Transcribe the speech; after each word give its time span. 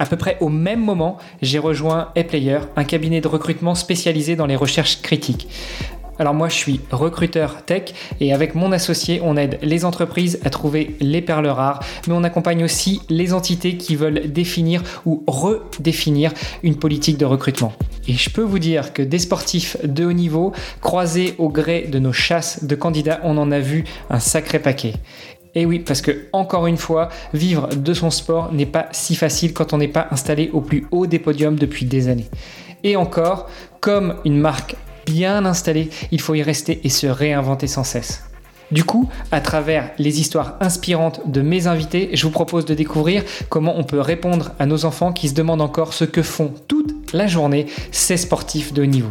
À 0.00 0.06
peu 0.06 0.16
près 0.16 0.38
au 0.40 0.48
même 0.48 0.82
moment, 0.82 1.18
j'ai 1.42 1.58
rejoint 1.58 2.08
ePlayer, 2.16 2.60
un 2.74 2.84
cabinet 2.84 3.20
de 3.20 3.28
recrutement 3.28 3.74
spécialisé 3.74 4.34
dans 4.34 4.46
les 4.46 4.56
recherches 4.56 5.02
critiques. 5.02 5.46
Alors 6.18 6.32
moi 6.34 6.48
je 6.48 6.54
suis 6.54 6.80
recruteur 6.90 7.64
tech 7.64 7.92
et 8.20 8.34
avec 8.34 8.54
mon 8.54 8.72
associé 8.72 9.20
on 9.22 9.38
aide 9.38 9.58
les 9.62 9.86
entreprises 9.86 10.38
à 10.44 10.50
trouver 10.50 10.96
les 11.00 11.22
perles 11.22 11.48
rares 11.48 11.82
mais 12.06 12.12
on 12.12 12.24
accompagne 12.24 12.62
aussi 12.62 13.00
les 13.08 13.32
entités 13.32 13.78
qui 13.78 13.96
veulent 13.96 14.30
définir 14.30 14.82
ou 15.06 15.24
redéfinir 15.26 16.32
une 16.62 16.76
politique 16.76 17.16
de 17.16 17.24
recrutement. 17.24 17.72
Et 18.06 18.12
je 18.12 18.28
peux 18.28 18.42
vous 18.42 18.58
dire 18.58 18.92
que 18.92 19.00
des 19.00 19.18
sportifs 19.18 19.78
de 19.82 20.04
haut 20.04 20.12
niveau 20.12 20.52
croisés 20.82 21.34
au 21.38 21.48
gré 21.48 21.88
de 21.90 21.98
nos 21.98 22.12
chasses 22.12 22.64
de 22.64 22.74
candidats 22.74 23.20
on 23.22 23.38
en 23.38 23.50
a 23.50 23.60
vu 23.60 23.84
un 24.10 24.20
sacré 24.20 24.58
paquet. 24.58 24.94
Et 25.54 25.66
oui, 25.66 25.80
parce 25.80 26.00
que 26.00 26.26
encore 26.32 26.66
une 26.66 26.76
fois, 26.76 27.08
vivre 27.34 27.68
de 27.68 27.94
son 27.94 28.10
sport 28.10 28.52
n'est 28.52 28.66
pas 28.66 28.88
si 28.92 29.14
facile 29.14 29.52
quand 29.52 29.72
on 29.72 29.78
n'est 29.78 29.88
pas 29.88 30.08
installé 30.10 30.50
au 30.52 30.60
plus 30.60 30.86
haut 30.90 31.06
des 31.06 31.18
podiums 31.18 31.56
depuis 31.56 31.86
des 31.86 32.08
années. 32.08 32.28
Et 32.84 32.96
encore, 32.96 33.48
comme 33.80 34.16
une 34.24 34.38
marque 34.38 34.76
bien 35.06 35.44
installée, 35.44 35.90
il 36.12 36.20
faut 36.20 36.34
y 36.34 36.42
rester 36.42 36.80
et 36.84 36.88
se 36.88 37.06
réinventer 37.06 37.66
sans 37.66 37.84
cesse. 37.84 38.24
Du 38.70 38.84
coup, 38.84 39.08
à 39.32 39.40
travers 39.40 39.90
les 39.98 40.20
histoires 40.20 40.56
inspirantes 40.60 41.28
de 41.28 41.42
mes 41.42 41.66
invités, 41.66 42.10
je 42.12 42.22
vous 42.22 42.30
propose 42.30 42.64
de 42.64 42.74
découvrir 42.74 43.24
comment 43.48 43.76
on 43.76 43.82
peut 43.82 44.00
répondre 44.00 44.52
à 44.60 44.66
nos 44.66 44.84
enfants 44.84 45.12
qui 45.12 45.28
se 45.28 45.34
demandent 45.34 45.60
encore 45.60 45.92
ce 45.92 46.04
que 46.04 46.22
font 46.22 46.54
toute 46.68 47.12
la 47.12 47.26
journée 47.26 47.66
ces 47.90 48.16
sportifs 48.16 48.72
de 48.72 48.82
haut 48.82 48.86
niveau. 48.86 49.10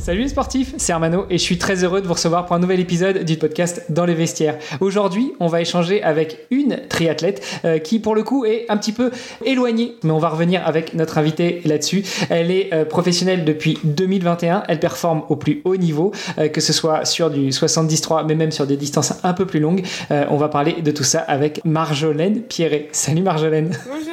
Salut 0.00 0.22
les 0.22 0.28
sportifs, 0.28 0.72
c'est 0.78 0.94
Armano 0.94 1.26
et 1.28 1.36
je 1.36 1.42
suis 1.42 1.58
très 1.58 1.84
heureux 1.84 2.00
de 2.00 2.06
vous 2.06 2.14
recevoir 2.14 2.46
pour 2.46 2.56
un 2.56 2.58
nouvel 2.58 2.80
épisode 2.80 3.22
du 3.22 3.36
podcast 3.36 3.84
Dans 3.90 4.06
les 4.06 4.14
vestiaires. 4.14 4.56
Aujourd'hui, 4.80 5.34
on 5.40 5.46
va 5.46 5.60
échanger 5.60 6.02
avec 6.02 6.46
une 6.50 6.80
triathlète 6.88 7.60
euh, 7.66 7.78
qui 7.78 7.98
pour 7.98 8.14
le 8.14 8.22
coup 8.22 8.46
est 8.46 8.64
un 8.70 8.78
petit 8.78 8.92
peu 8.92 9.10
éloignée, 9.44 9.96
mais 10.02 10.10
on 10.10 10.18
va 10.18 10.30
revenir 10.30 10.66
avec 10.66 10.94
notre 10.94 11.18
invitée 11.18 11.60
là-dessus. 11.66 12.02
Elle 12.30 12.50
est 12.50 12.72
euh, 12.72 12.86
professionnelle 12.86 13.44
depuis 13.44 13.78
2021, 13.84 14.62
elle 14.68 14.80
performe 14.80 15.22
au 15.28 15.36
plus 15.36 15.60
haut 15.64 15.76
niveau, 15.76 16.12
euh, 16.38 16.48
que 16.48 16.62
ce 16.62 16.72
soit 16.72 17.04
sur 17.04 17.30
du 17.30 17.52
73 17.52 18.24
mais 18.26 18.34
même 18.34 18.52
sur 18.52 18.66
des 18.66 18.78
distances 18.78 19.12
un 19.22 19.34
peu 19.34 19.44
plus 19.44 19.60
longues. 19.60 19.82
on 20.08 20.36
va 20.38 20.48
parler 20.48 20.80
de 20.80 20.90
tout 20.92 21.04
ça 21.04 21.20
avec 21.20 21.60
Marjolaine 21.66 22.40
Pierret. 22.40 22.88
Salut 22.92 23.22
Marjolaine. 23.22 23.76
Bonjour. 23.86 24.10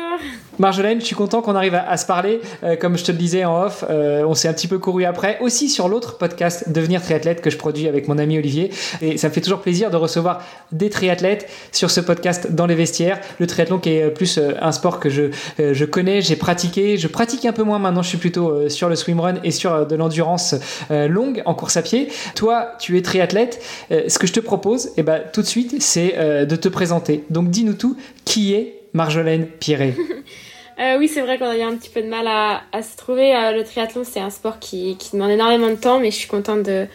Marjolaine, 0.60 1.00
je 1.00 1.06
suis 1.06 1.16
content 1.16 1.42
qu'on 1.42 1.56
arrive 1.56 1.76
à, 1.76 1.98
se 1.98 2.06
parler. 2.08 2.42
Euh, 2.64 2.76
comme 2.76 2.98
je 2.98 3.04
te 3.04 3.12
le 3.12 3.18
disais 3.18 3.46
en 3.46 3.66
off, 3.66 3.86
euh, 3.90 4.24
on 4.26 4.34
s'est 4.34 4.48
un 4.48 4.54
petit 4.54 4.68
peu 4.68 4.80
couru 4.80 5.06
après. 5.06 5.38
Aussi 5.40 5.70
sur 5.70 5.88
l'autre 5.88 6.18
podcast 6.18 6.72
Devenir 6.72 7.02
triathlète 7.02 7.42
que 7.42 7.52
je 7.52 7.58
produis 7.58 7.88
avec 7.88 8.08
mon 8.08 8.18
ami 8.18 8.40
Olivier. 8.40 8.72
Et 9.02 9.18
ça 9.18 9.30
me 9.30 9.34
fait 9.34 9.42
toujours 9.42 9.62
plaisir 9.62 9.92
de 9.92 9.98
recevoir 9.98 10.42
des 10.72 10.90
triathlètes 10.90 11.48
sur 11.72 11.92
ce 11.92 12.00
podcast 12.02 12.52
dans 12.54 12.66
les 12.66 12.74
vestiaires. 12.74 13.20
Le 13.40 13.46
triathlon 13.46 13.78
qui 13.78 13.92
est 13.92 14.10
plus 14.10 14.40
euh, 14.40 14.54
un 14.60 14.72
sport 14.72 15.00
que 15.00 15.10
je, 15.10 15.26
je 15.60 15.86
connais, 15.86 16.22
j'ai 16.22 16.36
pratiqué. 16.36 16.98
Je 16.98 17.08
pratique 17.08 17.46
un 17.46 17.54
peu 17.54 17.64
moins 17.64 17.78
maintenant, 17.78 18.02
je 18.02 18.10
suis 18.10 18.18
plutôt 18.18 18.68
sur 18.70 18.90
le 18.90 18.96
swimrun 18.96 19.36
et 19.44 19.52
sur 19.52 19.86
de 19.86 19.96
l'endurance 19.96 20.56
longue 20.90 21.42
en 21.46 21.54
course 21.54 21.78
à 21.78 21.82
pied. 21.82 22.10
Toi, 22.36 22.72
tu 22.80 22.98
es 22.98 23.02
triathlète. 23.02 23.62
ce 23.90 24.18
que 24.18 24.28
je 24.28 24.34
te 24.34 24.40
propose, 24.40 24.90
eh 24.98 25.04
ben, 25.04 25.22
tout 25.32 25.42
de 25.42 25.48
suite, 25.48 25.82
c'est 25.82 26.46
de 26.46 26.56
te 26.56 26.68
présenter. 26.68 27.24
Donc 27.30 27.50
dis-nous 27.50 27.74
tout, 27.74 27.98
qui 28.26 28.54
est 28.54 28.82
Marjolaine 28.94 29.46
Pierret? 29.46 29.96
Euh, 30.80 30.98
oui, 31.00 31.08
c'est 31.08 31.22
vrai 31.22 31.40
qu'on 31.40 31.50
a 31.50 31.58
eu 31.58 31.62
un 31.62 31.76
petit 31.76 31.90
peu 31.90 32.02
de 32.02 32.08
mal 32.08 32.28
à, 32.28 32.82
se 32.84 32.96
trouver. 32.96 33.36
Euh, 33.36 33.52
le 33.52 33.64
triathlon, 33.64 34.04
c'est 34.04 34.20
un 34.20 34.30
sport 34.30 34.60
qui, 34.60 34.96
demande 35.12 35.32
énormément 35.32 35.70
de 35.70 35.76
temps, 35.76 36.00
mais 36.00 36.12
je 36.12 36.18
suis 36.18 36.28
contente 36.28 36.64
de, 36.64 36.88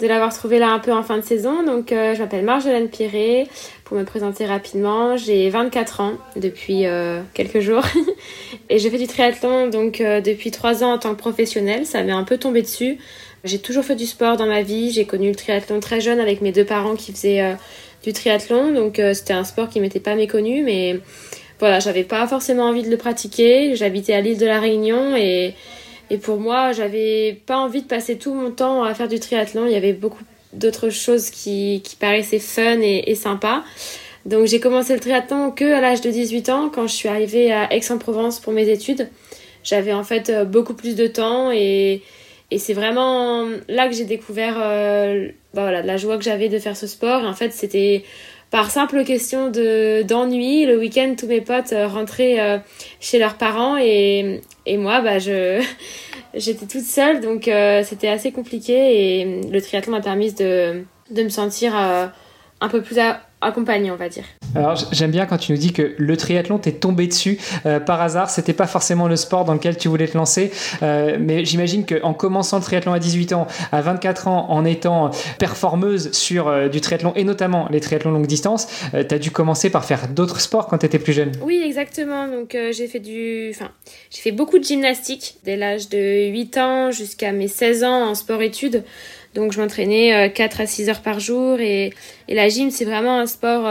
l'avoir 0.00 0.34
trouvé 0.34 0.58
là 0.58 0.70
un 0.70 0.80
peu 0.80 0.92
en 0.92 1.02
fin 1.02 1.16
de 1.16 1.22
saison. 1.22 1.62
Donc, 1.62 1.92
euh, 1.92 2.14
je 2.14 2.20
m'appelle 2.20 2.44
Marjolaine 2.44 2.88
Piré. 2.88 3.48
Pour 3.84 3.96
me 3.96 4.04
présenter 4.04 4.44
rapidement, 4.44 5.16
j'ai 5.16 5.48
24 5.48 6.00
ans 6.00 6.12
depuis 6.36 6.84
quelques 7.34 7.60
jours. 7.60 7.84
et 8.70 8.78
je 8.78 8.88
fais 8.88 8.98
du 8.98 9.06
triathlon 9.06 9.68
donc 9.68 9.98
depuis 9.98 10.50
3 10.50 10.82
ans 10.82 10.94
en 10.94 10.98
tant 10.98 11.10
que 11.10 11.18
professionnelle. 11.18 11.84
Ça 11.84 12.02
m'est 12.02 12.12
un 12.12 12.24
peu 12.24 12.38
tombé 12.38 12.62
dessus. 12.62 12.96
J'ai 13.44 13.58
toujours 13.58 13.84
fait 13.84 13.94
du 13.94 14.06
sport 14.06 14.38
dans 14.38 14.46
ma 14.46 14.62
vie. 14.62 14.90
J'ai 14.90 15.04
connu 15.04 15.28
le 15.28 15.34
triathlon 15.34 15.80
très 15.80 16.00
jeune 16.00 16.20
avec 16.20 16.40
mes 16.40 16.52
deux 16.52 16.64
parents 16.64 16.96
qui 16.96 17.12
faisaient 17.12 17.54
du 18.02 18.14
triathlon. 18.14 18.72
Donc, 18.72 18.98
c'était 19.12 19.34
un 19.34 19.44
sport 19.44 19.68
qui 19.68 19.78
m'était 19.78 20.00
pas 20.00 20.14
méconnu, 20.14 20.62
mais 20.62 20.98
voilà, 21.62 21.78
j'avais 21.78 22.02
pas 22.02 22.26
forcément 22.26 22.64
envie 22.64 22.82
de 22.82 22.90
le 22.90 22.96
pratiquer. 22.96 23.76
J'habitais 23.76 24.14
à 24.14 24.20
l'île 24.20 24.36
de 24.36 24.46
la 24.46 24.58
Réunion 24.58 25.14
et, 25.14 25.54
et 26.10 26.18
pour 26.18 26.40
moi, 26.40 26.72
j'avais 26.72 27.40
pas 27.46 27.56
envie 27.56 27.82
de 27.82 27.86
passer 27.86 28.18
tout 28.18 28.34
mon 28.34 28.50
temps 28.50 28.82
à 28.82 28.92
faire 28.94 29.06
du 29.06 29.20
triathlon. 29.20 29.66
Il 29.66 29.72
y 29.72 29.76
avait 29.76 29.92
beaucoup 29.92 30.24
d'autres 30.52 30.90
choses 30.90 31.30
qui, 31.30 31.80
qui 31.84 31.94
paraissaient 31.94 32.40
fun 32.40 32.80
et, 32.80 33.04
et 33.06 33.14
sympa. 33.14 33.62
Donc 34.26 34.48
j'ai 34.48 34.58
commencé 34.58 34.92
le 34.92 34.98
triathlon 34.98 35.52
que 35.52 35.72
à 35.72 35.80
l'âge 35.80 36.00
de 36.00 36.10
18 36.10 36.48
ans 36.48 36.68
quand 36.68 36.88
je 36.88 36.94
suis 36.94 37.08
arrivée 37.08 37.52
à 37.52 37.72
Aix-en-Provence 37.72 38.40
pour 38.40 38.52
mes 38.52 38.68
études. 38.68 39.08
J'avais 39.62 39.92
en 39.92 40.02
fait 40.02 40.30
euh, 40.30 40.44
beaucoup 40.44 40.74
plus 40.74 40.96
de 40.96 41.06
temps 41.06 41.52
et, 41.52 42.02
et 42.50 42.58
c'est 42.58 42.74
vraiment 42.74 43.46
là 43.68 43.86
que 43.86 43.94
j'ai 43.94 44.04
découvert 44.04 44.56
euh, 44.60 45.28
voilà, 45.54 45.80
la 45.82 45.96
joie 45.96 46.18
que 46.18 46.24
j'avais 46.24 46.48
de 46.48 46.58
faire 46.58 46.76
ce 46.76 46.88
sport. 46.88 47.22
en 47.22 47.34
fait, 47.34 47.52
c'était 47.52 48.02
par 48.52 48.70
simple 48.70 49.02
question 49.02 49.48
de 49.50 50.02
d'ennui, 50.02 50.66
le 50.66 50.78
week-end, 50.78 51.14
tous 51.18 51.26
mes 51.26 51.40
potes 51.40 51.72
euh, 51.72 51.88
rentraient 51.88 52.38
euh, 52.38 52.58
chez 53.00 53.18
leurs 53.18 53.38
parents 53.38 53.78
et, 53.78 54.42
et 54.66 54.76
moi, 54.76 55.00
bah, 55.00 55.18
je, 55.18 55.64
j'étais 56.34 56.66
toute 56.66 56.84
seule, 56.84 57.20
donc 57.20 57.48
euh, 57.48 57.82
c'était 57.82 58.08
assez 58.08 58.30
compliqué 58.30 59.20
et 59.20 59.40
le 59.50 59.62
triathlon 59.62 59.92
m'a 59.92 60.02
permis 60.02 60.34
de, 60.34 60.84
de 61.10 61.22
me 61.22 61.30
sentir 61.30 61.74
un 61.74 62.68
peu 62.68 62.82
plus 62.82 62.98
accompagné, 63.42 63.90
on 63.90 63.96
va 63.96 64.08
dire. 64.08 64.24
Alors 64.54 64.76
j'aime 64.92 65.10
bien 65.10 65.26
quand 65.26 65.38
tu 65.38 65.52
nous 65.52 65.58
dis 65.58 65.72
que 65.72 65.94
le 65.96 66.16
triathlon 66.16 66.58
t'est 66.58 66.72
tombé 66.72 67.06
dessus 67.06 67.38
euh, 67.66 67.80
par 67.80 68.00
hasard. 68.00 68.30
C'était 68.30 68.52
pas 68.52 68.66
forcément 68.66 69.08
le 69.08 69.16
sport 69.16 69.44
dans 69.44 69.54
lequel 69.54 69.76
tu 69.76 69.88
voulais 69.88 70.06
te 70.06 70.16
lancer, 70.16 70.52
euh, 70.82 71.16
mais 71.18 71.44
j'imagine 71.44 71.86
qu'en 71.86 72.12
commençant 72.14 72.58
le 72.58 72.62
triathlon 72.62 72.92
à 72.92 72.98
18 72.98 73.32
ans, 73.32 73.46
à 73.72 73.80
24 73.80 74.28
ans, 74.28 74.46
en 74.50 74.64
étant 74.64 75.10
performeuse 75.38 76.12
sur 76.12 76.48
euh, 76.48 76.68
du 76.68 76.80
triathlon 76.80 77.12
et 77.16 77.24
notamment 77.24 77.68
les 77.70 77.80
triathlons 77.80 78.10
longue 78.10 78.26
distance, 78.26 78.68
tu 78.92 79.14
as 79.14 79.18
dû 79.18 79.30
commencer 79.30 79.70
par 79.70 79.84
faire 79.84 80.08
d'autres 80.08 80.40
sports 80.40 80.66
quand 80.66 80.78
tu 80.78 80.86
étais 80.86 80.98
plus 80.98 81.12
jeune. 81.12 81.32
Oui, 81.42 81.62
exactement. 81.64 82.28
Donc 82.28 82.56
j'ai 82.72 82.86
fait 82.86 83.00
du, 83.00 83.50
enfin 83.50 83.70
j'ai 84.10 84.20
fait 84.20 84.32
beaucoup 84.32 84.58
de 84.58 84.64
gymnastique 84.64 85.36
dès 85.44 85.56
l'âge 85.56 85.88
de 85.88 86.30
8 86.30 86.58
ans 86.58 86.90
jusqu'à 86.90 87.32
mes 87.32 87.48
16 87.48 87.84
ans 87.84 88.10
en 88.10 88.14
sport-études. 88.14 88.84
Donc 89.34 89.52
je 89.52 89.60
m'entraînais 89.60 90.30
4 90.34 90.60
à 90.60 90.66
6 90.66 90.88
heures 90.90 91.02
par 91.02 91.20
jour 91.20 91.58
et, 91.60 91.92
et 92.28 92.34
la 92.34 92.48
gym 92.48 92.70
c'est 92.70 92.84
vraiment 92.84 93.18
un 93.18 93.26
sport 93.26 93.66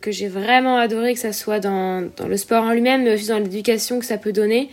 que 0.00 0.12
j'ai 0.12 0.28
vraiment 0.28 0.78
adoré, 0.78 1.14
que 1.14 1.20
ça 1.20 1.32
soit 1.32 1.60
dans, 1.60 2.08
dans 2.16 2.28
le 2.28 2.36
sport 2.36 2.64
en 2.64 2.72
lui-même, 2.72 3.04
mais 3.04 3.14
aussi 3.14 3.28
dans 3.28 3.38
l'éducation 3.38 3.98
que 3.98 4.04
ça 4.04 4.18
peut 4.18 4.32
donner. 4.32 4.70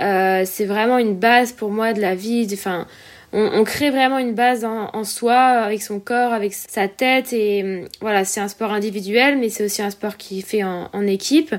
Euh, 0.00 0.42
c'est 0.44 0.64
vraiment 0.64 0.98
une 0.98 1.16
base 1.16 1.52
pour 1.52 1.70
moi 1.70 1.92
de 1.92 2.00
la 2.00 2.14
vie. 2.14 2.48
Enfin, 2.52 2.86
on, 3.32 3.50
on, 3.54 3.64
crée 3.64 3.90
vraiment 3.90 4.18
une 4.18 4.34
base 4.34 4.64
en, 4.64 4.90
en, 4.92 5.04
soi, 5.04 5.36
avec 5.36 5.82
son 5.82 5.98
corps, 5.98 6.32
avec 6.32 6.54
sa 6.54 6.86
tête. 6.86 7.32
Et 7.32 7.84
voilà, 8.00 8.24
c'est 8.24 8.40
un 8.40 8.48
sport 8.48 8.72
individuel, 8.72 9.38
mais 9.38 9.48
c'est 9.48 9.64
aussi 9.64 9.82
un 9.82 9.90
sport 9.90 10.16
qui 10.16 10.42
fait 10.42 10.62
en, 10.62 10.88
en 10.92 11.06
équipe 11.06 11.54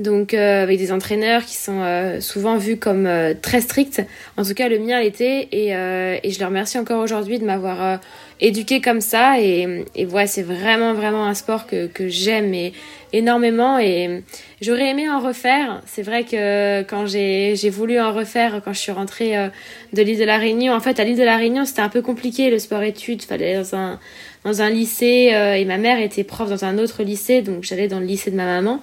donc 0.00 0.34
euh, 0.34 0.64
avec 0.64 0.78
des 0.78 0.90
entraîneurs 0.90 1.44
qui 1.44 1.54
sont 1.54 1.80
euh, 1.80 2.20
souvent 2.20 2.56
vus 2.56 2.78
comme 2.78 3.06
euh, 3.06 3.32
très 3.40 3.60
stricts. 3.60 4.02
En 4.36 4.42
tout 4.42 4.54
cas, 4.54 4.68
le 4.68 4.80
mien 4.80 5.00
l'était 5.00 5.48
et, 5.52 5.68
et 5.68 6.30
je 6.30 6.40
leur 6.40 6.48
remercie 6.48 6.78
encore 6.78 7.00
aujourd'hui 7.00 7.38
de 7.38 7.44
m'avoir 7.44 8.00
éduqué 8.40 8.80
comme 8.80 9.00
ça. 9.00 9.40
Et, 9.40 9.84
et 9.94 10.06
ouais, 10.06 10.26
c'est 10.26 10.42
vraiment 10.42 10.94
vraiment 10.94 11.26
un 11.26 11.34
sport 11.34 11.66
que, 11.66 11.86
que 11.86 12.08
j'aime 12.08 12.54
énormément 13.12 13.78
et 13.78 14.22
j'aurais 14.60 14.90
aimé 14.90 15.08
en 15.08 15.20
refaire. 15.20 15.80
C'est 15.86 16.02
vrai 16.02 16.24
que 16.24 16.82
quand 16.82 17.06
j'ai 17.06 17.70
voulu 17.70 18.00
en 18.00 18.12
refaire, 18.12 18.60
quand 18.64 18.72
je 18.72 18.80
suis 18.80 18.92
rentrée 18.92 19.34
de 19.92 20.02
l'île 20.02 20.18
de 20.18 20.24
la 20.24 20.38
Réunion, 20.38 20.74
en 20.74 20.80
fait 20.80 20.98
à 20.98 21.04
l'île 21.04 21.18
de 21.18 21.22
la 21.22 21.36
Réunion 21.36 21.64
c'était 21.64 21.82
un 21.82 21.88
peu 21.88 22.02
compliqué 22.02 22.50
le 22.50 22.58
sport-études, 22.58 23.22
fallait 23.22 23.56
dans 23.56 23.76
un 23.76 24.00
dans 24.44 24.60
un 24.60 24.68
lycée 24.68 25.32
et 25.56 25.64
ma 25.64 25.78
mère 25.78 26.00
était 26.00 26.24
prof 26.24 26.50
dans 26.50 26.64
un 26.64 26.76
autre 26.78 27.02
lycée, 27.02 27.40
donc 27.40 27.62
j'allais 27.62 27.88
dans 27.88 28.00
le 28.00 28.06
lycée 28.06 28.30
de 28.30 28.36
ma 28.36 28.44
maman. 28.44 28.80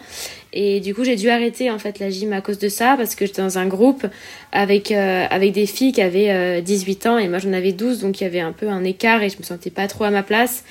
Et 0.53 0.81
du 0.81 0.93
coup, 0.93 1.05
j'ai 1.05 1.15
dû 1.15 1.29
arrêter 1.29 1.71
en 1.71 1.79
fait 1.79 1.99
la 1.99 2.09
gym 2.09 2.33
à 2.33 2.41
cause 2.41 2.59
de 2.59 2.67
ça 2.67 2.95
parce 2.97 3.15
que 3.15 3.25
j'étais 3.25 3.41
dans 3.41 3.57
un 3.57 3.67
groupe 3.67 4.05
avec 4.51 4.91
euh, 4.91 5.25
avec 5.29 5.53
des 5.53 5.65
filles 5.65 5.93
qui 5.93 6.01
avaient 6.01 6.61
18 6.61 7.05
euh, 7.05 7.09
ans 7.09 7.17
et 7.17 7.29
moi 7.29 7.39
j'en 7.39 7.53
avais 7.53 7.71
12 7.71 8.01
donc 8.01 8.19
il 8.19 8.25
y 8.25 8.27
avait 8.27 8.41
un 8.41 8.51
peu 8.51 8.67
un 8.67 8.83
écart 8.83 9.23
et 9.23 9.29
je 9.29 9.37
me 9.37 9.43
sentais 9.43 9.69
pas 9.69 9.87
trop 9.87 10.03
à 10.03 10.09
ma 10.09 10.23
place. 10.23 10.65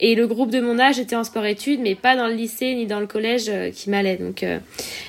Et 0.00 0.16
le 0.16 0.26
groupe 0.26 0.50
de 0.50 0.60
mon 0.60 0.78
âge 0.78 0.98
était 0.98 1.16
en 1.16 1.24
sport-études 1.24 1.80
mais 1.80 1.94
pas 1.94 2.14
dans 2.14 2.26
le 2.26 2.34
lycée 2.34 2.74
ni 2.74 2.84
dans 2.86 3.00
le 3.00 3.06
collège 3.06 3.46
euh, 3.48 3.70
qui 3.70 3.88
m'allait. 3.88 4.16
Donc 4.16 4.44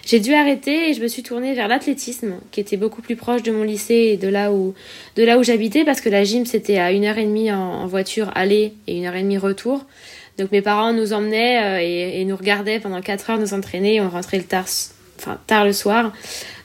j'ai 0.05 0.19
dû 0.21 0.33
arrêter 0.33 0.89
et 0.89 0.93
je 0.93 1.01
me 1.01 1.07
suis 1.09 1.23
tournée 1.23 1.53
vers 1.53 1.67
l'athlétisme 1.67 2.35
qui 2.51 2.61
était 2.61 2.77
beaucoup 2.77 3.01
plus 3.01 3.17
proche 3.17 3.43
de 3.43 3.51
mon 3.51 3.63
lycée 3.63 4.11
et 4.13 4.17
de 4.17 4.29
là 4.29 4.53
où 4.53 4.73
de 5.17 5.23
là 5.23 5.37
où 5.37 5.43
j'habitais 5.43 5.83
parce 5.83 5.99
que 5.99 6.07
la 6.07 6.23
gym 6.23 6.45
c'était 6.45 6.77
à 6.77 6.93
une 6.93 7.03
heure 7.03 7.17
et 7.17 7.25
demie 7.25 7.51
en, 7.51 7.59
en 7.59 7.87
voiture 7.87 8.31
aller 8.35 8.73
et 8.87 8.97
une 8.97 9.05
heure 9.05 9.15
et 9.15 9.21
demie 9.21 9.37
retour. 9.37 9.85
Donc 10.38 10.51
mes 10.51 10.62
parents 10.62 10.94
nous 10.94 11.13
emmenaient 11.13 11.63
euh, 11.63 12.18
et, 12.19 12.25
nous 12.25 12.35
regardaient 12.35 12.80
pendant 12.80 13.01
4 13.01 13.30
heures 13.30 13.39
nous 13.39 13.53
entraîner 13.53 13.95
et 13.95 14.01
on 14.01 14.09
rentrait 14.09 14.38
le 14.38 14.44
tard, 14.44 14.65
enfin, 15.19 15.39
tard 15.47 15.65
le 15.65 15.74
soir. 15.74 16.12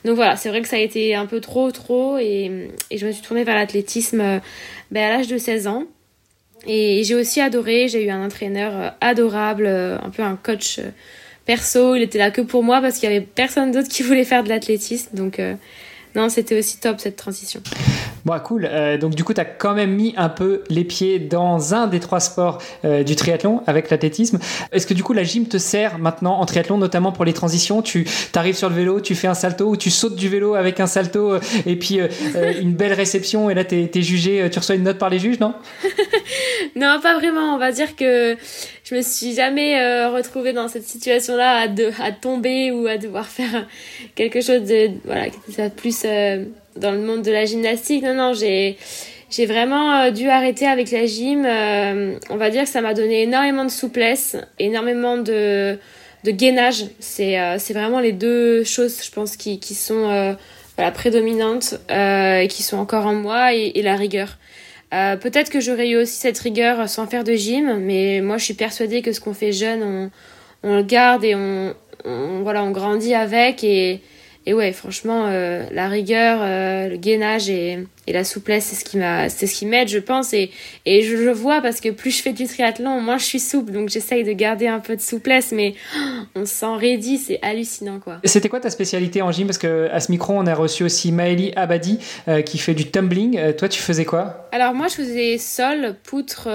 Donc 0.05 0.15
voilà, 0.15 0.35
c'est 0.35 0.49
vrai 0.49 0.61
que 0.61 0.67
ça 0.67 0.77
a 0.77 0.79
été 0.79 1.13
un 1.15 1.25
peu 1.25 1.39
trop, 1.39 1.71
trop 1.71 2.17
et, 2.17 2.69
et 2.89 2.97
je 2.97 3.05
me 3.05 3.11
suis 3.11 3.21
tournée 3.21 3.43
vers 3.43 3.55
l'athlétisme 3.55 4.21
euh, 4.21 4.39
ben, 4.91 5.03
à 5.03 5.17
l'âge 5.17 5.27
de 5.27 5.37
16 5.37 5.67
ans. 5.67 5.83
Et 6.67 7.03
j'ai 7.03 7.15
aussi 7.15 7.39
adoré, 7.39 7.87
j'ai 7.87 8.03
eu 8.03 8.09
un 8.09 8.25
entraîneur 8.25 8.71
euh, 8.75 8.89
adorable, 9.01 9.67
un 9.67 10.09
peu 10.09 10.23
un 10.23 10.35
coach 10.35 10.79
perso, 11.45 11.95
il 11.95 12.01
était 12.01 12.19
là 12.19 12.31
que 12.31 12.41
pour 12.41 12.63
moi 12.63 12.81
parce 12.81 12.97
qu'il 12.97 13.09
y 13.09 13.15
avait 13.15 13.25
personne 13.25 13.71
d'autre 13.71 13.87
qui 13.87 14.03
voulait 14.03 14.25
faire 14.25 14.43
de 14.43 14.49
l'athlétisme. 14.49 15.15
Donc 15.15 15.39
non, 16.15 16.29
c'était 16.29 16.57
aussi 16.57 16.79
top 16.79 16.99
cette 16.99 17.15
transition. 17.15 17.61
Cool. 18.37 18.69
Euh, 18.71 18.97
donc, 18.97 19.15
du 19.15 19.23
coup, 19.23 19.33
tu 19.33 19.41
as 19.41 19.45
quand 19.45 19.73
même 19.73 19.95
mis 19.95 20.13
un 20.15 20.29
peu 20.29 20.61
les 20.69 20.83
pieds 20.83 21.17
dans 21.17 21.73
un 21.73 21.87
des 21.87 21.99
trois 21.99 22.19
sports 22.19 22.59
euh, 22.85 23.03
du 23.03 23.15
triathlon 23.15 23.63
avec 23.65 23.89
l'athlétisme. 23.89 24.37
Est-ce 24.71 24.85
que 24.85 24.93
du 24.93 25.03
coup, 25.03 25.13
la 25.13 25.23
gym 25.23 25.47
te 25.47 25.57
sert 25.57 25.97
maintenant 25.97 26.39
en 26.39 26.45
triathlon, 26.45 26.77
notamment 26.77 27.11
pour 27.11 27.25
les 27.25 27.33
transitions? 27.33 27.81
Tu 27.81 28.05
arrives 28.35 28.55
sur 28.55 28.69
le 28.69 28.75
vélo, 28.75 29.01
tu 29.01 29.15
fais 29.15 29.27
un 29.27 29.33
salto 29.33 29.69
ou 29.69 29.77
tu 29.77 29.89
sautes 29.89 30.15
du 30.15 30.29
vélo 30.29 30.53
avec 30.53 30.79
un 30.79 30.85
salto 30.85 31.33
euh, 31.33 31.39
et 31.65 31.75
puis 31.75 31.99
une 32.61 32.73
belle 32.73 32.93
réception 32.93 33.49
et 33.49 33.55
là, 33.55 33.63
tu 33.63 33.89
es, 33.93 34.01
jugé, 34.01 34.47
tu 34.51 34.59
reçois 34.59 34.75
une 34.75 34.83
note 34.83 34.99
par 34.99 35.09
les 35.09 35.19
juges, 35.19 35.39
non? 35.39 35.55
Non, 36.75 36.99
pas 37.01 37.17
vraiment. 37.17 37.55
On 37.55 37.57
va 37.57 37.71
dire 37.71 37.95
que 37.95 38.37
je 38.83 38.95
me 38.95 39.01
suis 39.01 39.33
jamais 39.33 40.05
retrouvée 40.07 40.53
dans 40.53 40.67
cette 40.67 40.83
situation-là 40.83 41.65
à, 41.65 42.03
à 42.03 42.11
tomber 42.11 42.71
ou 42.71 42.85
à 42.85 42.97
devoir 42.97 43.25
faire 43.25 43.65
quelque 44.15 44.41
chose 44.41 44.63
de 44.63 44.91
voilà, 45.05 45.29
plus 45.75 46.05
dans 46.79 46.91
le 46.91 46.99
monde 46.99 47.21
de 47.21 47.31
la 47.31 47.45
gymnastique. 47.45 48.03
Non, 48.03 48.13
non, 48.13 48.33
j'ai 48.33 48.77
j'ai 49.29 49.45
vraiment 49.45 49.93
euh, 49.93 50.11
dû 50.11 50.27
arrêter 50.27 50.65
avec 50.65 50.89
la 50.91 51.05
gym. 51.05 51.45
Euh, 51.45 52.15
on 52.29 52.37
va 52.37 52.49
dire 52.49 52.63
que 52.63 52.69
ça 52.69 52.81
m'a 52.81 52.93
donné 52.93 53.23
énormément 53.23 53.63
de 53.63 53.69
souplesse, 53.69 54.35
énormément 54.57 55.17
de, 55.17 55.77
de 56.23 56.31
gainage. 56.31 56.85
C'est 56.99 57.39
euh, 57.39 57.57
vraiment 57.69 57.99
les 57.99 58.11
deux 58.11 58.63
choses, 58.63 59.03
je 59.03 59.11
pense, 59.11 59.37
qui, 59.37 59.59
qui 59.59 59.75
sont 59.75 60.35
voilà, 60.75 60.91
prédominantes 60.91 61.75
et 61.89 62.47
qui 62.49 62.63
sont 62.63 62.77
encore 62.77 63.05
en 63.05 63.13
moi 63.13 63.53
et, 63.53 63.73
et 63.75 63.81
la 63.83 63.95
rigueur. 63.95 64.37
Peut-être 64.91 65.51
que 65.51 65.59
j'aurais 65.59 65.89
eu 65.89 65.97
aussi 65.97 66.15
cette 66.15 66.39
rigueur 66.39 66.89
sans 66.89 67.05
faire 67.05 67.23
de 67.23 67.33
gym, 67.33 67.77
mais 67.77 68.21
moi 68.21 68.39
je 68.39 68.45
suis 68.45 68.55
persuadée 68.55 69.03
que 69.03 69.11
ce 69.11 69.19
qu'on 69.19 69.35
fait 69.35 69.51
jeune, 69.51 69.83
on, 69.83 70.09
on 70.63 70.77
le 70.77 70.81
garde 70.81 71.23
et 71.23 71.35
on, 71.35 71.75
on, 72.05 72.41
voilà, 72.41 72.63
on 72.63 72.71
grandit 72.71 73.13
avec 73.13 73.63
et, 73.63 74.01
et 74.45 74.53
ouais, 74.53 74.71
franchement, 74.71 75.25
euh, 75.27 75.65
la 75.71 75.89
rigueur, 75.89 76.39
euh, 76.41 76.87
le 76.87 76.95
gainage 76.95 77.49
et, 77.49 77.85
et 78.07 78.13
la 78.13 78.23
souplesse, 78.23 78.65
c'est 78.65 78.75
ce 78.75 78.85
qui 78.85 78.97
m'a, 78.97 79.27
c'est 79.27 79.45
ce 79.45 79.55
qui 79.55 79.65
m'aide, 79.65 79.89
je 79.89 79.99
pense. 79.99 80.33
Et, 80.33 80.49
et 80.85 81.01
je 81.03 81.17
le 81.17 81.31
vois 81.31 81.61
parce 81.61 81.81
que 81.81 81.89
plus 81.89 82.09
je 82.09 82.23
fais 82.23 82.31
du 82.31 82.47
triathlon, 82.47 83.01
moins 83.01 83.17
je 83.17 83.25
suis 83.25 83.39
souple. 83.39 83.73
Donc 83.73 83.89
j'essaye 83.89 84.23
de 84.23 84.31
garder 84.31 84.67
un 84.67 84.79
peu 84.79 84.95
de 84.95 85.01
souplesse, 85.01 85.51
mais 85.51 85.75
on 86.35 86.45
s'en 86.45 86.77
raidit, 86.77 87.17
c'est 87.19 87.39
hallucinant, 87.41 87.99
quoi. 87.99 88.21
C'était 88.23 88.49
quoi 88.49 88.61
ta 88.61 88.69
spécialité 88.69 89.21
en 89.21 89.31
gym? 89.31 89.45
Parce 89.45 89.57
que 89.57 89.89
à 89.91 89.99
ce 89.99 90.11
micro, 90.11 90.33
on 90.33 90.47
a 90.47 90.55
reçu 90.55 90.83
aussi 90.83 91.11
Maëlie 91.11 91.51
Abadi 91.57 91.99
euh, 92.27 92.41
qui 92.41 92.57
fait 92.57 92.73
du 92.73 92.89
tumbling. 92.89 93.53
toi, 93.53 93.67
tu 93.67 93.81
faisais 93.81 94.05
quoi? 94.05 94.49
Alors 94.53 94.73
moi, 94.73 94.87
je 94.87 94.95
faisais 94.95 95.37
sol, 95.37 95.95
poutre, 96.03 96.47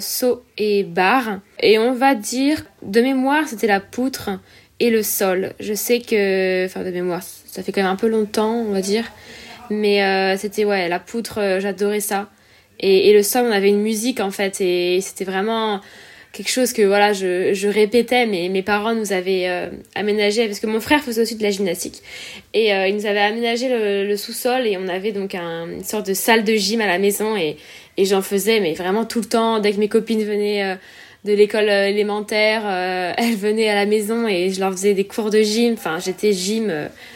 saut 0.00 0.44
et 0.58 0.84
barre. 0.84 1.40
Et 1.60 1.78
on 1.78 1.92
va 1.92 2.14
dire, 2.14 2.62
de 2.82 3.00
mémoire, 3.00 3.48
c'était 3.48 3.66
la 3.66 3.80
poutre 3.80 4.30
et 4.82 4.90
le 4.90 5.04
sol. 5.04 5.52
Je 5.60 5.74
sais 5.74 6.00
que, 6.00 6.66
enfin 6.66 6.82
de 6.82 6.90
mémoire, 6.90 7.22
ça 7.22 7.62
fait 7.62 7.70
quand 7.70 7.82
même 7.82 7.90
un 7.90 7.96
peu 7.96 8.08
longtemps, 8.08 8.52
on 8.52 8.72
va 8.72 8.80
dire, 8.80 9.04
mais 9.70 10.02
euh, 10.02 10.36
c'était 10.36 10.64
ouais 10.64 10.88
la 10.88 10.98
poutre, 10.98 11.38
euh, 11.38 11.60
j'adorais 11.60 12.00
ça. 12.00 12.28
Et, 12.80 13.12
le 13.12 13.22
sol, 13.22 13.46
on 13.46 13.52
avait 13.52 13.68
une 13.68 13.80
musique 13.80 14.18
en 14.18 14.32
fait, 14.32 14.60
et 14.60 15.00
c'était 15.00 15.24
vraiment 15.24 15.80
quelque 16.32 16.50
chose 16.50 16.72
que 16.72 16.82
voilà 16.82 17.12
je, 17.12 17.52
je 17.54 17.68
répétais, 17.68 18.26
mais 18.26 18.48
mes 18.48 18.62
parents 18.62 18.94
nous 18.94 19.12
avaient 19.12 19.48
euh, 19.48 19.70
aménagé 19.94 20.46
parce 20.46 20.58
que 20.58 20.66
mon 20.66 20.80
frère 20.80 21.00
faisait 21.00 21.22
aussi 21.22 21.36
de 21.36 21.44
la 21.44 21.50
gymnastique. 21.50 22.02
Et 22.52 22.70
ils 22.70 22.96
nous 22.96 23.06
avaient 23.06 23.20
aménagé 23.20 23.68
le, 23.68 24.16
sous-sol 24.16 24.66
et 24.66 24.76
on 24.78 24.88
avait 24.88 25.12
donc 25.12 25.36
un, 25.36 25.68
une 25.68 25.84
sorte 25.84 26.06
de 26.06 26.14
salle 26.14 26.42
de 26.42 26.54
gym 26.54 26.80
à 26.80 26.86
la 26.86 26.98
maison. 26.98 27.36
Et, 27.36 27.56
et 27.98 28.04
j'en 28.04 28.22
faisais 28.22 28.58
mais 28.58 28.74
vraiment 28.74 29.04
tout 29.04 29.20
le 29.20 29.26
temps 29.26 29.60
dès 29.60 29.72
que 29.72 29.78
mes 29.78 29.88
copines 29.88 30.24
venaient 30.24 30.76
de 31.24 31.32
l'école 31.32 31.68
euh, 31.68 31.88
élémentaire, 31.88 32.62
euh, 32.64 33.12
elles 33.16 33.36
venaient 33.36 33.68
à 33.68 33.74
la 33.74 33.86
maison 33.86 34.26
et 34.26 34.50
je 34.50 34.60
leur 34.60 34.72
faisais 34.72 34.94
des 34.94 35.04
cours 35.04 35.30
de 35.30 35.40
gym. 35.40 35.74
Enfin, 35.74 35.98
j'étais 35.98 36.32
gym 36.32 36.72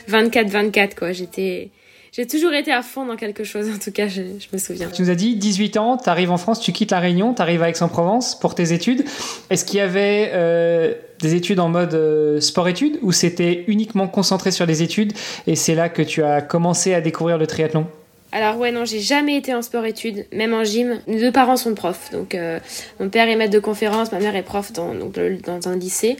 24-24, 0.08 0.78
euh, 0.78 0.88
quoi. 0.96 1.12
J'étais, 1.12 1.70
j'ai 2.12 2.26
toujours 2.26 2.52
été 2.52 2.72
à 2.72 2.82
fond 2.82 3.04
dans 3.04 3.16
quelque 3.16 3.44
chose, 3.44 3.68
en 3.68 3.78
tout 3.78 3.90
cas, 3.90 4.08
je, 4.08 4.22
me 4.52 4.58
souviens. 4.58 4.88
Tu 4.88 5.02
nous 5.02 5.10
as 5.10 5.14
dit 5.14 5.36
18 5.36 5.76
ans, 5.76 5.96
tu 5.96 6.08
arrives 6.08 6.30
en 6.30 6.38
France, 6.38 6.60
tu 6.60 6.72
quittes 6.72 6.92
la 6.92 7.00
Réunion, 7.00 7.34
tu 7.34 7.42
arrives 7.42 7.62
à 7.62 7.68
Aix-en-Provence 7.68 8.38
pour 8.38 8.54
tes 8.54 8.72
études. 8.72 9.04
Est-ce 9.50 9.64
qu'il 9.64 9.78
y 9.78 9.82
avait 9.82 10.96
des 11.20 11.34
études 11.34 11.60
en 11.60 11.68
mode 11.68 12.40
sport-études 12.40 12.98
ou 13.02 13.12
c'était 13.12 13.64
uniquement 13.66 14.06
concentré 14.06 14.50
sur 14.50 14.66
les 14.66 14.82
études 14.82 15.12
et 15.46 15.56
c'est 15.56 15.74
là 15.74 15.88
que 15.88 16.02
tu 16.02 16.22
as 16.22 16.42
commencé 16.42 16.94
à 16.94 17.00
découvrir 17.00 17.38
le 17.38 17.46
triathlon? 17.46 17.86
Alors 18.36 18.58
ouais 18.58 18.70
non, 18.70 18.84
j'ai 18.84 19.00
jamais 19.00 19.38
été 19.38 19.54
en 19.54 19.62
sport-études, 19.62 20.26
même 20.30 20.52
en 20.52 20.62
gym. 20.62 21.00
Mes 21.06 21.18
deux 21.18 21.32
parents 21.32 21.56
sont 21.56 21.74
profs, 21.74 22.10
donc 22.10 22.34
euh, 22.34 22.60
mon 23.00 23.08
père 23.08 23.30
est 23.30 23.36
maître 23.36 23.52
de 23.54 23.58
conférence, 23.58 24.12
ma 24.12 24.18
mère 24.18 24.36
est 24.36 24.42
prof 24.42 24.74
dans, 24.74 24.94
donc, 24.94 25.14
dans 25.42 25.68
un 25.68 25.76
lycée. 25.78 26.18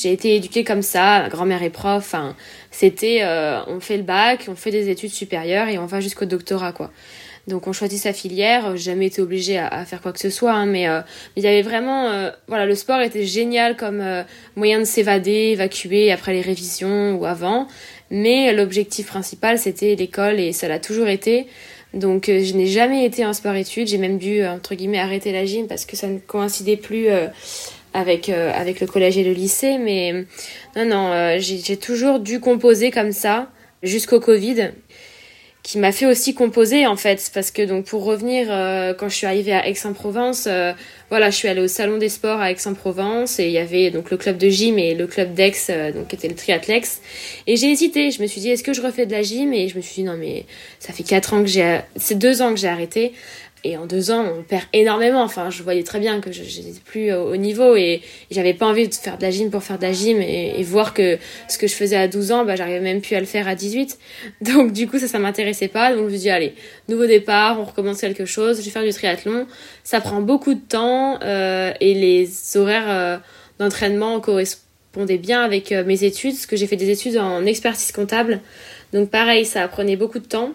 J'ai 0.00 0.12
été 0.12 0.36
éduquée 0.36 0.64
comme 0.64 0.80
ça, 0.80 1.20
ma 1.20 1.28
grand-mère 1.28 1.62
est 1.62 1.68
prof. 1.68 1.96
Enfin, 1.98 2.34
c'était 2.70 3.18
euh, 3.24 3.60
on 3.66 3.80
fait 3.80 3.98
le 3.98 4.04
bac, 4.04 4.46
on 4.48 4.54
fait 4.54 4.70
des 4.70 4.88
études 4.88 5.10
supérieures 5.10 5.68
et 5.68 5.76
on 5.76 5.84
va 5.84 6.00
jusqu'au 6.00 6.24
doctorat 6.24 6.72
quoi. 6.72 6.90
Donc 7.46 7.66
on 7.66 7.74
choisit 7.74 8.00
sa 8.00 8.14
filière. 8.14 8.74
J'ai 8.78 8.92
jamais 8.92 9.08
été 9.08 9.20
obligée 9.20 9.58
à, 9.58 9.84
faire 9.84 10.00
quoi 10.00 10.14
que 10.14 10.20
ce 10.20 10.30
soit, 10.30 10.54
hein, 10.54 10.64
mais 10.64 10.88
euh, 10.88 11.02
il 11.36 11.42
y 11.42 11.46
avait 11.46 11.60
vraiment, 11.60 12.30
voilà, 12.48 12.64
le 12.64 12.74
sport 12.74 13.02
était 13.02 13.24
génial 13.26 13.76
comme 13.76 14.02
moyen 14.56 14.78
de 14.78 14.84
s'évader, 14.84 15.50
évacuer 15.52 16.10
après 16.10 16.32
les 16.32 16.40
révisions 16.40 17.16
ou 17.16 17.26
avant. 17.26 17.68
Mais 18.10 18.52
l'objectif 18.52 19.06
principal, 19.06 19.58
c'était 19.58 19.94
l'école 19.94 20.38
et 20.38 20.52
ça 20.52 20.68
l'a 20.68 20.78
toujours 20.78 21.08
été. 21.08 21.46
Donc 21.94 22.28
euh, 22.28 22.42
je 22.44 22.54
n'ai 22.54 22.66
jamais 22.66 23.04
été 23.04 23.24
en 23.24 23.32
sport-études. 23.32 23.88
J'ai 23.88 23.98
même 23.98 24.18
dû, 24.18 24.44
entre 24.44 24.74
guillemets, 24.74 24.98
arrêter 24.98 25.32
la 25.32 25.46
gym 25.46 25.66
parce 25.66 25.84
que 25.84 25.96
ça 25.96 26.08
ne 26.08 26.18
coïncidait 26.18 26.76
plus 26.76 27.08
euh, 27.08 27.28
avec, 27.92 28.28
euh, 28.28 28.52
avec 28.54 28.80
le 28.80 28.86
collège 28.86 29.16
et 29.16 29.24
le 29.24 29.32
lycée. 29.32 29.78
Mais 29.78 30.26
non, 30.76 30.84
non, 30.84 31.38
j'ai 31.38 31.76
toujours 31.76 32.20
dû 32.20 32.40
composer 32.40 32.90
comme 32.90 33.12
ça 33.12 33.50
jusqu'au 33.82 34.20
Covid 34.20 34.72
qui 35.64 35.78
m'a 35.78 35.92
fait 35.92 36.06
aussi 36.06 36.34
composer 36.34 36.86
en 36.86 36.94
fait 36.94 37.30
parce 37.32 37.50
que 37.50 37.62
donc 37.62 37.86
pour 37.86 38.04
revenir 38.04 38.48
euh, 38.50 38.92
quand 38.92 39.08
je 39.08 39.16
suis 39.16 39.26
arrivée 39.26 39.54
à 39.54 39.66
Aix-en-Provence 39.66 40.44
euh, 40.46 40.74
voilà 41.14 41.30
je 41.30 41.36
suis 41.36 41.46
allée 41.46 41.60
au 41.60 41.68
salon 41.68 41.96
des 41.96 42.08
sports 42.08 42.40
à 42.40 42.50
Aix-en-Provence 42.50 43.38
et 43.38 43.46
il 43.46 43.52
y 43.52 43.58
avait 43.58 43.92
donc 43.92 44.10
le 44.10 44.16
club 44.16 44.36
de 44.36 44.48
gym 44.48 44.80
et 44.80 44.96
le 44.96 45.06
club 45.06 45.32
d'Aix 45.32 45.52
euh, 45.70 45.92
donc 45.92 46.08
qui 46.08 46.16
était 46.16 46.26
le 46.26 46.34
triathlex 46.34 47.00
et 47.46 47.56
j'ai 47.56 47.70
hésité 47.70 48.10
je 48.10 48.20
me 48.20 48.26
suis 48.26 48.40
dit 48.40 48.50
est-ce 48.50 48.64
que 48.64 48.72
je 48.72 48.82
refais 48.82 49.06
de 49.06 49.12
la 49.12 49.22
gym? 49.22 49.52
Et 49.52 49.68
je 49.68 49.76
me 49.76 49.80
suis 49.80 50.02
dit 50.02 50.02
non 50.02 50.16
mais 50.18 50.44
ça 50.80 50.92
fait 50.92 51.04
quatre 51.04 51.32
ans 51.32 51.42
que 51.42 51.48
j'ai 51.48 51.78
c'est 51.94 52.18
deux 52.18 52.42
ans 52.42 52.50
que 52.50 52.58
j'ai 52.58 52.66
arrêté 52.66 53.12
et 53.64 53.78
en 53.78 53.86
deux 53.86 54.10
ans, 54.10 54.26
on 54.38 54.42
perd 54.42 54.64
énormément. 54.74 55.22
Enfin, 55.22 55.48
je 55.48 55.62
voyais 55.62 55.82
très 55.82 55.98
bien 55.98 56.20
que 56.20 56.30
je 56.30 56.42
n'étais 56.42 56.80
plus 56.84 57.12
au, 57.12 57.36
niveau 57.36 57.74
et, 57.76 58.02
j'avais 58.30 58.52
pas 58.52 58.66
envie 58.66 58.86
de 58.86 58.94
faire 58.94 59.16
de 59.16 59.22
la 59.22 59.30
gym 59.30 59.50
pour 59.50 59.62
faire 59.62 59.78
de 59.78 59.82
la 59.84 59.92
gym 59.92 60.20
et, 60.20 60.62
voir 60.62 60.92
que 60.92 61.18
ce 61.48 61.56
que 61.56 61.66
je 61.66 61.74
faisais 61.74 61.96
à 61.96 62.06
12 62.06 62.32
ans, 62.32 62.44
bah, 62.44 62.56
j'arrivais 62.56 62.80
même 62.80 63.00
plus 63.00 63.16
à 63.16 63.20
le 63.20 63.26
faire 63.26 63.48
à 63.48 63.54
18. 63.54 63.98
Donc, 64.42 64.72
du 64.72 64.86
coup, 64.86 64.98
ça, 64.98 65.08
ça 65.08 65.18
m'intéressait 65.18 65.68
pas. 65.68 65.94
Donc, 65.94 66.00
je 66.00 66.04
me 66.04 66.10
suis 66.10 66.18
dit, 66.20 66.30
allez, 66.30 66.54
nouveau 66.88 67.06
départ, 67.06 67.58
on 67.58 67.64
recommence 67.64 68.00
quelque 68.00 68.26
chose. 68.26 68.58
Je 68.58 68.64
vais 68.64 68.70
faire 68.70 68.84
du 68.84 68.92
triathlon. 68.92 69.46
Ça 69.82 70.00
prend 70.00 70.20
beaucoup 70.20 70.52
de 70.52 70.60
temps 70.60 71.18
euh, 71.22 71.72
et 71.80 71.94
les 71.94 72.56
horaires 72.56 72.88
euh, 72.88 73.16
d'entraînement 73.58 74.20
correspondaient 74.20 75.18
bien 75.18 75.42
avec 75.42 75.72
euh, 75.72 75.84
mes 75.84 76.04
études, 76.04 76.34
parce 76.34 76.46
que 76.46 76.56
j'ai 76.56 76.66
fait 76.66 76.76
des 76.76 76.90
études 76.90 77.16
en 77.16 77.46
expertise 77.46 77.92
comptable. 77.92 78.40
Donc, 78.92 79.08
pareil, 79.08 79.46
ça 79.46 79.66
prenait 79.68 79.96
beaucoup 79.96 80.18
de 80.18 80.26
temps. 80.26 80.52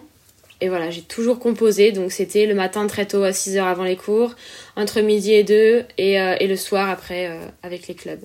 Et 0.60 0.68
voilà, 0.68 0.90
j'ai 0.90 1.02
toujours 1.02 1.38
composé, 1.38 1.92
donc 1.92 2.12
c'était 2.12 2.46
le 2.46 2.54
matin 2.54 2.86
très 2.86 3.06
tôt 3.06 3.22
à 3.22 3.30
6h 3.30 3.62
avant 3.62 3.84
les 3.84 3.96
cours, 3.96 4.34
entre 4.76 5.00
midi 5.00 5.32
et 5.32 5.44
2, 5.44 5.84
et, 5.98 6.14
et 6.14 6.46
le 6.46 6.56
soir 6.56 6.90
après 6.90 7.30
avec 7.62 7.88
les 7.88 7.94
clubs. 7.94 8.20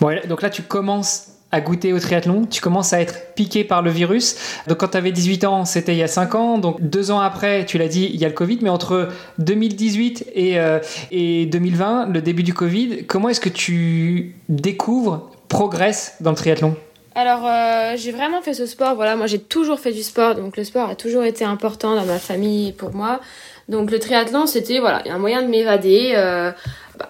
Bon, 0.00 0.14
donc 0.28 0.42
là 0.42 0.50
tu 0.50 0.62
commences 0.62 1.36
à 1.52 1.60
goûter 1.60 1.92
au 1.92 2.00
triathlon, 2.00 2.44
tu 2.44 2.60
commences 2.60 2.92
à 2.92 3.00
être 3.00 3.34
piqué 3.34 3.64
par 3.64 3.82
le 3.82 3.90
virus. 3.90 4.36
Donc 4.66 4.78
quand 4.78 4.88
tu 4.88 4.96
avais 4.96 5.12
18 5.12 5.44
ans, 5.44 5.64
c'était 5.64 5.92
il 5.92 5.98
y 5.98 6.02
a 6.02 6.08
5 6.08 6.34
ans. 6.34 6.58
Donc 6.58 6.80
deux 6.80 7.10
ans 7.10 7.20
après, 7.20 7.64
tu 7.64 7.78
l'as 7.78 7.88
dit, 7.88 8.10
il 8.12 8.20
y 8.20 8.24
a 8.24 8.28
le 8.28 8.34
Covid. 8.34 8.58
Mais 8.62 8.70
entre 8.70 9.08
2018 9.38 10.26
et, 10.34 10.58
euh, 10.58 10.80
et 11.10 11.46
2020, 11.46 12.08
le 12.08 12.20
début 12.20 12.42
du 12.42 12.52
Covid, 12.52 13.04
comment 13.06 13.28
est-ce 13.28 13.40
que 13.40 13.48
tu 13.48 14.36
découvres, 14.48 15.30
progresses 15.48 16.16
dans 16.20 16.30
le 16.30 16.36
triathlon? 16.36 16.76
Alors 17.16 17.46
euh, 17.46 17.94
j'ai 17.96 18.12
vraiment 18.12 18.42
fait 18.42 18.54
ce 18.54 18.66
sport, 18.66 18.94
voilà, 18.94 19.16
moi 19.16 19.26
j'ai 19.26 19.40
toujours 19.40 19.80
fait 19.80 19.92
du 19.92 20.04
sport, 20.04 20.36
donc 20.36 20.56
le 20.56 20.62
sport 20.62 20.90
a 20.90 20.94
toujours 20.94 21.24
été 21.24 21.44
important 21.44 21.96
dans 21.96 22.04
ma 22.04 22.18
famille 22.18 22.72
pour 22.72 22.94
moi. 22.94 23.20
Donc 23.68 23.90
le 23.90 23.98
triathlon 23.98 24.46
c'était 24.46 24.78
voilà, 24.78 25.02
un 25.06 25.18
moyen 25.18 25.42
de 25.42 25.48
m'évader. 25.48 26.12
Euh, 26.14 26.52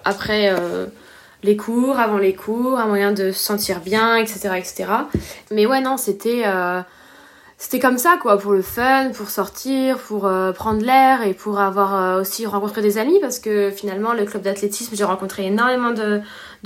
après 0.03 0.51
les 1.43 1.55
cours, 1.55 1.99
avant 1.99 2.17
les 2.17 2.33
cours, 2.33 2.79
un 2.79 2.87
moyen 2.87 3.11
de 3.11 3.31
se 3.31 3.39
sentir 3.39 3.79
bien, 3.79 4.15
etc. 4.17 4.49
etc. 4.57 4.85
Mais 5.51 5.65
ouais, 5.65 5.81
non, 5.81 5.97
c'était 5.97 6.43
euh, 6.45 6.81
c'était 7.59 7.79
comme 7.79 7.97
ça, 7.97 8.19
quoi, 8.21 8.37
pour 8.37 8.53
le 8.53 8.61
fun, 8.61 9.09
pour 9.15 9.31
sortir, 9.31 9.97
pour 9.97 10.27
euh, 10.27 10.51
prendre 10.51 10.85
l'air 10.85 11.23
et 11.23 11.33
pour 11.33 11.59
avoir 11.59 11.95
euh, 11.95 12.21
aussi 12.21 12.45
rencontré 12.45 12.83
des 12.83 12.99
amis 12.99 13.19
parce 13.19 13.39
que 13.39 13.71
finalement, 13.71 14.13
le 14.13 14.25
club 14.25 14.43
d'athlétisme, 14.43 14.95
j'ai 14.95 15.03
rencontré 15.03 15.47
énormément 15.47 15.89
de, 15.89 16.21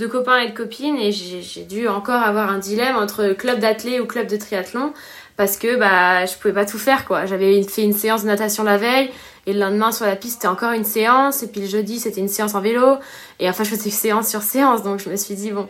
copains 0.07 0.39
et 0.39 0.49
de 0.49 0.53
copines 0.53 0.97
et 0.97 1.13
j'ai 1.13 1.63
dû 1.63 1.87
encore 1.87 2.21
avoir 2.21 2.49
un 2.51 2.57
dilemme 2.57 2.97
entre 2.97 3.31
club 3.31 3.59
d'athlé 3.59 4.01
ou 4.01 4.05
club 4.05 4.27
de 4.27 4.35
triathlon 4.35 4.91
parce 5.37 5.57
que 5.57 5.77
bah 5.77 6.25
je 6.25 6.35
pouvais 6.35 6.53
pas 6.53 6.65
tout 6.65 6.77
faire 6.77 7.05
quoi. 7.05 7.25
J'avais 7.25 7.63
fait 7.63 7.83
une 7.83 7.93
séance 7.93 8.23
de 8.23 8.27
natation 8.27 8.63
la 8.63 8.77
veille 8.77 9.09
et 9.45 9.53
le 9.53 9.59
lendemain 9.59 9.91
sur 9.91 10.05
la 10.05 10.15
piste 10.15 10.35
c'était 10.35 10.47
encore 10.47 10.71
une 10.71 10.83
séance 10.83 11.41
et 11.41 11.47
puis 11.47 11.61
le 11.61 11.67
jeudi 11.67 11.99
c'était 11.99 12.19
une 12.19 12.27
séance 12.27 12.53
en 12.53 12.61
vélo 12.61 12.97
et 13.39 13.49
enfin 13.49 13.63
je 13.63 13.69
faisais 13.69 13.89
séance 13.89 14.27
sur 14.27 14.41
séance 14.41 14.83
donc 14.83 14.99
je 14.99 15.09
me 15.09 15.15
suis 15.15 15.35
dit 15.35 15.51
bon 15.51 15.67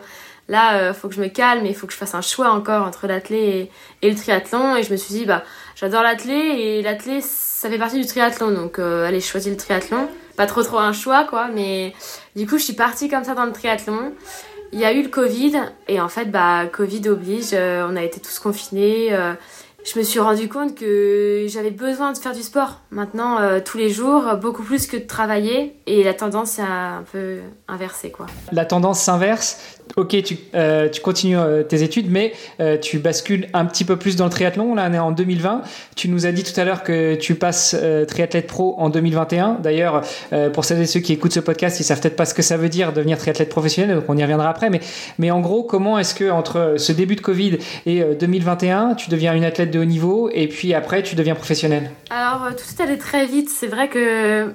là 0.48 0.76
euh, 0.76 0.94
faut 0.94 1.08
que 1.08 1.14
je 1.14 1.20
me 1.20 1.28
calme 1.28 1.64
et 1.66 1.70
il 1.70 1.74
faut 1.74 1.86
que 1.86 1.92
je 1.92 1.98
fasse 1.98 2.14
un 2.14 2.20
choix 2.20 2.50
encore 2.50 2.86
entre 2.86 3.06
l'athlé 3.06 3.70
et, 4.02 4.10
le 4.10 4.16
triathlon. 4.16 4.76
Et 4.76 4.82
je 4.82 4.92
me 4.92 4.96
suis 4.96 5.14
dit 5.14 5.24
bah 5.24 5.42
j'adore 5.74 6.02
l'athlé 6.02 6.34
et 6.34 6.82
l'athlé 6.82 7.20
ça 7.20 7.68
fait 7.68 7.78
partie 7.78 8.00
du 8.00 8.06
triathlon. 8.06 8.50
Donc 8.52 8.78
euh, 8.78 9.06
allez 9.06 9.20
je 9.20 9.26
choisis 9.26 9.50
le 9.50 9.56
triathlon. 9.56 10.08
Pas 10.36 10.46
trop 10.46 10.62
trop 10.62 10.78
un 10.78 10.92
choix 10.92 11.24
quoi 11.24 11.48
mais 11.48 11.94
du 12.36 12.46
coup 12.46 12.58
je 12.58 12.64
suis 12.64 12.72
partie 12.72 13.08
comme 13.08 13.24
ça 13.24 13.34
dans 13.34 13.44
le 13.44 13.52
triathlon. 13.52 14.12
Il 14.72 14.78
y 14.78 14.86
a 14.86 14.92
eu 14.92 15.02
le 15.02 15.08
Covid 15.08 15.54
et 15.88 16.00
en 16.00 16.08
fait 16.08 16.26
bah 16.26 16.66
Covid 16.66 17.08
oblige, 17.08 17.50
euh, 17.52 17.86
on 17.88 17.96
a 17.96 18.02
été 18.02 18.20
tous 18.20 18.38
confinés. 18.38 19.14
Je 19.84 19.98
me 19.98 20.04
suis 20.04 20.20
rendu 20.20 20.48
compte 20.48 20.76
que 20.76 21.46
j'avais 21.48 21.72
besoin 21.72 22.12
de 22.12 22.18
faire 22.18 22.32
du 22.32 22.42
sport. 22.42 22.78
Maintenant 22.92 23.38
tous 23.64 23.78
les 23.78 23.90
jours, 23.90 24.36
beaucoup 24.40 24.62
plus 24.62 24.86
que 24.86 24.96
de 24.96 25.06
travailler 25.06 25.74
et 25.86 26.04
la 26.04 26.14
tendance 26.14 26.60
est 26.60 26.62
un 26.62 27.02
peu 27.10 27.38
inversée 27.66 28.12
quoi. 28.12 28.26
La 28.52 28.64
tendance 28.64 29.00
s'inverse 29.00 29.80
ok, 29.96 30.22
tu, 30.22 30.38
euh, 30.54 30.88
continues 31.02 31.38
euh, 31.38 31.62
tes 31.62 31.82
études, 31.82 32.10
mais 32.10 32.32
euh, 32.60 32.78
tu 32.78 32.98
bascules 32.98 33.48
un 33.52 33.64
petit 33.66 33.84
peu 33.84 33.96
plus 33.96 34.16
dans 34.16 34.24
le 34.24 34.30
triathlon. 34.30 34.74
Là, 34.74 34.88
on 34.90 34.94
est 34.94 34.98
en 34.98 35.12
2020. 35.12 35.62
Tu 35.96 36.08
nous 36.08 36.26
as 36.26 36.32
dit 36.32 36.42
tout 36.42 36.58
à 36.58 36.64
l'heure 36.64 36.82
que 36.82 37.14
tu 37.14 37.34
passes 37.34 37.76
triathlète 38.08 38.46
pro 38.46 38.74
en 38.78 38.88
2021. 38.88 39.58
D'ailleurs, 39.62 40.02
pour 40.52 40.64
celles 40.64 40.80
et 40.80 40.86
ceux 40.86 41.00
qui 41.00 41.12
écoutent 41.12 41.32
ce 41.32 41.40
podcast, 41.40 41.78
ils 41.80 41.84
savent 41.84 42.00
peut-être 42.00 42.16
pas 42.16 42.24
ce 42.24 42.34
que 42.34 42.42
ça 42.42 42.56
veut 42.56 42.68
dire 42.68 42.92
devenir 42.92 43.18
triathlète 43.18 43.48
professionnel, 43.48 43.96
donc 43.96 44.04
on 44.08 44.16
y 44.16 44.22
reviendra 44.22 44.48
après. 44.48 44.70
Mais, 45.18 45.30
en 45.30 45.40
gros, 45.40 45.62
comment 45.62 45.98
est-ce 45.98 46.14
que 46.14 46.30
entre 46.30 46.74
ce 46.78 46.92
début 46.92 47.16
de 47.16 47.20
Covid 47.20 47.58
et 47.86 48.02
2021, 48.18 48.94
tu 48.94 49.10
deviens 49.10 49.34
une 49.34 49.44
athlète 49.44 49.70
de 49.70 49.78
haut 49.78 49.84
niveau 49.84 50.30
et 50.32 50.48
puis 50.48 50.74
après, 50.74 51.02
tu 51.02 51.14
deviens 51.14 51.34
professionnel? 51.34 51.90
Alors, 52.10 52.48
tout 52.50 52.82
est 52.82 52.82
allé 52.84 52.98
très 52.98 53.26
vite. 53.26 53.48
C'est 53.50 53.66
vrai 53.68 53.88
que 53.88 54.52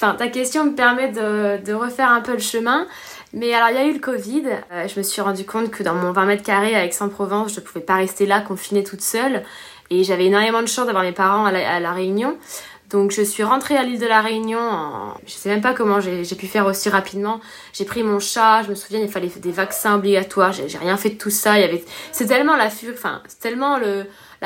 ta 0.00 0.28
question 0.28 0.64
me 0.64 0.74
permet 0.74 1.10
de 1.10 1.72
refaire 1.72 2.10
un 2.10 2.20
peu 2.20 2.32
le 2.32 2.38
chemin. 2.38 2.86
Mais 3.34 3.52
alors, 3.52 3.68
il 3.70 3.74
y 3.74 3.78
a 3.78 3.84
eu 3.84 3.92
le 3.92 3.98
Covid. 3.98 4.44
Euh, 4.72 4.86
je 4.86 4.96
me 4.96 5.02
suis 5.02 5.20
rendu 5.20 5.44
compte 5.44 5.70
que 5.70 5.82
dans 5.82 5.94
mon 5.94 6.12
20 6.12 6.24
mètres 6.24 6.44
carrés 6.44 6.76
à 6.76 6.84
Aix-en-Provence, 6.84 7.54
je 7.54 7.60
ne 7.60 7.64
pouvais 7.64 7.84
pas 7.84 7.96
rester 7.96 8.26
là 8.26 8.40
confinée 8.40 8.84
toute 8.84 9.00
seule. 9.00 9.42
Et 9.90 10.04
j'avais 10.04 10.26
énormément 10.26 10.62
de 10.62 10.68
chance 10.68 10.86
d'avoir 10.86 11.02
mes 11.02 11.12
parents 11.12 11.44
à 11.44 11.80
la, 11.80 11.92
Réunion. 11.92 12.38
Donc 12.90 13.10
je 13.10 13.22
suis 13.22 13.42
rentrée 13.42 13.76
à 13.76 13.82
l'île 13.82 13.98
de 13.98 14.06
la 14.06 14.20
Réunion. 14.20 14.60
En... 14.60 15.14
Je 15.26 15.32
sais 15.32 15.48
même 15.48 15.60
pas 15.60 15.74
comment 15.74 15.98
j'ai 16.00 16.22
pu 16.36 16.46
faire 16.46 16.64
aussi 16.66 16.88
rapidement. 16.88 17.40
J'ai 17.72 17.84
pris 17.84 18.04
mon 18.04 18.20
chat. 18.20 18.62
Je 18.62 18.70
me 18.70 18.76
souviens, 18.76 19.00
il 19.00 19.08
fallait 19.08 19.32
des 19.36 19.50
vaccins 19.50 19.96
obligatoires. 19.96 20.52
J'ai 20.52 20.78
rien 20.78 20.96
fait 20.96 21.10
de 21.10 21.18
tout 21.18 21.30
ça. 21.30 21.54
Avait. 21.54 21.84
C'est 22.12 22.26
tellement 22.26 22.56
la 22.56 22.70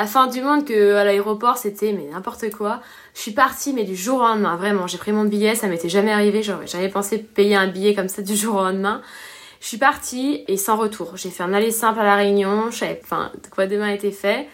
fin 0.07 0.27
du 0.29 0.41
monde 0.41 0.65
que 0.65 0.95
à 0.95 1.05
l'aéroport 1.05 1.59
c'était 1.59 1.93
n'importe 1.93 2.51
quoi. 2.51 2.81
Je 3.19 3.23
suis 3.23 3.33
partie, 3.33 3.73
mais 3.73 3.83
du 3.83 3.97
jour 3.97 4.21
au 4.21 4.23
lendemain, 4.23 4.55
vraiment. 4.55 4.87
J'ai 4.87 4.97
pris 4.97 5.11
mon 5.11 5.25
billet, 5.25 5.57
ça 5.57 5.67
m'était 5.67 5.89
jamais 5.89 6.13
arrivé. 6.13 6.41
Jamais 6.41 6.89
pensé 6.89 7.19
payer 7.19 7.57
un 7.57 7.67
billet 7.67 7.93
comme 7.93 8.07
ça 8.07 8.23
du 8.23 8.37
jour 8.37 8.55
au 8.55 8.63
lendemain. 8.63 9.03
Je 9.61 9.67
suis 9.67 9.77
partie 9.77 10.45
et 10.47 10.57
sans 10.57 10.77
retour. 10.77 11.17
J'ai 11.17 11.31
fait 11.31 11.43
un 11.43 11.53
aller 11.53 11.73
simple 11.73 11.99
à 11.99 12.05
la 12.05 12.15
Réunion. 12.15 12.71
Je 12.71 12.77
savais, 12.77 13.01
enfin, 13.03 13.33
de 13.43 13.49
quoi 13.49 13.67
demain 13.67 13.89
était 13.89 14.13
fait. 14.13 14.47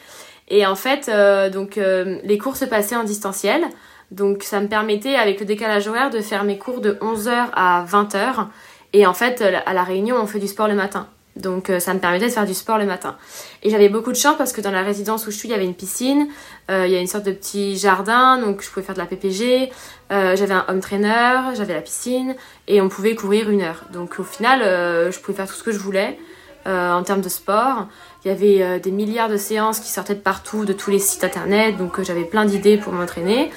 Et 0.49 0.65
en 0.65 0.77
fait, 0.77 1.11
euh, 1.11 1.51
donc 1.51 1.77
euh, 1.77 2.19
les 2.25 2.39
cours 2.39 2.57
se 2.57 2.65
passaient 2.65 2.97
en 2.97 3.05
distanciel. 3.05 3.67
Donc 4.11 4.43
ça 4.43 4.61
me 4.61 4.67
permettait, 4.67 5.17
avec 5.17 5.41
le 5.41 5.45
décalage 5.45 5.87
horaire, 5.87 6.09
de 6.09 6.21
faire 6.21 6.45
mes 6.45 6.57
cours 6.57 6.81
de 6.81 6.93
11h 7.03 7.49
à 7.53 7.85
20h. 7.87 8.47
Et 8.95 9.05
en 9.05 9.13
fait, 9.13 9.43
à 9.43 9.75
la 9.75 9.85
Réunion, 9.85 10.17
on 10.17 10.27
fait 10.27 10.39
du 10.39 10.49
sport 10.49 10.69
le 10.69 10.75
matin. 10.75 11.07
Donc 11.37 11.69
euh, 11.69 11.81
ça 11.81 11.95
me 11.95 11.99
permettait 11.99 12.27
de 12.27 12.33
faire 12.33 12.47
du 12.47 12.55
sport 12.55 12.79
le 12.79 12.87
matin. 12.87 13.17
Et 13.63 13.71
j'avais 13.71 13.89
beaucoup 13.89 14.13
de 14.13 14.17
chance 14.17 14.37
parce 14.39 14.53
que 14.53 14.61
dans 14.61 14.71
la 14.71 14.83
résidence 14.83 15.27
où 15.27 15.31
je 15.31 15.37
suis, 15.37 15.49
il 15.49 15.53
y 15.53 15.55
avait 15.55 15.65
une 15.65 15.75
piscine, 15.75 16.29
euh, 16.71 16.87
il 16.87 16.93
y 16.93 16.97
a 16.97 17.01
une 17.01 17.07
sorte 17.07 17.25
de 17.25 17.33
petit 17.33 17.77
jardin, 17.77 18.39
donc 18.39 18.63
je 18.63 18.71
pouvais 18.71 18.87
faire 18.87 18.95
de 18.95 19.01
la 19.01 19.07
PPG, 19.07 19.71
euh, 20.13 20.37
j'avais 20.37 20.55
un 20.55 20.65
home 20.69 20.81
trainer, 20.81 21.55
j'avais 21.55 21.75
la 21.75 21.81
piscine, 21.81 22.37
et 22.69 22.81
on 22.81 22.89
pouvait 22.89 23.17
courir 23.17 23.51
une 23.51 23.63
heure. 23.63 23.85
Donc 23.93 24.21
au 24.21 24.25
final, 24.25 24.61
je 24.61 25.19
pouvais 25.19 25.37
faire 25.37 25.49
tout 25.49 25.55
ce 25.55 25.65
que 25.65 25.73
je 25.73 25.79
voulais 25.79 26.19
en 26.67 27.03
termes 27.03 27.21
de 27.21 27.29
sport. 27.29 27.89
Il 28.25 28.29
y 28.29 28.31
avait 28.31 28.81
des 28.81 28.91
milliards 28.91 29.29
de 29.29 29.37
séances 29.37 29.81
qui 29.81 29.91
sortaient 29.91 30.15
de 30.15 30.21
partout, 30.21 30.65
de 30.65 30.73
tous 30.73 30.91
les 30.91 30.99
sites 30.99 31.25
internet, 31.25 31.77
donc 31.77 32.01
j'avais 32.03 32.25
plein 32.25 32.45
d'idées 32.45 32.79
pour 32.79 32.93
m'entraîner. 32.93 33.51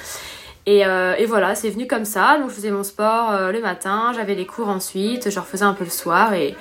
Et, 0.66 0.80
et, 0.80 1.26
voilà, 1.26 1.54
c'est 1.54 1.70
venu 1.70 1.86
comme 1.86 2.04
ça. 2.04 2.38
Donc 2.38 2.50
je 2.50 2.54
faisais 2.56 2.70
mon 2.70 2.82
sport 2.82 3.50
le 3.52 3.60
matin, 3.60 4.12
j'avais 4.14 4.34
les 4.34 4.46
cours 4.46 4.68
ensuite, 4.68 5.30
je 5.30 5.38
refaisais 5.40 5.64
un 5.64 5.74
peu 5.74 5.84
le 5.84 5.90
soir 5.90 6.34
et, 6.34 6.54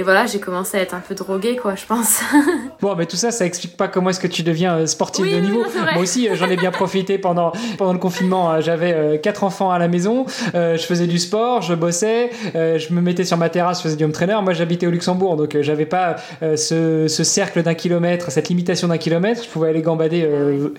et 0.00 0.02
voilà, 0.02 0.24
j'ai 0.24 0.40
commencé 0.40 0.78
à 0.78 0.80
être 0.80 0.94
un 0.94 1.00
peu 1.00 1.14
droguée, 1.14 1.56
quoi, 1.56 1.74
je 1.74 1.84
pense. 1.84 2.22
bon, 2.80 2.94
mais 2.96 3.04
tout 3.04 3.16
ça, 3.16 3.30
ça 3.30 3.44
explique 3.44 3.76
pas 3.76 3.86
comment 3.86 4.08
est-ce 4.08 4.18
que 4.18 4.26
tu 4.26 4.42
deviens 4.42 4.78
euh, 4.78 4.86
sportif 4.86 5.30
de 5.30 5.38
niveau. 5.38 5.62
Moi 5.92 6.02
aussi, 6.02 6.26
euh, 6.26 6.36
j'en 6.36 6.48
ai 6.48 6.56
bien 6.56 6.70
profité 6.70 7.18
pendant, 7.18 7.52
pendant 7.76 7.92
le 7.92 7.98
confinement. 7.98 8.50
Hein. 8.50 8.60
J'avais 8.60 8.94
euh, 8.94 9.18
quatre 9.18 9.44
enfants 9.44 9.70
à 9.70 9.78
la 9.78 9.88
maison, 9.88 10.24
je 10.54 10.82
faisais 10.88 11.06
du 11.06 11.18
sport, 11.18 11.60
je 11.60 11.74
bossais, 11.74 12.30
je 12.54 12.94
me 12.94 13.02
mettais 13.02 13.24
sur 13.24 13.36
ma 13.36 13.50
terrasse, 13.50 13.80
je 13.80 13.82
faisais 13.82 13.96
du 13.96 14.04
home 14.04 14.12
trainer. 14.12 14.38
Moi, 14.42 14.54
j'habitais 14.54 14.86
au 14.86 14.90
Luxembourg, 14.90 15.36
donc 15.36 15.60
j'avais 15.60 15.84
pas 15.84 16.16
ce, 16.40 17.06
ce, 17.06 17.22
cercle 17.22 17.62
d'un 17.62 17.74
kilomètre, 17.74 18.30
cette 18.30 18.48
limitation 18.48 18.88
d'un 18.88 18.96
kilomètre. 18.96 19.44
Je 19.44 19.50
pouvais 19.50 19.68
aller 19.68 19.82
gambader 19.82 20.26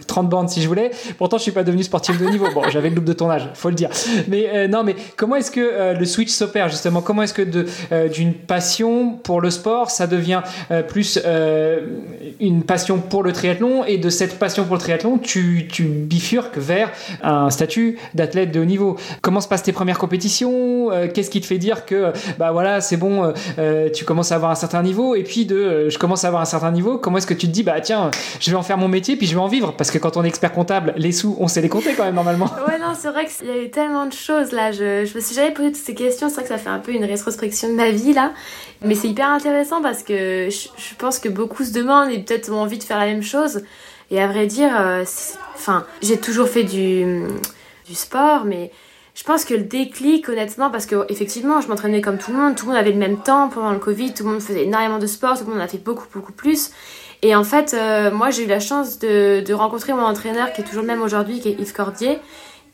30 0.07 0.29
bandes 0.29 0.49
si 0.49 0.63
je 0.63 0.67
voulais. 0.67 0.89
Pourtant, 1.19 1.37
je 1.37 1.43
suis 1.43 1.51
pas 1.51 1.63
devenu 1.63 1.83
sportif 1.83 2.19
de 2.19 2.25
niveau. 2.25 2.47
Bon, 2.55 2.63
j'avais 2.69 2.89
le 2.89 2.95
double 2.95 3.07
de 3.07 3.13
ton 3.13 3.29
âge, 3.29 3.47
faut 3.53 3.69
le 3.69 3.75
dire. 3.75 3.91
Mais 4.27 4.67
non, 4.67 4.83
mais 4.83 4.95
comment 5.15 5.35
est-ce 5.35 5.51
que 5.51 5.93
le 5.95 6.05
switch 6.05 6.31
s'opère 6.31 6.69
justement? 6.69 7.01
Comment 7.01 7.21
est-ce 7.21 7.35
que 7.35 8.07
d'une 8.07 8.33
passion 8.33 9.10
pour 9.11 9.41
le 9.41 9.49
sport, 9.49 9.91
ça 9.91 10.07
devient 10.07 10.41
euh, 10.71 10.83
plus 10.83 11.19
euh, 11.25 11.79
une 12.39 12.63
passion 12.63 12.99
pour 12.99 13.23
le 13.23 13.31
triathlon 13.31 13.83
et 13.85 13.97
de 13.97 14.09
cette 14.09 14.39
passion 14.39 14.65
pour 14.65 14.75
le 14.75 14.81
triathlon, 14.81 15.17
tu, 15.17 15.67
bifurques 15.81 16.57
vers 16.57 16.91
un 17.21 17.49
statut 17.49 17.97
d'athlète 18.13 18.51
de 18.51 18.59
haut 18.59 18.65
niveau. 18.65 18.97
Comment 19.21 19.41
se 19.41 19.47
passent 19.47 19.63
tes 19.63 19.71
premières 19.71 19.97
compétitions? 19.97 20.91
Euh, 20.91 21.07
Qu'est-ce 21.11 21.29
qui 21.29 21.41
te 21.41 21.45
fait 21.45 21.57
dire 21.57 21.85
que 21.85 22.13
bah 22.37 22.51
voilà, 22.51 22.81
c'est 22.81 22.97
bon, 22.97 23.33
tu 23.93 24.05
commences 24.05 24.31
à 24.31 24.35
avoir 24.35 24.51
un 24.51 24.55
certain 24.55 24.83
niveau? 24.83 25.15
Et 25.15 25.23
puis 25.23 25.45
de 25.45 25.89
je 25.89 25.97
commence 25.97 26.23
à 26.23 26.27
avoir 26.27 26.41
un 26.41 26.45
certain 26.45 26.71
niveau, 26.71 26.97
comment 26.97 27.17
est-ce 27.17 27.27
que 27.27 27.33
tu 27.33 27.47
te 27.47 27.51
dis 27.51 27.63
bah 27.63 27.79
tiens, 27.81 28.11
je 28.39 28.49
vais 28.49 28.57
en 28.57 28.63
faire 28.63 28.77
mon 28.77 28.87
métier 28.87 29.15
puis 29.15 29.27
je 29.27 29.33
vais 29.33 29.41
en 29.41 29.47
vivre? 29.47 29.73
Parce 29.77 29.91
que 29.91 29.97
quand 29.97 30.17
on 30.17 30.23
est 30.23 30.27
expert 30.27 30.51
comptable, 30.51 30.93
les 30.97 31.11
sous, 31.11 31.35
on 31.39 31.47
sait 31.47 31.61
les 31.61 31.69
compter 31.69 31.93
quand 31.93 32.05
même 32.05 32.15
normalement. 32.15 32.49
Ouais, 32.67 32.77
non, 32.77 32.93
c'est 32.97 33.09
vrai 33.09 33.25
qu'il 33.25 33.47
y 33.47 33.51
a 33.51 33.63
eu 33.63 33.69
tellement 33.69 34.05
de 34.05 34.13
choses 34.13 34.51
là, 34.51 34.71
je, 34.71 35.05
je 35.05 35.15
me 35.15 35.19
suis 35.19 35.35
jamais 35.35 35.51
posé 35.51 35.71
toutes 35.71 35.83
ces 35.83 35.95
questions, 35.95 36.29
c'est 36.29 36.35
vrai 36.35 36.43
que 36.43 36.49
ça 36.49 36.57
fait 36.57 36.69
un 36.69 36.79
peu 36.79 36.93
une 36.93 37.03
rétrospection 37.03 37.69
de 37.69 37.73
ma 37.73 37.91
vie 37.91 38.13
là. 38.13 38.31
Mais 38.83 38.95
c'est 38.95 39.09
hyper 39.09 39.29
intéressant 39.29 39.81
parce 39.81 40.01
que 40.01 40.49
je, 40.49 40.95
pense 40.97 41.19
que 41.19 41.29
beaucoup 41.29 41.63
se 41.63 41.71
demandent 41.71 42.09
et 42.09 42.19
peut-être 42.19 42.51
ont 42.51 42.61
envie 42.61 42.79
de 42.79 42.83
faire 42.83 42.97
la 42.97 43.05
même 43.05 43.21
chose. 43.21 43.61
Et 44.09 44.19
à 44.19 44.27
vrai 44.27 44.47
dire, 44.47 44.71
euh, 44.79 45.03
enfin, 45.53 45.85
j'ai 46.01 46.19
toujours 46.19 46.47
fait 46.47 46.63
du, 46.63 47.27
sport, 47.93 48.45
mais 48.45 48.71
je 49.13 49.23
pense 49.23 49.45
que 49.45 49.53
le 49.53 49.63
déclic, 49.63 50.29
honnêtement, 50.29 50.71
parce 50.71 50.85
que 50.85 51.05
effectivement, 51.09 51.61
je 51.61 51.67
m'entraînais 51.67 52.01
comme 52.01 52.17
tout 52.17 52.31
le 52.31 52.37
monde, 52.37 52.55
tout 52.55 52.65
le 52.65 52.71
monde 52.71 52.79
avait 52.79 52.91
le 52.91 52.97
même 52.97 53.21
temps 53.21 53.49
pendant 53.49 53.71
le 53.71 53.79
Covid, 53.79 54.13
tout 54.13 54.23
le 54.23 54.31
monde 54.31 54.41
faisait 54.41 54.63
énormément 54.63 54.97
de 54.97 55.07
sport, 55.07 55.37
tout 55.37 55.45
le 55.45 55.51
monde 55.51 55.61
a 55.61 55.67
fait 55.67 55.77
beaucoup, 55.77 56.07
beaucoup 56.11 56.31
plus. 56.31 56.71
Et 57.21 57.35
en 57.35 57.43
fait, 57.43 57.75
euh, 57.75 58.09
moi, 58.09 58.31
j'ai 58.31 58.45
eu 58.45 58.47
la 58.47 58.59
chance 58.59 58.97
de, 58.97 59.43
de, 59.45 59.53
rencontrer 59.53 59.93
mon 59.93 60.03
entraîneur, 60.03 60.53
qui 60.53 60.61
est 60.61 60.63
toujours 60.63 60.81
le 60.81 60.87
même 60.87 61.03
aujourd'hui, 61.03 61.39
qui 61.39 61.49
est 61.49 61.59
Yves 61.59 61.73
Cordier. 61.73 62.17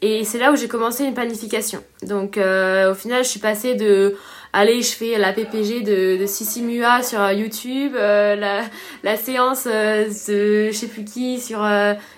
Et 0.02 0.24
c'est 0.24 0.38
là 0.38 0.52
où 0.52 0.56
j'ai 0.56 0.68
commencé 0.68 1.04
une 1.04 1.14
planification. 1.14 1.84
Donc, 2.04 2.38
euh, 2.38 2.92
au 2.92 2.94
final, 2.94 3.24
je 3.24 3.30
suis 3.30 3.40
passée 3.40 3.76
de 3.76 4.16
allez, 4.60 4.82
je 4.82 4.92
fais 4.92 5.18
la 5.18 5.34
PPG 5.34 5.82
de, 5.82 6.18
de 6.18 6.62
Mua 6.62 7.04
sur 7.04 7.22
euh, 7.22 7.34
YouTube, 7.34 7.94
euh, 7.96 8.36
la, 8.36 8.62
la 9.04 9.18
séance 9.18 9.66
de 9.66 10.68
je 10.68 10.72
sais 10.72 10.88
plus 10.88 11.04
qui 11.06 11.40
sur, 11.40 11.68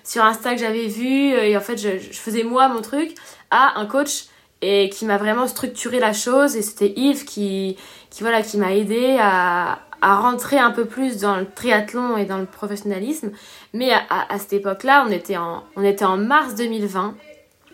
sur 0.03 0.24
Insta 0.24 0.53
que 0.53 0.60
j'avais 0.60 0.88
vu, 0.88 1.34
et 1.34 1.55
en 1.55 1.62
fait, 1.62 1.77
je, 1.77 1.98
faisais 2.12 2.43
moi 2.43 2.67
mon 2.69 2.81
truc 2.81 3.15
à 3.51 3.79
un 3.79 3.86
coach 3.86 4.25
et 4.62 4.89
qui 4.89 5.05
m'a 5.05 5.17
vraiment 5.17 5.48
structuré 5.48 6.00
la 6.00 6.13
chose, 6.13 6.55
et 6.55 6.62
c'était 6.62 6.93
Yves 6.96 7.25
qui, 7.25 7.77
qui, 8.10 8.24
voilà, 8.24 8.41
qui 8.41 8.58
m'a 8.58 8.74
aidé 8.74 9.17
à, 9.19 9.79
à 10.01 10.15
rentrer 10.17 10.58
un 10.58 10.72
peu 10.72 10.86
plus 10.86 11.19
dans 11.19 11.38
le 11.38 11.46
triathlon 11.46 12.17
et 12.17 12.25
dans 12.25 12.38
le 12.38 12.46
professionnalisme. 12.46 13.31
Mais 13.74 13.91
à, 13.91 14.39
cette 14.39 14.53
époque-là, 14.53 15.05
on, 15.08 15.12
était 15.12 15.38
en, 15.38 15.63
on 15.75 15.84
était 15.84 16.05
en 16.05 16.17
mars 16.17 16.55
2020 16.55 17.15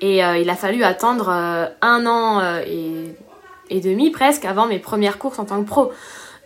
et 0.01 0.23
euh, 0.23 0.37
il 0.37 0.49
a 0.49 0.55
fallu 0.55 0.83
attendre 0.83 1.29
euh, 1.29 1.67
un 1.81 2.05
an 2.05 2.39
euh, 2.39 2.61
et, 2.65 3.15
et, 3.69 3.79
demi 3.79 4.11
presque 4.11 4.45
avant 4.45 4.67
mes 4.67 4.79
premières 4.79 5.17
courses 5.17 5.39
en 5.39 5.45
tant 5.45 5.61
que 5.63 5.67
pro. 5.67 5.91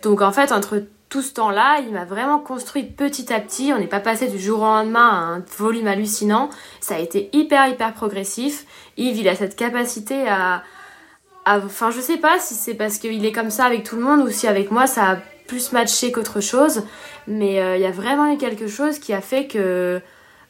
Donc 0.02 0.22
en 0.22 0.32
fait, 0.32 0.52
entre 0.52 0.82
tout 1.08 1.22
ce 1.22 1.34
temps-là, 1.34 1.80
il 1.80 1.92
m'a 1.92 2.04
vraiment 2.04 2.38
construit 2.38 2.84
petit 2.84 3.32
à 3.32 3.40
petit. 3.40 3.72
On 3.74 3.78
n'est 3.78 3.86
pas 3.86 4.00
passé 4.00 4.28
du 4.28 4.38
jour 4.38 4.60
au 4.60 4.64
lendemain 4.64 5.08
à 5.08 5.14
un 5.14 5.44
volume 5.58 5.88
hallucinant. 5.88 6.50
Ça 6.80 6.94
a 6.94 6.98
été 6.98 7.28
hyper, 7.32 7.68
hyper 7.68 7.92
progressif. 7.92 8.64
Yves, 8.96 9.18
il 9.18 9.28
a 9.28 9.34
cette 9.34 9.56
capacité 9.56 10.28
à... 10.28 10.62
enfin, 11.46 11.90
je 11.90 12.00
sais 12.00 12.16
pas 12.16 12.38
si 12.38 12.54
c'est 12.54 12.74
parce 12.74 12.98
qu'il 12.98 13.24
est 13.26 13.32
comme 13.32 13.50
ça 13.50 13.64
avec 13.64 13.82
tout 13.82 13.96
le 13.96 14.02
monde 14.02 14.20
ou 14.20 14.30
si 14.30 14.46
avec 14.46 14.70
moi, 14.70 14.86
ça 14.86 15.10
a 15.10 15.16
plus 15.48 15.72
matché 15.72 16.12
qu'autre 16.12 16.40
chose. 16.40 16.84
Mais 17.26 17.60
euh, 17.60 17.76
il 17.76 17.82
y 17.82 17.86
a 17.86 17.90
vraiment 17.90 18.32
eu 18.32 18.36
quelque 18.36 18.68
chose 18.68 19.00
qui 19.00 19.12
a 19.12 19.20
fait 19.20 19.48
que, 19.48 20.00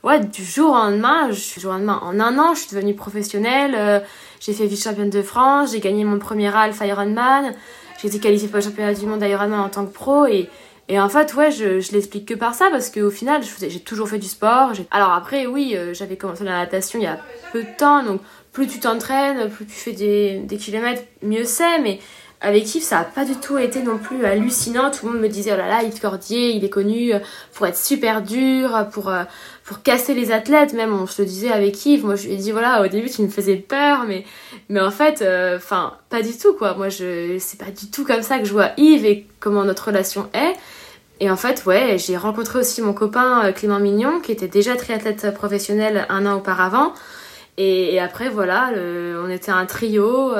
ouais, 0.04 0.20
du 0.20 0.44
jour 0.44 0.70
au 0.70 0.74
lendemain, 0.74 1.28
je 1.30 1.40
suis 1.40 1.60
jour 1.60 1.70
au 1.72 1.74
lendemain, 1.74 2.00
en 2.02 2.18
un 2.20 2.38
an, 2.38 2.54
je 2.54 2.60
suis 2.60 2.70
devenue 2.74 2.94
professionnelle. 2.94 3.74
Euh, 3.76 4.00
j'ai 4.40 4.52
fait 4.52 4.66
vice-championne 4.66 5.10
de 5.10 5.22
France, 5.22 5.72
j'ai 5.72 5.80
gagné 5.80 6.04
mon 6.04 6.18
premier 6.18 6.54
Alpha 6.54 6.86
Ironman, 6.86 7.54
j'ai 8.00 8.08
été 8.08 8.18
qualifiée 8.18 8.48
pour 8.48 8.56
le 8.56 8.62
championnat 8.62 8.94
du 8.94 9.06
monde 9.06 9.22
Ironman 9.22 9.60
en 9.60 9.68
tant 9.68 9.84
que 9.84 9.92
pro 9.92 10.26
et 10.26 10.48
et 10.88 10.98
en 10.98 11.08
fait, 11.08 11.34
ouais, 11.34 11.52
je, 11.52 11.78
je 11.78 11.92
l'explique 11.92 12.26
que 12.26 12.34
par 12.34 12.52
ça 12.52 12.68
parce 12.68 12.90
qu'au 12.90 13.10
final, 13.10 13.42
j'ai 13.60 13.78
toujours 13.78 14.08
fait 14.08 14.18
du 14.18 14.26
sport. 14.26 14.72
Alors 14.90 15.12
après, 15.12 15.46
oui, 15.46 15.74
euh, 15.76 15.94
j'avais 15.94 16.16
commencé 16.16 16.42
la 16.42 16.58
natation 16.58 16.98
il 16.98 17.04
y 17.04 17.06
a 17.06 17.20
peu 17.52 17.62
de 17.62 17.68
temps, 17.78 18.02
donc 18.02 18.20
plus 18.52 18.66
tu 18.66 18.80
t'entraînes, 18.80 19.48
plus 19.50 19.66
tu 19.66 19.72
fais 19.72 19.92
des, 19.92 20.40
des 20.40 20.56
kilomètres, 20.56 21.02
mieux 21.22 21.44
c'est. 21.44 21.78
Mais 21.78 22.00
avec 22.40 22.74
Yves, 22.74 22.82
ça 22.82 22.96
n'a 22.96 23.04
pas 23.04 23.24
du 23.24 23.36
tout 23.36 23.56
été 23.56 23.84
non 23.84 23.98
plus 23.98 24.24
hallucinant. 24.24 24.90
Tout 24.90 25.06
le 25.06 25.12
monde 25.12 25.22
me 25.22 25.28
disait, 25.28 25.52
oh 25.54 25.58
là 25.58 25.68
là, 25.68 25.84
Yves 25.84 26.00
Cordier, 26.00 26.56
il 26.56 26.64
est 26.64 26.70
connu 26.70 27.12
pour 27.54 27.68
être 27.68 27.76
super 27.76 28.20
dur, 28.20 28.88
pour, 28.92 29.10
euh, 29.10 29.22
pour 29.70 29.84
casser 29.84 30.14
les 30.14 30.32
athlètes. 30.32 30.72
Même, 30.72 30.92
on 30.92 31.06
se 31.06 31.22
le 31.22 31.28
disait 31.28 31.52
avec 31.52 31.86
Yves. 31.86 32.04
Moi, 32.04 32.16
je 32.16 32.26
lui 32.26 32.48
ai 32.48 32.50
voilà, 32.50 32.82
au 32.82 32.88
début, 32.88 33.08
tu 33.08 33.22
me 33.22 33.28
faisais 33.28 33.54
peur, 33.54 34.04
mais, 34.04 34.24
en 34.80 34.90
fait, 34.90 35.22
euh, 35.22 35.58
enfin, 35.58 35.94
pas 36.08 36.22
du 36.22 36.36
tout, 36.36 36.54
quoi. 36.54 36.74
Moi, 36.74 36.88
je, 36.88 37.36
c'est 37.38 37.56
pas 37.56 37.70
du 37.70 37.88
tout 37.88 38.04
comme 38.04 38.22
ça 38.22 38.40
que 38.40 38.46
je 38.46 38.52
vois 38.52 38.70
Yves 38.76 39.06
et 39.06 39.28
comment 39.38 39.62
notre 39.62 39.86
relation 39.86 40.28
est. 40.34 40.54
Et 41.20 41.30
en 41.30 41.36
fait, 41.36 41.66
ouais, 41.66 41.98
j'ai 41.98 42.16
rencontré 42.16 42.58
aussi 42.58 42.82
mon 42.82 42.92
copain 42.92 43.44
euh, 43.44 43.52
Clément 43.52 43.78
Mignon, 43.78 44.18
qui 44.18 44.32
était 44.32 44.48
déjà 44.48 44.74
triathlète 44.74 45.32
professionnel 45.34 46.04
un 46.08 46.26
an 46.26 46.38
auparavant. 46.38 46.92
Et, 47.56 48.00
après, 48.00 48.28
voilà, 48.28 48.72
on 48.74 49.30
était 49.30 49.52
un 49.52 49.66
trio. 49.66 50.32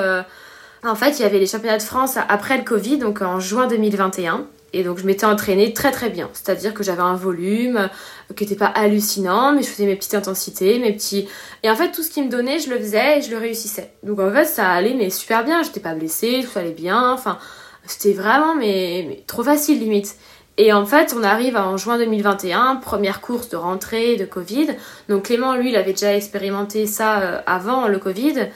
En 0.82 0.94
fait, 0.96 1.20
il 1.20 1.22
y 1.22 1.24
avait 1.24 1.38
les 1.38 1.46
championnats 1.46 1.78
de 1.78 1.82
France 1.82 2.16
après 2.28 2.56
le 2.58 2.64
Covid, 2.64 2.98
donc 2.98 3.22
en 3.22 3.38
juin 3.38 3.68
2021. 3.68 4.44
Et 4.72 4.84
donc 4.84 4.98
je 4.98 5.06
m'étais 5.06 5.26
entraînée 5.26 5.72
très 5.72 5.90
très 5.90 6.10
bien. 6.10 6.30
C'est-à-dire 6.32 6.74
que 6.74 6.82
j'avais 6.82 7.02
un 7.02 7.14
volume 7.14 7.88
qui 8.36 8.44
n'était 8.44 8.56
pas 8.56 8.66
hallucinant, 8.66 9.52
mais 9.52 9.62
je 9.62 9.68
faisais 9.68 9.86
mes 9.86 9.96
petites 9.96 10.14
intensités, 10.14 10.78
mes 10.78 10.92
petits... 10.92 11.28
Et 11.62 11.70
en 11.70 11.76
fait, 11.76 11.90
tout 11.90 12.02
ce 12.02 12.10
qui 12.10 12.22
me 12.22 12.28
donnait, 12.28 12.58
je 12.60 12.70
le 12.70 12.78
faisais 12.78 13.18
et 13.18 13.22
je 13.22 13.30
le 13.30 13.38
réussissais. 13.38 13.90
Donc 14.02 14.20
en 14.20 14.30
fait, 14.30 14.44
ça 14.44 14.68
allait 14.68 14.94
mais 14.94 15.10
super 15.10 15.44
bien. 15.44 15.62
J'étais 15.62 15.80
pas 15.80 15.94
blessée, 15.94 16.44
tout 16.44 16.58
allait 16.58 16.70
bien. 16.70 17.12
Enfin, 17.12 17.38
c'était 17.86 18.12
vraiment 18.12 18.54
mais, 18.54 19.24
trop 19.26 19.42
facile 19.42 19.80
limite. 19.80 20.16
Et 20.56 20.72
en 20.72 20.84
fait, 20.84 21.14
on 21.18 21.22
arrive 21.22 21.56
en 21.56 21.76
juin 21.76 21.96
2021, 21.98 22.76
première 22.76 23.20
course 23.20 23.48
de 23.48 23.56
rentrée 23.56 24.16
de 24.16 24.24
Covid. 24.24 24.76
Donc 25.08 25.24
Clément, 25.24 25.54
lui, 25.54 25.70
il 25.70 25.76
avait 25.76 25.92
déjà 25.92 26.14
expérimenté 26.14 26.86
ça 26.86 27.20
euh, 27.20 27.40
avant 27.46 27.88
le 27.88 27.98
Covid. 27.98 28.48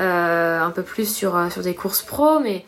Euh, 0.00 0.60
un 0.60 0.70
peu 0.70 0.82
plus 0.82 1.06
sur, 1.06 1.36
euh, 1.36 1.50
sur 1.50 1.62
des 1.62 1.74
courses 1.74 2.02
pro, 2.02 2.40
mais, 2.40 2.64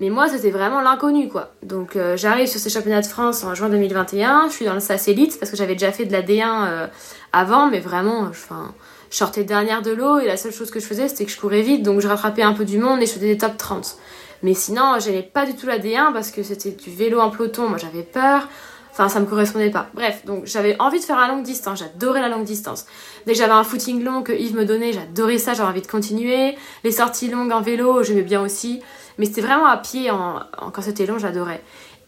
mais 0.00 0.10
moi 0.10 0.28
c'était 0.28 0.50
vraiment 0.50 0.80
l'inconnu 0.80 1.28
quoi. 1.28 1.52
Donc 1.62 1.94
euh, 1.94 2.16
j'arrive 2.16 2.48
sur 2.48 2.58
ces 2.58 2.70
championnats 2.70 3.02
de 3.02 3.06
France 3.06 3.44
en 3.44 3.54
juin 3.54 3.68
2021, 3.68 4.48
je 4.48 4.54
suis 4.54 4.64
dans 4.64 4.74
le 4.74 4.80
SAS 4.80 5.06
Elite 5.06 5.38
parce 5.38 5.52
que 5.52 5.56
j'avais 5.56 5.74
déjà 5.74 5.92
fait 5.92 6.06
de 6.06 6.12
la 6.12 6.22
D1 6.22 6.88
avant, 7.32 7.70
mais 7.70 7.78
vraiment, 7.78 8.32
je 8.32 9.16
sortais 9.16 9.44
dernière 9.44 9.82
de 9.82 9.92
l'eau 9.92 10.18
et 10.18 10.26
la 10.26 10.36
seule 10.36 10.52
chose 10.52 10.72
que 10.72 10.80
je 10.80 10.86
faisais 10.86 11.06
c'était 11.06 11.26
que 11.26 11.30
je 11.30 11.38
courais 11.38 11.62
vite, 11.62 11.84
donc 11.84 12.00
je 12.00 12.08
rattrapais 12.08 12.42
un 12.42 12.54
peu 12.54 12.64
du 12.64 12.78
monde 12.78 13.00
et 13.00 13.06
je 13.06 13.12
faisais 13.12 13.28
des 13.28 13.38
top 13.38 13.56
30. 13.56 13.96
Mais 14.42 14.54
sinon, 14.54 14.94
j'aimais 14.98 15.22
pas 15.22 15.46
du 15.46 15.54
tout 15.54 15.66
la 15.66 15.78
D1 15.78 16.12
parce 16.12 16.30
que 16.30 16.42
c'était 16.42 16.70
du 16.70 16.90
vélo 16.90 17.20
en 17.20 17.30
peloton, 17.30 17.68
moi 17.68 17.78
j'avais 17.78 18.02
peur. 18.02 18.48
Enfin, 18.92 19.08
ça 19.08 19.20
me 19.20 19.26
correspondait 19.26 19.70
pas. 19.70 19.88
Bref, 19.94 20.24
donc 20.26 20.46
j'avais 20.46 20.76
envie 20.80 20.98
de 20.98 21.04
faire 21.04 21.18
la 21.18 21.28
longue 21.28 21.44
distance. 21.44 21.78
J'adorais 21.78 22.20
la 22.20 22.28
longue 22.28 22.44
distance. 22.44 22.86
Dès 23.24 23.32
que 23.32 23.38
j'avais 23.38 23.52
un 23.52 23.62
footing 23.62 24.02
long 24.02 24.22
que 24.22 24.32
Yves 24.32 24.56
me 24.56 24.64
donnait, 24.64 24.92
j'adorais 24.92 25.38
ça. 25.38 25.54
J'avais 25.54 25.68
envie 25.68 25.80
de 25.80 25.86
continuer. 25.86 26.56
Les 26.82 26.90
sorties 26.90 27.28
longues 27.28 27.52
en 27.52 27.60
vélo, 27.60 28.02
j'aimais 28.02 28.22
bien 28.22 28.42
aussi. 28.42 28.82
Mais 29.18 29.26
c'était 29.26 29.40
vraiment 29.40 29.66
à 29.66 29.76
pied. 29.76 30.10
En, 30.10 30.40
quand 30.72 30.82
c'était 30.82 31.06
long, 31.06 31.18
j'adorais. 31.18 31.62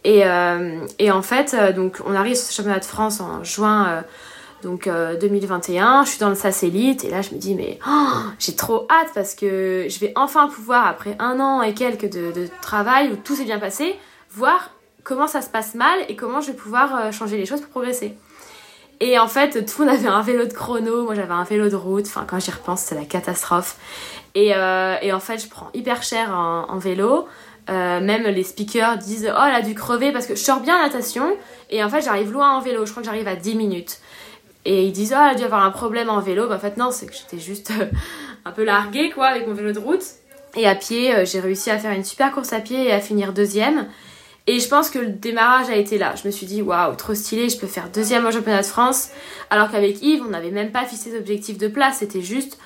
Et, 0.05 0.27
euh, 0.27 0.87
en 1.11 1.23
fait, 1.23 1.55
euh, 1.55 1.73
donc 1.73 1.99
on 2.05 2.15
arrive 2.15 2.35
sur 2.35 2.47
ce 2.47 2.53
championnat 2.53 2.81
de 2.81 2.85
France 2.85 3.21
en 3.21 3.45
juin. 3.45 3.89
Euh, 3.89 4.03
donc 4.63 4.89
2021, 4.89 6.05
je 6.05 6.11
suis 6.11 6.21
dans 6.21 6.29
le 6.29 6.37
satellite 6.37 7.03
et 7.03 7.11
là 7.11 7.21
je 7.21 7.35
me 7.35 7.37
dis 7.41 7.57
mais 7.57 7.81
oh, 7.85 8.13
j'ai 8.39 8.55
trop 8.55 8.87
hâte 8.89 9.09
parce 9.13 9.35
que 9.35 9.87
je 9.89 9.99
vais 9.99 10.13
enfin 10.15 10.47
pouvoir 10.47 10.87
après 10.87 11.17
un 11.19 11.41
an 11.41 11.63
et 11.63 11.75
quelques 11.75 12.09
de, 12.09 12.31
de 12.31 12.49
travail 12.61 13.11
où 13.11 13.17
tout 13.17 13.35
s'est 13.35 13.43
bien 13.43 13.59
passé 13.59 13.97
voir 14.31 14.71
comment 15.03 15.27
ça 15.27 15.43
se 15.43 15.51
passe 15.51 15.75
mal 15.75 15.99
et 16.09 16.15
comment 16.15 16.41
je 16.41 16.53
vais 16.53 16.57
pouvoir 16.57 17.13
changer 17.13 17.39
les 17.39 17.45
choses 17.45 17.61
pour 17.61 17.71
progresser. 17.71 18.17
Et 19.01 19.19
en 19.19 19.27
fait, 19.27 19.67
tout 19.67 19.83
le 19.83 19.87
monde 19.87 19.97
avait 19.97 20.07
un 20.07 20.23
vélo 20.23 20.47
de 20.47 20.53
chrono, 20.53 21.03
moi 21.03 21.17
j'avais 21.17 21.33
un 21.33 21.43
vélo 21.43 21.69
de 21.69 21.75
route, 21.75 22.07
enfin 22.07 22.25
quand 22.25 22.39
j'y 22.39 22.53
repense, 22.53 22.83
c'est 22.83 22.95
la 22.95 23.05
catastrophe. 23.05 23.77
Et, 24.35 24.55
euh, 24.55 24.97
et, 25.03 25.13
en 25.13 25.21
fait, 25.21 25.39
je 25.39 25.49
prends 25.49 25.71
hyper 25.75 26.03
cher 26.03 26.31
en, 26.31 26.79
vélo. 26.79 27.29
Euh, 27.71 28.01
même 28.01 28.25
les 28.25 28.43
speakers 28.43 28.99
disent 28.99 29.31
Oh, 29.33 29.43
elle 29.47 29.55
a 29.55 29.63
dû 29.63 29.75
crever 29.75 30.11
parce 30.11 30.27
que 30.27 30.35
je 30.35 30.41
sors 30.41 30.61
bien 30.61 30.77
en 30.79 30.83
natation 30.83 31.37
et 31.71 31.85
en 31.85 31.89
fait, 31.89 32.03
j'arrive 32.03 32.33
loin 32.33 32.57
en 32.57 32.61
vélo. 32.61 32.85
Je 32.87 32.91
crois 32.91 33.03
que 33.03 33.09
j'arrive 33.09 33.29
à 33.29 33.37
10 33.37 33.55
minutes. 33.55 33.99
Et 34.65 34.85
ils 34.85 34.93
disent 34.93 35.15
Oh, 35.17 35.23
elle 35.23 35.35
a 35.37 35.39
dû 35.39 35.45
avoir 35.45 35.65
un 35.65 35.71
problème 35.71 36.11
en 36.11 36.21
vélo. 36.21 36.49
Bah, 36.49 36.57
en 36.57 36.59
fait, 36.59 36.77
non, 36.77 36.91
c'est 36.91 37.07
que 37.07 37.13
j'étais 37.15 37.39
juste 37.39 37.73
un 38.45 38.51
peu 38.51 38.65
larguée 38.65 39.11
quoi 39.11 39.27
avec 39.27 39.47
mon 39.47 39.55
vélo 39.55 39.73
de 39.73 39.79
route. 39.79 40.05
Et 40.57 40.67
à 40.67 40.75
pied, 40.75 41.25
j'ai 41.25 41.41
réussi 41.41 41.71
à 41.71 41.79
faire 41.79 41.93
une 41.93 42.05
super 42.05 42.33
course 42.33 42.53
à 42.53 42.61
pied 42.61 42.89
et 42.89 42.93
à 42.93 43.01
finir 43.01 43.33
deuxième. 43.33 43.87
Et 44.47 44.59
je 44.59 44.69
pense 44.69 44.91
que 44.91 44.99
le 44.99 45.09
démarrage 45.09 45.69
a 45.71 45.77
été 45.77 45.99
là. 45.99 46.15
Je 46.21 46.27
me 46.27 46.33
suis 46.33 46.47
dit, 46.47 46.63
waouh, 46.63 46.95
trop 46.97 47.15
stylé, 47.15 47.49
je 47.49 47.59
peux 47.59 47.69
faire 47.69 47.89
deuxième 47.91 48.27
au 48.27 48.33
championnat 48.33 48.63
de 48.63 48.67
France. 48.67 49.11
Alors 49.51 49.71
qu'avec 49.71 50.03
Yves, 50.03 50.23
on 50.27 50.31
n'avait 50.31 50.51
même 50.51 50.73
pas 50.73 50.85
fixé 50.85 51.13
d'objectif 51.13 51.59
de 51.59 51.69
place. 51.69 51.99
C'était 51.99 52.23
juste, 52.23 52.59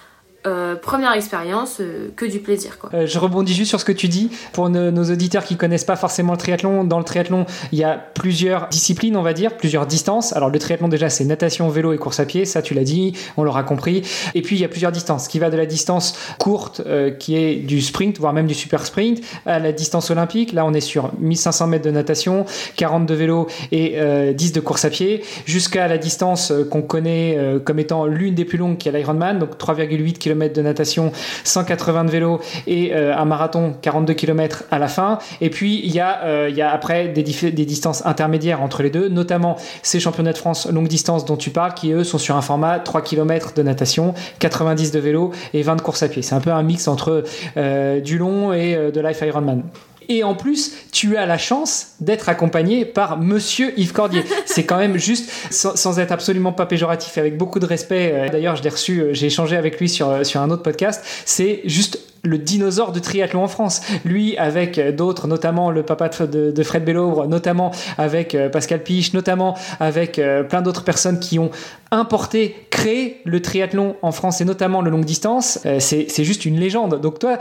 euh, 0.47 0.77
première 0.77 1.13
expérience, 1.13 1.79
euh, 1.81 2.09
que 2.15 2.25
du 2.25 2.39
plaisir. 2.39 2.79
Quoi. 2.79 2.91
Euh, 2.95 3.07
je 3.07 3.19
rebondis 3.19 3.53
juste 3.53 3.71
sur 3.71 3.81
ce 3.81 3.85
que 3.85 3.93
tu 3.93 4.07
dis. 4.07 4.31
Pour 4.53 4.69
nos, 4.69 5.05
auditeurs 5.11 5.45
qui 5.45 5.57
connaissent 5.57 5.85
pas 5.85 5.97
forcément 5.97 6.33
le 6.33 6.39
triathlon, 6.39 6.85
dans 6.85 6.99
le 6.99 7.05
triathlon, 7.05 7.47
il 7.73 7.79
y 7.79 7.85
a 7.85 7.95
plusieurs 7.95 8.69
disciplines, 8.69 9.17
on 9.17 9.23
va 9.23 9.33
dire, 9.33 9.57
plusieurs 9.57 9.87
distances. 9.87 10.33
Alors 10.35 10.49
le 10.49 10.59
triathlon 10.61 10.87
déjà, 10.87 11.11
c'est 11.11 11.25
natation, 11.25 11.69
vélo 11.69 11.93
et 11.93 11.99
course 11.99 12.21
à 12.21 12.27
pied. 12.27 12.45
Ça, 12.45 12.63
tu 12.63 12.75
l'as 12.75 12.85
dit, 12.85 13.13
on 13.37 13.43
l'aura 13.43 13.65
compris. 13.65 14.03
Et 14.35 14.43
puis 14.43 14.55
il 14.55 14.61
y 14.61 14.65
a 14.65 14.69
plusieurs 14.69 14.93
distances, 14.93 15.27
qui 15.27 15.41
va 15.41 15.51
de 15.51 15.57
la 15.57 15.67
distance 15.67 16.17
courte, 16.39 16.83
qui 17.19 17.37
est 17.37 17.57
du 17.57 17.81
sprint, 17.81 18.19
voire 18.19 18.33
même 18.33 18.47
du 18.47 18.55
super 18.55 18.87
sprint, 18.87 19.21
à 19.47 19.59
la 19.59 19.73
distance 19.73 20.11
olympique. 20.11 20.53
Là, 20.53 20.65
on 20.65 20.75
est 20.75 20.81
sur 20.81 21.13
1500 21.19 21.67
mètres 21.67 21.85
de 21.85 21.91
natation, 21.91 22.47
40 22.77 23.07
de 23.07 23.15
vélo 23.15 23.49
et 23.73 23.99
10 24.33 24.53
de 24.53 24.61
course 24.61 24.85
à 24.85 24.91
pied, 24.91 25.25
jusqu'à 25.45 25.89
la 25.89 25.99
distance 25.99 26.53
qu'on 26.71 26.83
connaît 26.83 27.37
comme 27.65 27.81
étant 27.81 28.07
l'une 28.07 28.35
des 28.35 28.45
plus 28.45 28.59
longues, 28.59 28.79
qui 28.79 28.89
est 28.89 28.93
l'Ironman, 28.93 29.41
donc 29.41 29.59
3,8 29.59 30.13
km 30.19 30.36
de 30.37 30.63
natation, 30.63 31.13
180 31.45 32.05
de 32.05 32.11
vélo 32.11 32.41
et 32.67 32.95
euh, 32.95 33.17
un 33.17 33.25
marathon 33.25 33.75
42 33.83 34.15
km 34.15 34.65
à 34.71 34.79
la 34.79 34.89
fin. 34.89 35.19
Et 35.41 35.51
puis 35.51 35.81
il 35.83 35.93
y 35.93 36.01
a, 36.01 36.23
euh, 36.25 36.51
y 36.53 36.63
a 36.63 36.73
après 36.73 37.09
des, 37.09 37.23
des, 37.23 37.65
distances 37.65 38.05
intermédiaires 38.07 38.63
entre 38.63 38.83
les 38.83 38.91
deux, 38.91 39.09
notamment 39.09 39.57
ces 39.83 40.01
championnats 40.01 40.33
de 40.33 40.39
France 40.39 40.69
longue 40.71 40.89
distance 40.89 41.25
dont 41.25 41.37
tu 41.37 41.51
parles, 41.51 41.75
qui 41.75 41.93
eux 41.93 42.05
sont 42.05 42.19
sur 42.19 42.37
un 42.37 42.43
format 42.43 42.79
3 42.79 43.03
km 43.03 43.55
de 43.55 43.63
natation, 43.63 44.15
90 44.39 44.93
de 44.93 44.99
vélo 44.99 45.33
et 45.55 45.63
20 45.63 45.77
de 45.77 45.81
course 45.81 46.03
à 46.03 46.09
pied. 46.09 46.23
C'est 46.23 46.35
un 46.35 46.41
peu 46.41 46.53
un 46.53 46.63
mix 46.63 46.89
entre 46.89 47.25
euh, 47.57 48.01
du 48.01 48.19
long 48.19 48.53
et 48.53 48.77
de 48.77 49.01
Life 49.01 49.21
Ironman. 49.23 49.63
Et 50.09 50.25
en 50.25 50.35
plus, 50.35 50.73
tu 50.93 51.17
as 51.17 51.27
la 51.27 51.39
chance 51.39 51.95
d'être 52.01 52.29
accompagné 52.29 52.85
par 52.85 53.19
Monsieur 53.19 53.79
Yves 53.79 53.93
Cordier. 53.93 54.25
C'est 54.47 54.65
quand 54.65 54.79
même 54.79 54.97
juste, 54.97 55.31
sans, 55.51 55.99
être 55.99 56.13
absolument 56.13 56.53
pas 56.53 56.67
péjoratif, 56.67 57.19
avec 57.19 57.37
beaucoup 57.37 57.59
de 57.59 57.67
respect. 57.67 58.13
Euh, 58.15 58.29
d'ailleurs, 58.29 58.57
je 58.57 58.63
l'ai 58.63 58.69
reçu, 58.69 59.01
euh, 59.01 59.15
j'ai 59.15 59.27
échangé 59.27 59.57
avec 59.57 59.81
lui 59.81 59.89
sur, 59.89 60.09
euh, 60.09 60.25
sur 60.25 60.41
un 60.41 60.51
autre 60.51 60.63
podcast. 60.63 61.05
C'est 61.25 61.63
juste 61.65 62.01
le 62.23 62.39
dinosaure 62.39 62.93
de 62.93 62.99
triathlon 62.99 63.45
en 63.45 63.49
France. 63.49 63.83
Lui, 64.05 64.37
avec 64.37 64.81
d'autres, 64.97 65.29
notamment 65.29 65.71
le 65.71 65.85
papa 65.85 66.09
de, 66.09 66.63
Fred 66.65 66.85
Bellobre, 66.85 67.29
notamment 67.29 67.71
avec 67.99 68.37
Pascal 68.51 68.83
Piche, 68.83 69.13
notamment 69.13 69.57
avec 69.79 70.21
plein 70.49 70.61
d'autres 70.61 70.83
personnes 70.83 71.21
qui 71.21 71.39
ont 71.39 71.53
importé, 71.93 72.67
créé 72.71 73.21
le 73.25 73.41
triathlon 73.43 73.95
en 74.03 74.11
France 74.11 74.41
et 74.41 74.45
notamment 74.45 74.83
le 74.83 74.91
longue 74.91 75.05
distance, 75.05 75.61
c'est 75.79 76.25
juste 76.25 76.45
une 76.47 76.59
légende. 76.59 77.01
Donc 77.01 77.21
toi, 77.21 77.39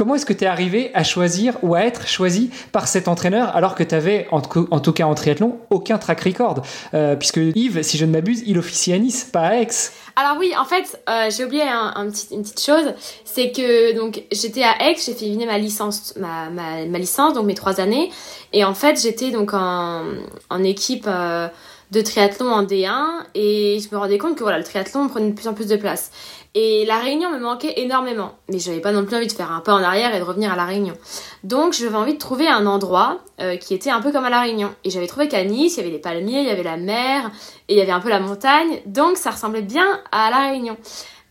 comment 0.00 0.14
est-ce 0.14 0.24
que 0.24 0.32
tu 0.32 0.44
es 0.44 0.46
arrivé 0.46 0.90
à 0.94 1.04
choisir 1.04 1.58
ou 1.62 1.74
à 1.74 1.82
être 1.82 2.08
choisi 2.08 2.48
par 2.72 2.88
cet 2.88 3.06
entraîneur 3.06 3.54
alors 3.54 3.74
que 3.74 3.82
tu 3.82 3.94
avais, 3.94 4.26
en, 4.30 4.40
tout 4.40 4.92
cas 4.94 5.04
en 5.04 5.14
triathlon, 5.14 5.58
aucun 5.68 5.98
track 5.98 6.22
record? 6.22 6.62
Euh, 6.94 7.16
Puisque 7.16 7.36
Yves, 7.36 7.82
si 7.82 7.98
je 7.98 8.06
ne 8.06 8.10
m'abuse, 8.10 8.42
il 8.46 8.56
officie 8.56 8.94
à 8.94 8.98
Nice, 8.98 9.28
pas 9.30 9.48
à 9.48 9.56
Aix. 9.56 9.68
Alors 10.16 10.38
oui, 10.38 10.54
en 10.58 10.64
fait, 10.64 10.98
euh, 11.10 11.28
j'ai 11.30 11.44
oublié 11.44 11.64
une 11.64 12.42
petite 12.42 12.62
chose, 12.62 12.94
c'est 13.26 13.52
que 13.52 13.94
donc 13.94 14.22
j'étais 14.32 14.62
à 14.62 14.88
Aix, 14.88 14.96
j'ai 15.04 15.12
fait 15.12 15.44
ma 15.44 15.58
licence, 15.58 16.14
ma, 16.16 16.98
licence, 16.98 17.34
donc 17.34 17.44
mes 17.44 17.54
trois 17.54 17.78
années, 17.78 18.10
et 18.54 18.64
en 18.64 18.74
fait 18.74 18.98
j'étais 19.02 19.30
donc 19.30 19.52
en, 19.52 20.04
en 20.48 20.64
équipe 20.64 21.04
euh, 21.08 21.46
de 21.90 22.00
triathlon 22.00 22.52
en 22.52 22.62
D1, 22.62 23.24
et 23.34 23.80
je 23.80 23.94
me 23.94 23.98
rendais 23.98 24.18
compte 24.18 24.36
que 24.36 24.42
voilà, 24.42 24.58
le 24.58 24.64
triathlon 24.64 25.08
prenait 25.08 25.30
de 25.30 25.34
plus 25.34 25.48
en 25.48 25.54
plus 25.54 25.66
de 25.66 25.76
place. 25.76 26.10
Et 26.54 26.84
la 26.84 26.98
Réunion 26.98 27.30
me 27.30 27.38
manquait 27.38 27.74
énormément. 27.76 28.32
Mais 28.48 28.58
j'avais 28.58 28.80
pas 28.80 28.90
non 28.90 29.04
plus 29.04 29.16
envie 29.16 29.28
de 29.28 29.32
faire 29.32 29.52
un 29.52 29.60
pas 29.60 29.72
en 29.72 29.82
arrière 29.82 30.14
et 30.14 30.18
de 30.18 30.24
revenir 30.24 30.52
à 30.52 30.56
la 30.56 30.64
Réunion. 30.64 30.94
Donc 31.44 31.74
j'avais 31.74 31.94
envie 31.94 32.14
de 32.14 32.18
trouver 32.18 32.48
un 32.48 32.66
endroit 32.66 33.20
euh, 33.40 33.56
qui 33.56 33.72
était 33.72 33.90
un 33.90 34.00
peu 34.00 34.10
comme 34.10 34.24
à 34.24 34.30
la 34.30 34.40
Réunion. 34.40 34.70
Et 34.82 34.90
j'avais 34.90 35.06
trouvé 35.06 35.28
qu'à 35.28 35.44
Nice, 35.44 35.76
il 35.76 35.78
y 35.78 35.80
avait 35.82 35.92
des 35.92 36.00
palmiers, 36.00 36.40
il 36.40 36.46
y 36.46 36.50
avait 36.50 36.64
la 36.64 36.76
mer, 36.76 37.30
et 37.68 37.74
il 37.74 37.78
y 37.78 37.80
avait 37.80 37.92
un 37.92 38.00
peu 38.00 38.08
la 38.08 38.18
montagne. 38.18 38.80
Donc 38.86 39.16
ça 39.16 39.30
ressemblait 39.30 39.62
bien 39.62 40.00
à 40.10 40.30
la 40.30 40.50
Réunion. 40.50 40.76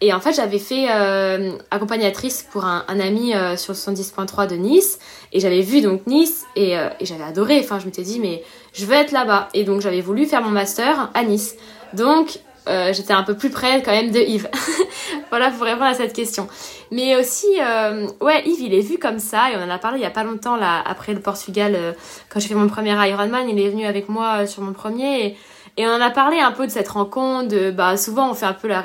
Et 0.01 0.13
en 0.13 0.21
fait, 0.21 0.31
j'avais 0.31 0.59
fait 0.59 0.87
euh, 0.89 1.51
accompagnatrice 1.69 2.47
pour 2.49 2.63
un, 2.63 2.85
ami 2.87 3.35
euh, 3.35 3.57
sur 3.57 3.73
le 3.73 3.77
70.3 3.77 4.47
de 4.47 4.55
Nice. 4.55 4.99
Et 5.33 5.41
j'avais 5.41 5.61
vu 5.61 5.81
donc 5.81 6.07
Nice 6.07 6.45
et, 6.55 6.71
et 6.71 7.05
j'avais 7.05 7.25
adoré. 7.25 7.59
Enfin, 7.59 7.79
je 7.79 7.85
m'étais 7.85 8.03
dit, 8.03 8.21
mais 8.21 8.41
je 8.73 8.85
veux 8.85 8.95
être 8.95 9.11
là-bas. 9.11 9.49
Et 9.53 9.63
donc 9.63 9.81
j'avais 9.81 10.01
voulu 10.01 10.25
faire 10.25 10.41
mon 10.41 10.51
master 10.51 11.09
à 11.13 11.23
Nice. 11.23 11.55
Donc 11.93 12.39
euh, 12.67 12.93
j'étais 12.93 13.13
un 13.13 13.23
peu 13.23 13.35
plus 13.35 13.49
près 13.49 13.81
quand 13.81 13.91
même 13.91 14.11
de 14.11 14.19
Yves. 14.19 14.49
voilà 15.29 15.49
pour 15.49 15.63
répondre 15.63 15.85
à 15.85 15.93
cette 15.95 16.13
question. 16.13 16.47
Mais 16.91 17.15
aussi, 17.15 17.47
euh, 17.59 18.07
ouais, 18.21 18.43
Yves, 18.45 18.61
il 18.61 18.73
est 18.73 18.81
vu 18.81 18.99
comme 18.99 19.19
ça 19.19 19.51
et 19.51 19.55
on 19.57 19.63
en 19.63 19.69
a 19.69 19.79
parlé 19.79 19.97
il 19.97 20.03
y 20.03 20.05
a 20.05 20.11
pas 20.11 20.23
longtemps 20.23 20.55
là 20.55 20.83
après 20.85 21.13
le 21.13 21.19
Portugal 21.19 21.73
euh, 21.75 21.93
quand 22.29 22.39
j'ai 22.39 22.47
fait 22.47 22.55
mon 22.55 22.67
premier 22.67 22.91
Ironman, 23.09 23.49
il 23.49 23.59
est 23.59 23.69
venu 23.69 23.85
avec 23.85 24.07
moi 24.07 24.45
sur 24.45 24.61
mon 24.61 24.73
premier 24.73 25.37
et, 25.77 25.87
on 25.87 25.91
en 25.91 26.01
a 26.01 26.09
parlé 26.09 26.39
un 26.39 26.51
peu 26.51 26.67
de 26.67 26.71
cette 26.71 26.89
rencontre. 26.89 27.71
Bah 27.71 27.95
souvent 27.95 28.29
on 28.29 28.33
fait 28.33 28.45
un 28.45 28.53
peu 28.53 28.67
la, 28.67 28.83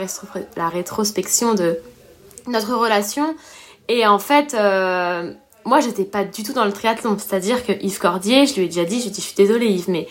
la 0.57 0.69
rétrospection 0.69 1.55
de 1.55 1.77
notre 2.47 2.75
relation 2.75 3.35
et 3.89 4.07
en 4.07 4.19
fait. 4.21 4.57
Moi, 5.65 5.81
j'étais 5.81 6.05
pas 6.05 6.25
du 6.25 6.43
tout 6.43 6.53
dans 6.53 6.65
le 6.65 6.73
triathlon. 6.73 7.17
C'est-à-dire 7.19 7.65
que 7.65 7.73
Yves 7.73 7.99
Cordier, 7.99 8.47
je 8.47 8.55
lui 8.55 8.63
ai 8.63 8.67
déjà 8.67 8.85
dit, 8.85 8.99
je 8.99 9.05
lui 9.05 9.09
ai 9.09 9.13
dit, 9.13 9.21
je 9.21 9.27
suis 9.27 9.37
désolée 9.37 9.67
Yves, 9.67 9.89
mais 9.89 10.09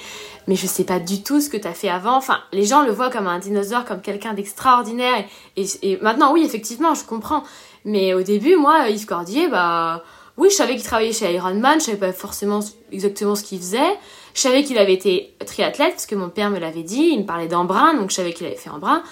mais 0.47 0.55
je 0.55 0.67
sais 0.67 0.83
pas 0.83 0.99
du 0.99 1.23
tout 1.23 1.39
ce 1.39 1.49
que 1.49 1.57
tu 1.57 1.67
as 1.67 1.73
fait 1.73 1.89
avant. 1.89 2.17
Enfin, 2.17 2.39
les 2.51 2.65
gens 2.65 2.83
le 2.83 2.91
voient 2.91 3.09
comme 3.09 3.27
un 3.27 3.39
dinosaure, 3.39 3.85
comme 3.85 4.01
quelqu'un 4.01 4.33
d'extraordinaire. 4.33 5.23
Et, 5.55 5.97
maintenant, 6.01 6.33
oui, 6.33 6.43
effectivement, 6.43 6.93
je 6.93 7.05
comprends. 7.05 7.43
Mais 7.85 8.13
au 8.13 8.23
début, 8.23 8.55
moi, 8.55 8.89
Yves 8.89 9.05
Cordier, 9.05 9.47
bah, 9.47 10.03
oui, 10.37 10.49
je 10.49 10.55
savais 10.55 10.75
qu'il 10.75 10.83
travaillait 10.83 11.13
chez 11.13 11.33
Ironman, 11.33 11.79
je 11.79 11.85
savais 11.85 11.97
pas 11.97 12.13
forcément 12.13 12.59
exactement 12.91 13.35
ce 13.35 13.43
qu'il 13.43 13.59
faisait. 13.59 13.97
Je 14.33 14.41
savais 14.41 14.63
qu'il 14.63 14.77
avait 14.77 14.93
été 14.93 15.35
triathlète, 15.45 15.91
parce 15.91 16.05
que 16.05 16.15
mon 16.15 16.29
père 16.29 16.49
me 16.49 16.59
l'avait 16.59 16.83
dit, 16.83 17.11
il 17.13 17.19
me 17.19 17.25
parlait 17.25 17.47
d'Embrun, 17.47 17.93
donc 17.93 18.09
je 18.09 18.15
savais 18.15 18.33
qu'il 18.33 18.47
avait 18.47 18.55
fait 18.55 18.69
Embrun. 18.69 19.03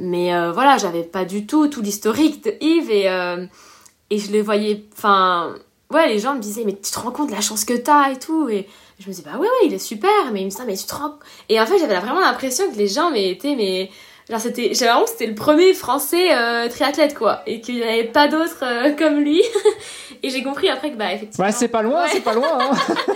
Mais 0.00 0.34
euh, 0.34 0.50
voilà, 0.52 0.76
j'avais 0.76 1.04
pas 1.04 1.24
du 1.24 1.46
tout 1.46 1.68
tout 1.68 1.80
l'historique 1.80 2.42
de 2.44 2.54
Yves 2.60 2.90
et, 2.90 3.08
euh, 3.08 3.46
et 4.10 4.18
je 4.18 4.32
les 4.32 4.42
voyais, 4.42 4.84
enfin, 4.96 5.54
ouais, 5.90 6.08
les 6.08 6.18
gens 6.18 6.34
me 6.34 6.40
disaient, 6.40 6.64
mais 6.64 6.74
tu 6.74 6.90
te 6.90 6.98
rends 6.98 7.10
compte 7.10 7.28
de 7.30 7.34
la 7.34 7.40
chance 7.40 7.64
que 7.64 7.74
t'as 7.74 8.10
et 8.10 8.18
tout. 8.18 8.48
Et, 8.48 8.68
je 8.98 9.06
me 9.08 9.12
disais, 9.12 9.24
bah 9.24 9.36
ouais, 9.38 9.46
ouais, 9.46 9.66
il 9.66 9.74
est 9.74 9.78
super, 9.78 10.10
mais 10.32 10.40
il 10.40 10.44
me 10.44 10.50
disait, 10.50 10.64
mais 10.66 10.76
tu 10.76 10.86
te 10.86 10.94
rends. 10.94 11.18
Et 11.48 11.60
en 11.60 11.66
fait, 11.66 11.78
j'avais 11.78 11.98
vraiment 11.98 12.20
l'impression 12.20 12.70
que 12.70 12.76
les 12.76 12.88
gens, 12.88 13.10
mais 13.10 13.30
étaient, 13.30 13.56
mais. 13.56 13.90
Genre, 14.30 14.40
c'était. 14.40 14.72
J'avais 14.72 14.92
vraiment 14.92 15.06
c'était 15.06 15.26
le 15.26 15.34
premier 15.34 15.74
français 15.74 16.34
euh, 16.34 16.68
triathlète, 16.68 17.14
quoi. 17.14 17.42
Et 17.46 17.60
qu'il 17.60 17.76
n'y 17.76 17.82
avait 17.82 18.04
pas 18.04 18.28
d'autres 18.28 18.62
euh, 18.62 18.92
comme 18.92 19.20
lui. 19.20 19.42
et 20.22 20.30
j'ai 20.30 20.42
compris 20.42 20.68
après 20.70 20.92
que, 20.92 20.96
bah, 20.96 21.12
effectivement. 21.12 21.44
Ouais, 21.44 21.52
c'est 21.52 21.68
pas 21.68 21.82
loin, 21.82 22.06
c'est 22.08 22.22
pas 22.22 22.34
loin, 22.34 22.58
hein. 22.60 22.70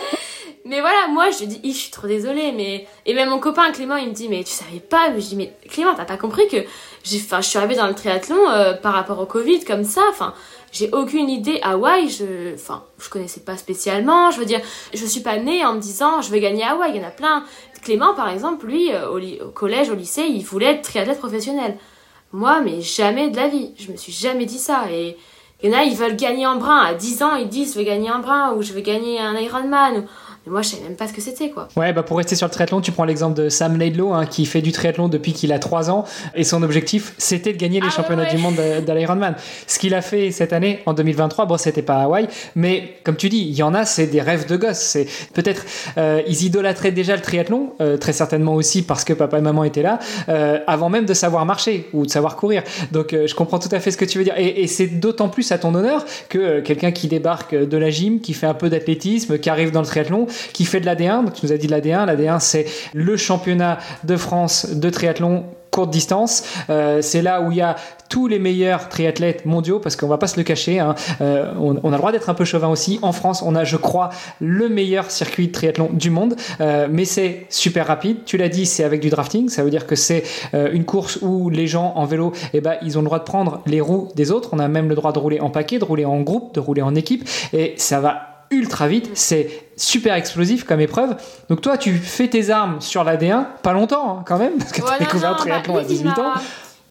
Mais 0.69 0.81
voilà, 0.83 1.09
moi 1.09 1.31
je 1.31 1.47
dis, 1.47 1.61
je 1.65 1.79
suis 1.79 1.91
trop 1.91 2.07
désolée, 2.07 2.53
mais. 2.53 2.87
Et 3.07 3.15
même 3.15 3.31
mon 3.31 3.39
copain 3.39 3.73
Clément, 3.73 3.97
il 3.97 4.09
me 4.09 4.13
dit, 4.13 4.29
mais 4.29 4.45
tu 4.45 4.53
savais 4.53 4.81
pas 4.81 5.09
Mais 5.09 5.21
je 5.21 5.29
dis, 5.29 5.37
mais 5.37 5.55
Clément, 5.71 5.95
t'as 5.95 6.05
pas 6.05 6.19
compris 6.19 6.47
que. 6.47 6.59
Enfin, 7.17 7.41
je 7.41 7.49
suis 7.49 7.57
arrivée 7.57 7.77
dans 7.77 7.87
le 7.87 7.95
triathlon 7.95 8.51
euh, 8.51 8.75
par 8.75 8.93
rapport 8.93 9.19
au 9.19 9.25
Covid, 9.25 9.65
comme 9.65 9.85
ça. 9.85 10.03
Enfin, 10.11 10.35
j'ai 10.73 10.91
aucune 10.93 11.29
idée. 11.29 11.61
Hawaï, 11.63 12.09
je, 12.09 12.55
enfin, 12.55 12.85
je 12.99 13.09
connaissais 13.09 13.41
pas 13.41 13.57
spécialement. 13.57 14.31
Je 14.31 14.39
veux 14.39 14.45
dire, 14.45 14.61
je 14.93 15.05
suis 15.05 15.21
pas 15.21 15.39
née 15.39 15.65
en 15.65 15.75
me 15.75 15.81
disant 15.81 16.21
je 16.23 16.31
vais 16.31 16.41
gagner 16.41 16.65
Hawaï. 16.65 16.93
Il 16.95 17.01
y 17.01 17.05
en 17.05 17.09
a 17.09 17.11
plein. 17.11 17.45
Clément, 17.83 18.15
par 18.15 18.29
exemple, 18.29 18.67
lui, 18.67 18.93
euh, 18.93 19.09
au, 19.09 19.51
collège, 19.51 19.89
au 19.91 19.95
lycée, 19.95 20.27
il 20.29 20.45
voulait 20.45 20.75
être 20.75 20.83
triathlète 20.83 21.19
professionnel. 21.19 21.77
Moi, 22.33 22.61
mais 22.61 22.81
jamais 22.81 23.31
de 23.31 23.37
la 23.37 23.49
vie. 23.49 23.73
Je 23.79 23.91
me 23.91 23.97
suis 23.97 24.13
jamais 24.13 24.45
dit 24.45 24.59
ça. 24.59 24.91
Et 24.91 25.17
il 25.63 25.71
y 25.71 25.75
en 25.75 25.79
a, 25.79 25.85
ils 25.85 25.97
veulent 25.97 26.17
gagner 26.17 26.47
en 26.47 26.57
brin. 26.57 26.81
À 26.81 26.95
10 26.95 27.23
ans, 27.23 27.35
ils 27.35 27.49
disent 27.49 27.75
je 27.75 27.79
vais 27.79 27.85
gagner 27.85 28.09
un 28.11 28.19
brin 28.19 28.53
ou 28.55 28.63
je 28.63 28.73
vais 28.73 28.83
gagner 28.83 29.21
un 29.21 29.37
Ironman 29.37 30.07
moi, 30.49 30.63
je 30.63 30.69
savais 30.69 30.83
même 30.85 30.97
pas 30.97 31.07
ce 31.07 31.13
que 31.13 31.21
c'était, 31.21 31.51
quoi. 31.51 31.69
Ouais, 31.77 31.93
bah 31.93 32.03
pour 32.03 32.17
rester 32.17 32.37
sur 32.37 32.47
le 32.47 32.51
triathlon, 32.51 32.81
tu 32.81 32.93
prends 32.93 33.05
l'exemple 33.05 33.37
de 33.37 33.49
Sam 33.49 33.77
Laidlow, 33.77 34.13
hein, 34.13 34.27
qui 34.27 34.47
fait 34.47 34.63
du 34.63 34.73
triathlon 34.73 35.09
depuis 35.09 35.33
qu'il 35.33 35.53
a 35.53 35.59
3 35.59 35.91
ans, 35.91 36.05
et 36.35 36.45
son 36.45 36.63
objectif, 36.63 37.15
c'était 37.19 37.53
de 37.53 37.59
gagner 37.59 37.81
les 37.81 37.89
ah 37.89 37.97
championnats 37.97 38.27
du 38.27 38.39
monde 38.39 38.57
de, 38.57 38.93
l'Ironman. 38.93 39.35
Ce 39.67 39.79
qu'il 39.79 39.95
a 39.95 40.03
fait 40.03 40.31
cette 40.31 40.53
année, 40.53 40.81
en 40.87 40.95
2023, 40.95 41.47
bon, 41.47 41.57
c'était 41.57 41.83
pas 41.83 42.03
Hawaï, 42.03 42.29
mais 42.57 42.95
comme 43.05 43.17
tu 43.17 43.29
dis, 43.29 43.41
il 43.41 43.55
y 43.55 43.63
en 43.63 43.75
a, 43.75 43.85
c'est 43.85 44.07
des 44.07 44.21
rêves 44.21 44.47
de 44.47 44.57
gosse. 44.57 44.79
C'est 44.79 45.07
peut-être, 45.35 45.65
euh, 45.97 46.23
ils 46.27 46.45
idolâtraient 46.45 46.93
déjà 46.93 47.17
le 47.17 47.23
triathlon, 47.23 47.75
euh, 47.81 47.97
très 47.97 48.13
certainement 48.13 48.55
aussi 48.55 48.83
parce 48.83 49.05
que 49.05 49.13
papa 49.13 49.39
et 49.39 49.43
maman 49.43 49.65
étaient 49.65 49.83
là, 49.83 49.99
euh, 50.29 50.59
avant 50.67 50.89
même 50.89 51.07
de 51.07 51.15
savoir 51.15 51.45
marcher 51.47 51.89
ou 51.93 52.07
de 52.07 52.11
savoir 52.11 52.37
courir. 52.37 52.63
Donc, 52.93 53.13
je 53.13 53.35
comprends 53.35 53.59
tout 53.59 53.69
à 53.73 53.81
fait 53.81 53.91
ce 53.91 53.97
que 53.97 54.05
tu 54.05 54.19
veux 54.19 54.25
dire, 54.25 54.35
et, 54.37 54.63
et 54.63 54.67
c'est 54.67 54.87
d'autant 54.87 55.29
plus 55.29 55.53
à 55.53 55.59
ton 55.59 55.75
honneur 55.75 56.05
que 56.29 56.61
quelqu'un 56.61 56.93
qui 56.93 57.09
débarque 57.09 57.55
de 57.55 57.77
la 57.77 57.91
gym, 57.91 58.21
qui 58.21 58.35
fait 58.35 58.47
un 58.47 58.55
peu 58.55 58.69
d'athlétisme, 58.69 59.39
qui 59.39 59.51
arrive 59.51 59.71
dans 59.71 59.81
le 59.81 59.87
triathlon, 59.87 60.27
qui 60.53 60.65
fait 60.65 60.81
de 60.81 60.87
l'AD1. 60.87 61.33
Tu 61.33 61.47
nous 61.47 61.53
as 61.53 61.57
dit 61.59 61.67
de 61.67 61.75
l'AD1. 61.75 62.07
L'AD1, 62.07 62.41
c'est 62.41 62.67
le 62.95 63.17
championnat 63.17 63.79
de 64.05 64.17
France 64.17 64.67
de 64.71 64.91
triathlon 64.91 65.45
courte 65.71 65.91
distance. 65.91 66.45
Euh, 66.71 67.03
c'est 67.03 67.23
là 67.23 67.41
où 67.43 67.51
il 67.51 67.59
y 67.59 67.63
a 67.63 67.77
tous 68.09 68.27
les 68.27 68.39
meilleurs 68.39 68.89
triathlètes 68.89 69.45
mondiaux, 69.45 69.81
parce 69.81 69.95
qu'on 69.95 70.09
va 70.09 70.17
pas 70.17 70.27
se 70.27 70.39
le 70.39 70.43
cacher, 70.43 70.81
hein. 70.81 70.95
euh, 71.21 71.53
on, 71.61 71.77
a 71.77 71.91
le 71.91 71.99
droit 71.99 72.11
d'être 72.11 72.31
un 72.31 72.35
peu 72.35 72.47
chauvin 72.47 72.69
aussi. 72.69 72.99
En 73.03 73.13
France, 73.13 73.43
on 73.45 73.55
a, 73.55 73.65
je 73.65 73.77
crois, 73.77 74.09
le 74.41 74.71
meilleur 74.71 75.11
circuit 75.11 75.49
de 75.49 75.53
triathlon 75.53 75.91
du 75.93 76.09
monde, 76.09 76.35
euh, 76.61 76.89
mais 76.91 77.05
c'est 77.05 77.47
super 77.51 77.87
rapide. 77.87 78.25
Tu 78.25 78.39
l'as 78.39 78.49
dit, 78.49 78.65
c'est 78.65 78.83
avec 78.83 79.01
du 79.01 79.11
drafting, 79.11 79.51
ça 79.51 79.63
veut 79.63 79.71
dire 79.71 79.87
que 79.87 79.95
c'est 79.95 80.25
une 80.55 80.85
course 80.85 81.19
où 81.21 81.51
les 81.51 81.67
gens 81.67 81.93
en 81.97 82.07
vélo, 82.07 82.33
eh 82.55 82.61
ben, 82.61 82.77
ils 82.83 82.97
ont 82.97 83.03
le 83.03 83.07
droit 83.07 83.19
de 83.19 83.25
prendre 83.25 83.61
les 83.67 83.81
roues 83.81 84.09
des 84.15 84.31
autres. 84.31 84.51
On 84.53 84.59
a 84.59 84.69
même 84.69 84.89
le 84.89 84.95
droit 84.95 85.13
de 85.13 85.19
rouler 85.19 85.41
en 85.41 85.51
paquet, 85.51 85.79
de 85.79 85.85
rouler 85.85 86.07
en 86.07 86.21
groupe, 86.21 86.55
de 86.55 86.61
rouler 86.61 86.83
en 86.83 86.95
équipe, 86.95 87.29
et 87.53 87.75
ça 87.77 88.01
va 88.01 88.28
ultra 88.51 88.89
vite, 88.89 89.11
c'est 89.15 89.69
super 89.77 90.15
explosif 90.15 90.65
comme 90.65 90.81
épreuve. 90.81 91.17
Donc 91.49 91.61
toi, 91.61 91.79
tu 91.79 91.95
fais 91.95 92.29
tes 92.29 92.51
armes 92.51 92.81
sur 92.81 93.05
la 93.05 93.17
D1, 93.17 93.47
pas 93.63 93.73
longtemps 93.73 94.19
hein, 94.19 94.25
quand 94.27 94.39
même, 94.39 94.59
parce 94.59 94.73
que 94.73 94.81
tu 94.81 94.89
as 94.89 94.99
découvert 94.99 95.33
le 95.33 95.37
triathlon 95.37 95.75
bah, 95.75 95.81
à 95.81 95.85
18 95.85 96.09
ans. 96.19 96.33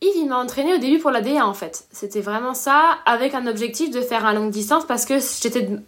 Yves, 0.01 0.13
il 0.15 0.27
m'a 0.27 0.37
entraîné 0.37 0.75
au 0.75 0.77
début 0.77 0.99
pour 0.99 1.09
la 1.09 1.21
D1 1.21 1.41
en 1.41 1.53
fait. 1.53 1.85
C'était 1.91 2.21
vraiment 2.21 2.53
ça, 2.53 2.97
avec 3.05 3.33
un 3.33 3.47
objectif 3.47 3.89
de 3.89 4.01
faire 4.01 4.25
un 4.25 4.33
longue 4.33 4.51
distance 4.51 4.85
parce 4.85 5.05
que 5.05 5.15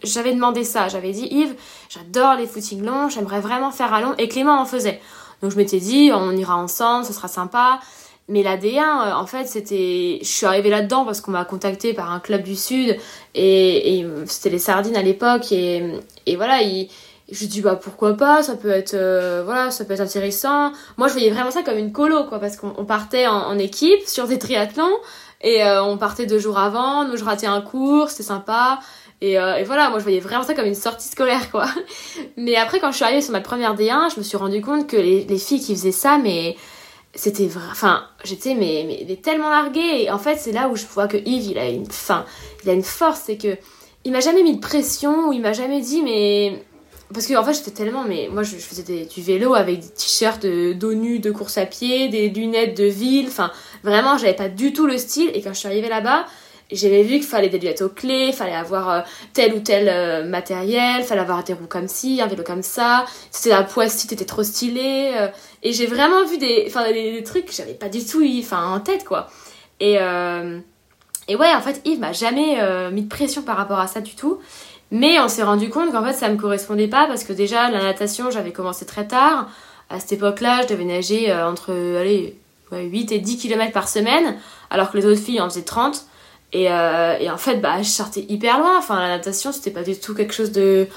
j'avais 0.02 0.34
demandé 0.34 0.64
ça. 0.64 0.88
J'avais 0.88 1.12
dit, 1.12 1.28
Yves, 1.30 1.54
j'adore 1.88 2.34
les 2.34 2.46
footings 2.46 2.84
longs, 2.84 3.08
j'aimerais 3.08 3.40
vraiment 3.40 3.70
faire 3.70 3.94
un 3.94 4.00
long, 4.00 4.14
et 4.18 4.28
Clément 4.28 4.60
en 4.60 4.66
faisait. 4.66 5.00
Donc 5.42 5.52
je 5.52 5.56
m'étais 5.56 5.78
dit, 5.78 6.10
on 6.12 6.32
ira 6.32 6.56
ensemble, 6.56 7.04
ce 7.04 7.12
sera 7.12 7.28
sympa. 7.28 7.80
Mais 8.30 8.44
la 8.44 8.56
D1, 8.56 8.78
euh, 8.78 9.12
en 9.12 9.26
fait, 9.26 9.46
c'était. 9.46 10.20
Je 10.22 10.28
suis 10.28 10.46
arrivée 10.46 10.70
là-dedans 10.70 11.04
parce 11.04 11.20
qu'on 11.20 11.32
m'a 11.32 11.44
contacté 11.44 11.92
par 11.92 12.12
un 12.12 12.20
club 12.20 12.44
du 12.44 12.54
Sud 12.54 12.96
et, 13.34 14.06
c'était 14.26 14.50
les 14.50 14.60
Sardines 14.60 14.96
à 14.96 15.02
l'époque 15.02 15.50
et, 15.50 15.82
et 16.26 16.36
voilà, 16.36 16.62
il... 16.62 16.88
je 17.30 17.44
dis 17.46 17.60
bah 17.60 17.74
pourquoi 17.74 18.16
pas, 18.16 18.44
ça 18.44 18.54
peut 18.54 18.70
être 18.70 18.94
euh, 18.94 19.42
voilà, 19.44 19.72
ça 19.72 19.84
peut 19.84 19.94
être 19.94 20.00
intéressant. 20.00 20.70
Moi, 20.96 21.08
je 21.08 21.14
voyais 21.14 21.30
vraiment 21.30 21.50
ça 21.50 21.62
comme 21.62 21.76
une 21.76 21.90
colo 21.90 22.22
quoi, 22.24 22.38
parce 22.38 22.56
qu'on 22.56 22.84
partait 22.84 23.26
en, 23.26 23.58
équipe 23.58 24.06
sur 24.06 24.28
des 24.28 24.38
triathlons 24.38 24.96
et 25.42 25.64
euh, 25.64 25.82
on 25.82 25.98
partait 25.98 26.26
deux 26.26 26.38
jours 26.38 26.58
avant, 26.58 27.04
nous 27.04 27.16
je 27.16 27.24
ratais 27.24 27.48
un 27.48 27.60
cours, 27.60 28.10
c'était 28.10 28.22
sympa. 28.22 28.78
Et, 29.22 29.36
voilà, 29.66 29.90
moi 29.90 29.98
je 29.98 30.04
voyais 30.04 30.20
vraiment 30.20 30.44
ça 30.44 30.54
comme 30.54 30.66
une 30.66 30.74
sortie 30.74 31.08
scolaire 31.08 31.50
quoi. 31.50 31.66
Mais 32.36 32.54
après 32.54 32.78
quand 32.78 32.92
je 32.92 32.96
suis 32.96 33.04
arrivée 33.04 33.22
sur 33.22 33.32
ma 33.32 33.40
première 33.40 33.74
D1, 33.74 34.14
je 34.14 34.18
me 34.18 34.22
suis 34.22 34.36
rendu 34.36 34.62
compte 34.62 34.86
que 34.86 34.96
les 34.96 35.38
filles 35.38 35.60
qui 35.60 35.74
faisaient 35.74 35.92
ça, 35.92 36.16
mais 36.16 36.56
c'était 37.14 37.46
vrai 37.46 37.64
enfin 37.70 38.04
j'étais 38.24 38.54
mais, 38.54 39.04
mais 39.08 39.16
tellement 39.16 39.50
largué 39.50 40.02
et 40.02 40.10
en 40.10 40.18
fait 40.18 40.36
c'est 40.36 40.52
là 40.52 40.68
où 40.68 40.76
je 40.76 40.86
vois 40.86 41.08
que 41.08 41.16
Yves 41.16 41.50
il 41.50 41.58
a 41.58 41.68
une 41.68 41.90
fin 41.90 42.24
il 42.62 42.70
a 42.70 42.72
une 42.72 42.82
force. 42.82 43.22
C'est 43.26 43.36
que 43.36 43.56
il 44.04 44.12
m'a 44.12 44.20
jamais 44.20 44.42
mis 44.42 44.54
de 44.54 44.60
pression 44.60 45.28
ou 45.28 45.32
il 45.32 45.40
m'a 45.40 45.52
jamais 45.52 45.80
dit 45.80 46.02
mais 46.02 46.62
parce 47.12 47.26
que 47.26 47.34
en 47.34 47.44
fait 47.44 47.54
j'étais 47.54 47.72
tellement 47.72 48.04
mais 48.04 48.28
moi 48.30 48.42
je, 48.42 48.56
faisais 48.56 48.82
du 48.82 49.22
vélo 49.22 49.54
avec 49.54 49.80
des 49.80 49.88
t-shirts 49.88 50.46
dos 50.46 50.94
nus 50.94 51.18
de 51.18 51.30
course 51.30 51.58
à 51.58 51.66
pied 51.66 52.08
des 52.08 52.28
lunettes 52.28 52.76
de 52.76 52.84
ville. 52.84 53.26
Enfin 53.28 53.50
vraiment 53.82 54.16
j'avais 54.16 54.34
pas 54.34 54.48
du 54.48 54.72
tout 54.72 54.86
le 54.86 54.96
style. 54.96 55.30
Et 55.34 55.42
quand 55.42 55.52
je 55.52 55.58
suis 55.58 55.68
arrivée 55.68 55.88
là-bas 55.88 56.26
j'avais 56.72 57.02
vu 57.02 57.16
qu'il 57.16 57.24
fallait 57.24 57.48
des 57.48 57.58
lunettes 57.58 57.82
aux 57.82 57.88
clés, 57.88 58.32
fallait 58.32 58.54
avoir 58.54 58.90
euh, 58.90 59.00
tel 59.32 59.54
ou 59.54 59.60
tel 59.60 59.88
euh, 59.88 60.24
matériel, 60.24 61.02
fallait 61.02 61.20
avoir 61.20 61.42
des 61.42 61.52
roues 61.52 61.66
comme 61.68 61.88
ci, 61.88 62.20
un 62.22 62.26
vélo 62.26 62.44
comme 62.44 62.62
ça. 62.62 63.04
C'était 63.30 63.50
la 63.50 63.62
Poissy, 63.62 64.06
t'étais 64.06 64.24
trop 64.24 64.42
stylé. 64.42 65.12
Euh, 65.14 65.28
et 65.62 65.72
j'ai 65.72 65.86
vraiment 65.86 66.24
vu 66.24 66.38
des, 66.38 66.72
des, 66.92 67.22
trucs 67.24 67.46
que 67.46 67.52
j'avais 67.52 67.74
pas 67.74 67.88
du 67.88 68.04
tout 68.04 68.22
en 68.52 68.80
tête, 68.80 69.04
quoi. 69.04 69.28
Et, 69.80 69.94
Et 71.28 71.36
ouais, 71.36 71.54
en 71.54 71.60
fait, 71.60 71.80
Yves 71.84 72.00
m'a 72.00 72.12
jamais 72.12 72.90
mis 72.90 73.02
de 73.02 73.08
pression 73.08 73.42
par 73.42 73.56
rapport 73.56 73.78
à 73.78 73.86
ça 73.86 74.00
du 74.00 74.14
tout. 74.14 74.38
Mais 74.90 75.20
on 75.20 75.28
s'est 75.28 75.42
rendu 75.42 75.70
compte 75.70 75.92
qu'en 75.92 76.04
fait, 76.04 76.12
ça 76.12 76.28
me 76.28 76.36
correspondait 76.36 76.88
pas 76.88 77.06
parce 77.06 77.24
que 77.24 77.32
déjà, 77.32 77.70
la 77.70 77.82
natation, 77.82 78.30
j'avais 78.30 78.52
commencé 78.52 78.86
très 78.86 79.06
tard. 79.06 79.48
À 79.88 80.00
cette 80.00 80.12
époque-là, 80.12 80.62
je 80.62 80.68
devais 80.68 80.84
nager 80.84 81.32
entre 81.34 81.72
allez, 81.72 82.36
8 82.72 83.12
et 83.12 83.18
10 83.18 83.38
km 83.38 83.72
par 83.72 83.88
semaine, 83.88 84.36
alors 84.70 84.90
que 84.90 84.98
les 84.98 85.06
autres 85.06 85.20
filles 85.20 85.40
en 85.40 85.48
faisaient 85.48 85.62
30. 85.62 86.06
Et, 86.52 86.70
euh, 86.70 87.16
et 87.18 87.30
en 87.30 87.36
fait, 87.36 87.56
bah, 87.56 87.82
je 87.82 87.88
sortais 87.88 88.24
hyper 88.28 88.58
loin. 88.58 88.78
Enfin, 88.78 89.00
la 89.00 89.08
natation, 89.08 89.52
c'était 89.52 89.70
pas 89.70 89.82
du 89.82 89.98
tout 89.98 90.14
quelque 90.14 90.34
chose 90.34 90.52
de. 90.52 90.88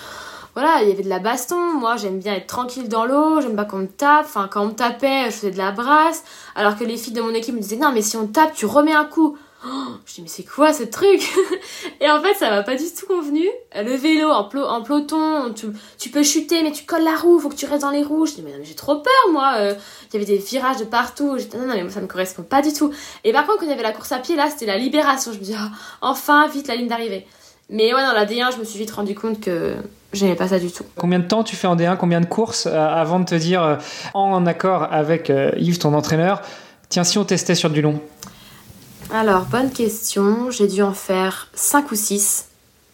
Voilà, 0.55 0.83
il 0.83 0.89
y 0.89 0.91
avait 0.91 1.03
de 1.03 1.09
la 1.09 1.19
baston. 1.19 1.73
Moi, 1.73 1.97
j'aime 1.97 2.19
bien 2.19 2.35
être 2.35 2.47
tranquille 2.47 2.87
dans 2.87 3.05
l'eau. 3.05 3.41
J'aime 3.41 3.55
pas 3.55 3.65
qu'on 3.65 3.79
me 3.79 3.87
tape. 3.87 4.25
Enfin, 4.25 4.47
quand 4.51 4.63
on 4.63 4.67
me 4.67 4.73
tapait, 4.73 5.25
je 5.25 5.31
faisais 5.31 5.51
de 5.51 5.57
la 5.57 5.71
brasse. 5.71 6.23
Alors 6.55 6.77
que 6.77 6.83
les 6.83 6.97
filles 6.97 7.13
de 7.13 7.21
mon 7.21 7.33
équipe 7.33 7.55
me 7.55 7.59
disaient 7.59 7.77
Non, 7.77 7.91
mais 7.91 8.01
si 8.01 8.17
on 8.17 8.27
tape, 8.27 8.53
tu 8.53 8.65
remets 8.65 8.93
un 8.93 9.05
coup. 9.05 9.37
Oh, 9.65 9.93
je 10.05 10.15
dis 10.15 10.21
mais 10.21 10.27
c'est 10.27 10.43
quoi 10.43 10.73
ce 10.73 10.83
truc 10.83 11.21
Et 12.01 12.09
en 12.09 12.21
fait 12.21 12.33
ça 12.33 12.49
m'a 12.49 12.63
pas 12.63 12.75
du 12.75 12.83
tout 12.83 13.05
convenu. 13.07 13.47
Le 13.73 13.95
vélo 13.95 14.29
en, 14.29 14.43
peloton, 14.43 15.53
tu, 15.97 16.09
peux 16.09 16.23
chuter 16.23 16.63
mais 16.63 16.73
tu 16.73 16.83
colles 16.83 17.05
la 17.05 17.15
roue, 17.15 17.39
faut 17.39 17.47
que 17.47 17.55
tu 17.55 17.65
restes 17.65 17.83
dans 17.83 17.89
les 17.89 18.03
roues. 18.03 18.25
Je 18.25 18.33
dis 18.33 18.41
mais, 18.41 18.51
j'ai 18.63 18.75
trop 18.75 18.97
peur 18.97 19.31
moi. 19.31 19.53
Euh. 19.57 19.73
Il 20.11 20.19
y 20.19 20.23
avait 20.23 20.37
des 20.37 20.37
virages 20.37 20.77
de 20.77 20.83
partout. 20.83 21.37
Non 21.55 21.65
non 21.65 21.75
mais 21.75 21.89
ça 21.89 22.01
me 22.01 22.07
correspond 22.07 22.43
pas 22.43 22.61
du 22.61 22.73
tout. 22.73 22.91
Et 23.23 23.31
par 23.31 23.45
contre 23.45 23.59
quand 23.59 23.65
il 23.65 23.69
y 23.69 23.73
avait 23.73 23.83
la 23.83 23.93
course 23.93 24.11
à 24.11 24.19
pied 24.19 24.35
là 24.35 24.49
c'était 24.49 24.65
la 24.65 24.77
libération. 24.77 25.31
Je 25.31 25.39
me 25.39 25.43
dis 25.43 25.55
ah, 25.57 25.71
enfin 26.01 26.47
vite 26.49 26.67
la 26.67 26.75
ligne 26.75 26.89
d'arrivée. 26.89 27.25
Mais 27.69 27.93
ouais 27.93 28.01
dans 28.01 28.13
la 28.13 28.25
D1 28.25 28.53
je 28.53 28.59
me 28.59 28.65
suis 28.65 28.79
vite 28.79 28.91
rendu 28.91 29.15
compte 29.15 29.39
que 29.39 29.75
j'aimais 30.11 30.35
pas 30.35 30.49
ça 30.49 30.59
du 30.59 30.71
tout. 30.71 30.83
Combien 30.97 31.19
de 31.19 31.27
temps 31.27 31.45
tu 31.45 31.55
fais 31.55 31.67
en 31.67 31.77
D1 31.77 31.95
Combien 31.95 32.19
de 32.19 32.25
courses 32.25 32.65
euh, 32.65 32.77
avant 32.77 33.21
de 33.21 33.25
te 33.25 33.35
dire 33.35 33.63
euh, 33.63 33.75
en 34.13 34.45
accord 34.45 34.89
avec 34.91 35.31
Yves 35.55 35.79
ton 35.79 35.93
entraîneur? 35.93 36.41
Tiens 36.89 37.05
si 37.05 37.17
on 37.17 37.23
testait 37.23 37.55
sur 37.55 37.69
du 37.69 37.81
long 37.81 38.01
alors, 39.13 39.45
bonne 39.45 39.71
question. 39.71 40.49
J'ai 40.49 40.65
dû 40.65 40.81
en 40.81 40.93
faire 40.93 41.47
5 41.53 41.91
ou 41.91 41.95
6. 41.95 42.47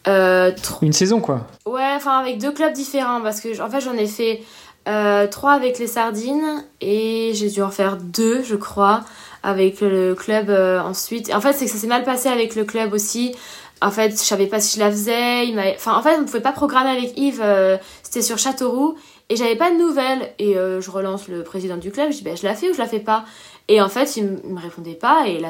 Euh, 0.06 0.52
Une 0.82 0.92
saison, 0.92 1.18
quoi. 1.18 1.46
Ouais, 1.64 1.92
enfin, 1.96 2.18
avec 2.18 2.38
deux 2.38 2.52
clubs 2.52 2.74
différents. 2.74 3.22
Parce 3.22 3.40
que, 3.40 3.58
en 3.62 3.70
fait, 3.70 3.80
j'en 3.80 3.94
ai 3.94 4.06
fait 4.06 4.42
euh, 4.86 5.26
3 5.26 5.52
avec 5.52 5.78
les 5.78 5.86
Sardines. 5.86 6.62
Et 6.82 7.32
j'ai 7.32 7.48
dû 7.48 7.62
en 7.62 7.70
faire 7.70 7.96
2, 7.96 8.42
je 8.42 8.54
crois, 8.54 9.00
avec 9.42 9.80
le 9.80 10.14
club 10.14 10.50
euh, 10.50 10.78
ensuite. 10.82 11.32
En 11.34 11.40
fait, 11.40 11.54
c'est 11.54 11.64
que 11.64 11.70
ça 11.70 11.78
s'est 11.78 11.86
mal 11.86 12.04
passé 12.04 12.28
avec 12.28 12.54
le 12.54 12.64
club 12.64 12.92
aussi. 12.92 13.34
En 13.80 13.90
fait, 13.90 14.10
je 14.10 14.16
savais 14.16 14.46
pas 14.46 14.60
si 14.60 14.76
je 14.76 14.84
la 14.84 14.90
faisais. 14.90 15.46
Il 15.46 15.58
enfin, 15.58 15.96
en 15.96 16.02
fait, 16.02 16.16
on 16.18 16.20
ne 16.20 16.26
pouvait 16.26 16.40
pas 16.40 16.52
programmer 16.52 16.90
avec 16.90 17.16
Yves. 17.16 17.40
Euh, 17.42 17.78
c'était 18.02 18.20
sur 18.20 18.36
Châteauroux. 18.36 18.94
Et 19.30 19.36
j'avais 19.36 19.56
pas 19.56 19.70
de 19.70 19.76
nouvelles. 19.76 20.34
Et 20.38 20.52
je 20.54 20.90
relance 20.90 21.28
le 21.28 21.44
président 21.44 21.78
du 21.78 21.90
club. 21.90 22.10
Je 22.10 22.18
dis, 22.18 22.24
ben, 22.24 22.36
je 22.36 22.44
la 22.44 22.54
fais 22.54 22.68
ou 22.68 22.74
je 22.74 22.78
la 22.78 22.86
fais 22.86 23.00
pas? 23.00 23.24
Et 23.68 23.80
en 23.80 23.88
fait, 23.88 24.18
il, 24.18 24.38
il 24.44 24.52
me 24.52 24.60
répondait 24.60 24.96
pas. 24.96 25.26
Et 25.26 25.38
là 25.38 25.48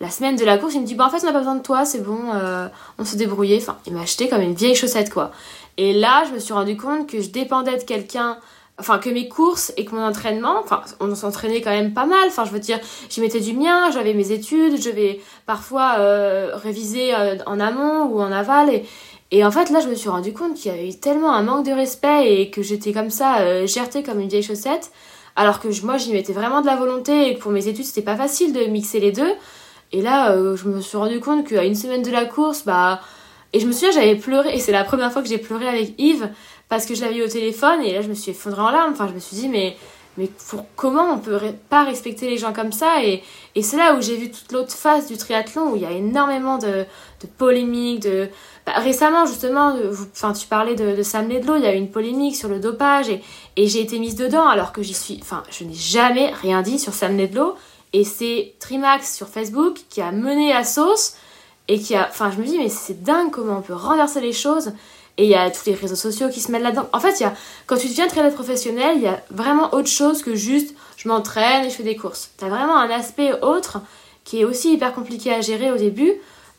la 0.00 0.10
semaine 0.10 0.36
de 0.36 0.44
la 0.44 0.58
course, 0.58 0.74
il 0.74 0.82
me 0.82 0.86
dit, 0.86 0.94
bah 0.94 1.06
en 1.06 1.10
fait, 1.10 1.22
on 1.22 1.26
n'a 1.26 1.32
pas 1.32 1.38
besoin 1.38 1.54
de 1.54 1.62
toi, 1.62 1.84
c'est 1.84 2.02
bon, 2.02 2.18
euh, 2.34 2.68
on 2.98 3.04
se 3.04 3.16
débrouillait. 3.16 3.58
Enfin, 3.58 3.78
il 3.86 3.94
m'a 3.94 4.02
acheté 4.02 4.28
comme 4.28 4.42
une 4.42 4.54
vieille 4.54 4.74
chaussette, 4.74 5.10
quoi. 5.10 5.30
Et 5.78 5.92
là, 5.92 6.24
je 6.28 6.34
me 6.34 6.38
suis 6.38 6.52
rendu 6.52 6.76
compte 6.76 7.06
que 7.08 7.20
je 7.20 7.30
dépendais 7.30 7.76
de 7.78 7.82
quelqu'un, 7.82 8.38
enfin, 8.78 8.98
que 8.98 9.08
mes 9.08 9.28
courses 9.28 9.72
et 9.78 9.86
que 9.86 9.94
mon 9.94 10.04
entraînement, 10.04 10.56
enfin, 10.62 10.82
on 11.00 11.14
s'entraînait 11.14 11.62
quand 11.62 11.70
même 11.70 11.94
pas 11.94 12.04
mal. 12.04 12.26
Enfin, 12.26 12.44
je 12.44 12.50
veux 12.50 12.58
dire, 12.58 12.78
j'y 13.08 13.20
mettais 13.22 13.40
du 13.40 13.54
mien, 13.54 13.90
j'avais 13.90 14.12
mes 14.12 14.32
études, 14.32 14.80
je 14.80 14.90
vais 14.90 15.20
parfois 15.46 15.94
euh, 15.98 16.50
réviser 16.54 17.14
euh, 17.14 17.36
en 17.46 17.58
amont 17.58 18.04
ou 18.04 18.20
en 18.20 18.32
aval. 18.32 18.68
Et, 18.68 18.84
et 19.30 19.44
en 19.46 19.50
fait, 19.50 19.70
là, 19.70 19.80
je 19.80 19.88
me 19.88 19.94
suis 19.94 20.10
rendu 20.10 20.34
compte 20.34 20.54
qu'il 20.54 20.70
y 20.70 20.74
avait 20.74 20.88
eu 20.88 20.94
tellement 20.94 21.32
un 21.32 21.42
manque 21.42 21.64
de 21.64 21.72
respect 21.72 22.40
et 22.40 22.50
que 22.50 22.62
j'étais 22.62 22.92
comme 22.92 23.10
ça, 23.10 23.66
gertée 23.66 24.02
comme 24.02 24.20
une 24.20 24.28
vieille 24.28 24.42
chaussette. 24.42 24.92
Alors 25.36 25.60
que 25.60 25.68
moi, 25.84 25.96
j'y 25.96 26.12
mettais 26.12 26.32
vraiment 26.32 26.60
de 26.60 26.66
la 26.66 26.76
volonté 26.76 27.28
et 27.28 27.34
que 27.34 27.40
pour 27.40 27.52
mes 27.52 27.66
études, 27.68 27.84
c'était 27.84 28.02
pas 28.02 28.16
facile 28.16 28.52
de 28.52 28.64
mixer 28.64 29.00
les 29.00 29.12
deux. 29.12 29.32
Et 29.92 30.02
là, 30.02 30.32
euh, 30.32 30.56
je 30.56 30.68
me 30.68 30.80
suis 30.80 30.96
rendu 30.96 31.20
compte 31.20 31.46
qu'à 31.46 31.64
une 31.64 31.74
semaine 31.74 32.02
de 32.02 32.10
la 32.10 32.24
course, 32.24 32.64
bah. 32.64 33.00
Et 33.52 33.60
je 33.60 33.66
me 33.66 33.72
souviens, 33.72 33.92
j'avais 33.92 34.16
pleuré, 34.16 34.54
et 34.54 34.58
c'est 34.58 34.72
la 34.72 34.84
première 34.84 35.12
fois 35.12 35.22
que 35.22 35.28
j'ai 35.28 35.38
pleuré 35.38 35.66
avec 35.66 35.94
Yves, 35.98 36.28
parce 36.68 36.84
que 36.84 36.94
je 36.94 37.02
l'avais 37.02 37.18
eu 37.18 37.22
au 37.22 37.28
téléphone, 37.28 37.80
et 37.82 37.94
là, 37.94 38.02
je 38.02 38.08
me 38.08 38.14
suis 38.14 38.32
effondrée 38.32 38.60
en 38.60 38.70
larmes. 38.70 38.92
Enfin, 38.92 39.08
je 39.08 39.14
me 39.14 39.20
suis 39.20 39.36
dit, 39.36 39.48
mais, 39.48 39.76
mais 40.18 40.28
pour, 40.48 40.64
comment 40.74 41.12
on 41.12 41.18
peut 41.18 41.38
pas 41.70 41.84
respecter 41.84 42.28
les 42.28 42.36
gens 42.36 42.52
comme 42.52 42.72
ça? 42.72 43.04
Et, 43.04 43.22
et 43.54 43.62
c'est 43.62 43.76
là 43.76 43.94
où 43.94 44.02
j'ai 44.02 44.16
vu 44.16 44.30
toute 44.30 44.50
l'autre 44.52 44.72
face 44.72 45.06
du 45.06 45.16
triathlon, 45.16 45.72
où 45.72 45.76
il 45.76 45.82
y 45.82 45.86
a 45.86 45.92
énormément 45.92 46.58
de, 46.58 46.84
de 47.22 47.26
polémiques, 47.38 48.02
de. 48.02 48.28
Bah, 48.66 48.72
récemment, 48.78 49.24
justement, 49.24 49.76
enfin, 50.12 50.32
tu 50.32 50.48
parlais 50.48 50.74
de, 50.74 50.96
de 50.96 51.02
Sam 51.04 51.28
Ledlow, 51.28 51.56
il 51.56 51.62
y 51.62 51.66
a 51.66 51.72
eu 51.72 51.78
une 51.78 51.90
polémique 51.90 52.34
sur 52.34 52.48
le 52.48 52.58
dopage, 52.58 53.08
et, 53.08 53.22
et 53.56 53.68
j'ai 53.68 53.80
été 53.80 54.00
mise 54.00 54.16
dedans, 54.16 54.48
alors 54.48 54.72
que 54.72 54.82
j'y 54.82 54.92
suis. 54.92 55.20
Enfin, 55.22 55.44
je 55.50 55.64
n'ai 55.64 55.72
jamais 55.72 56.32
rien 56.42 56.60
dit 56.62 56.80
sur 56.80 56.92
Sam 56.92 57.16
Ledlow. 57.16 57.54
Et 57.96 58.04
c'est 58.04 58.52
Trimax 58.58 59.16
sur 59.16 59.26
Facebook 59.26 59.78
qui 59.88 60.02
a 60.02 60.12
mené 60.12 60.52
la 60.52 60.64
sauce 60.64 61.14
et 61.66 61.80
qui 61.80 61.94
a. 61.94 62.06
Enfin, 62.10 62.30
je 62.30 62.36
me 62.36 62.44
dis, 62.44 62.58
mais 62.58 62.68
c'est 62.68 63.02
dingue 63.02 63.30
comment 63.30 63.56
on 63.56 63.62
peut 63.62 63.72
renverser 63.72 64.20
les 64.20 64.34
choses. 64.34 64.72
Et 65.16 65.24
il 65.24 65.30
y 65.30 65.34
a 65.34 65.50
tous 65.50 65.64
les 65.64 65.72
réseaux 65.72 65.96
sociaux 65.96 66.28
qui 66.28 66.40
se 66.40 66.52
mettent 66.52 66.62
là-dedans. 66.62 66.90
En 66.92 67.00
fait, 67.00 67.18
y 67.20 67.24
a, 67.24 67.32
quand 67.64 67.78
tu 67.78 67.88
deviens 67.88 68.06
très 68.06 68.30
professionnel, 68.30 68.96
il 68.96 69.02
y 69.02 69.06
a 69.06 69.22
vraiment 69.30 69.72
autre 69.72 69.88
chose 69.88 70.22
que 70.22 70.34
juste 70.34 70.74
je 70.98 71.08
m'entraîne 71.08 71.64
et 71.64 71.70
je 71.70 71.74
fais 71.74 71.84
des 71.84 71.96
courses. 71.96 72.32
Tu 72.38 72.44
as 72.44 72.48
vraiment 72.48 72.76
un 72.76 72.90
aspect 72.90 73.32
autre 73.40 73.78
qui 74.24 74.42
est 74.42 74.44
aussi 74.44 74.74
hyper 74.74 74.92
compliqué 74.92 75.32
à 75.32 75.40
gérer 75.40 75.72
au 75.72 75.78
début. 75.78 76.12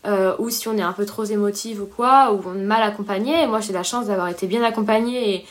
Euh, 0.07 0.33
ou 0.39 0.49
si 0.49 0.67
on 0.67 0.75
est 0.75 0.81
un 0.81 0.93
peu 0.93 1.05
trop 1.05 1.25
émotive 1.25 1.83
ou 1.83 1.85
quoi, 1.85 2.33
ou 2.33 2.41
on 2.47 2.55
est 2.55 2.63
mal 2.63 2.81
accompagné. 2.81 3.45
moi, 3.45 3.59
j'ai 3.59 3.73
la 3.73 3.83
chance 3.83 4.07
d'avoir 4.07 4.29
été 4.29 4.47
bien 4.47 4.63
accompagnée 4.63 5.35
et, 5.35 5.45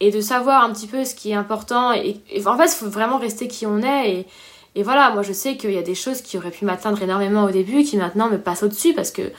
et, 0.00 0.10
de 0.10 0.20
savoir 0.20 0.64
un 0.64 0.70
petit 0.70 0.86
peu 0.86 1.06
ce 1.06 1.14
qui 1.14 1.30
est 1.30 1.34
important. 1.34 1.94
Et, 1.94 2.20
et 2.28 2.46
en 2.46 2.58
fait, 2.58 2.64
il 2.64 2.76
faut 2.76 2.90
vraiment 2.90 3.16
rester 3.16 3.48
qui 3.48 3.64
on 3.64 3.78
est. 3.78 4.10
Et, 4.10 4.26
et 4.74 4.82
voilà, 4.82 5.10
moi 5.10 5.22
je 5.22 5.32
sais 5.32 5.56
qu'il 5.56 5.72
y 5.72 5.78
a 5.78 5.82
des 5.82 5.94
choses 5.94 6.22
qui 6.22 6.38
auraient 6.38 6.50
pu 6.50 6.64
m'atteindre 6.64 7.02
énormément 7.02 7.44
au 7.44 7.50
début 7.50 7.82
qui 7.82 7.96
maintenant 7.96 8.28
me 8.28 8.38
passent 8.38 8.62
au-dessus 8.62 8.94
parce 8.94 9.10
que 9.10 9.32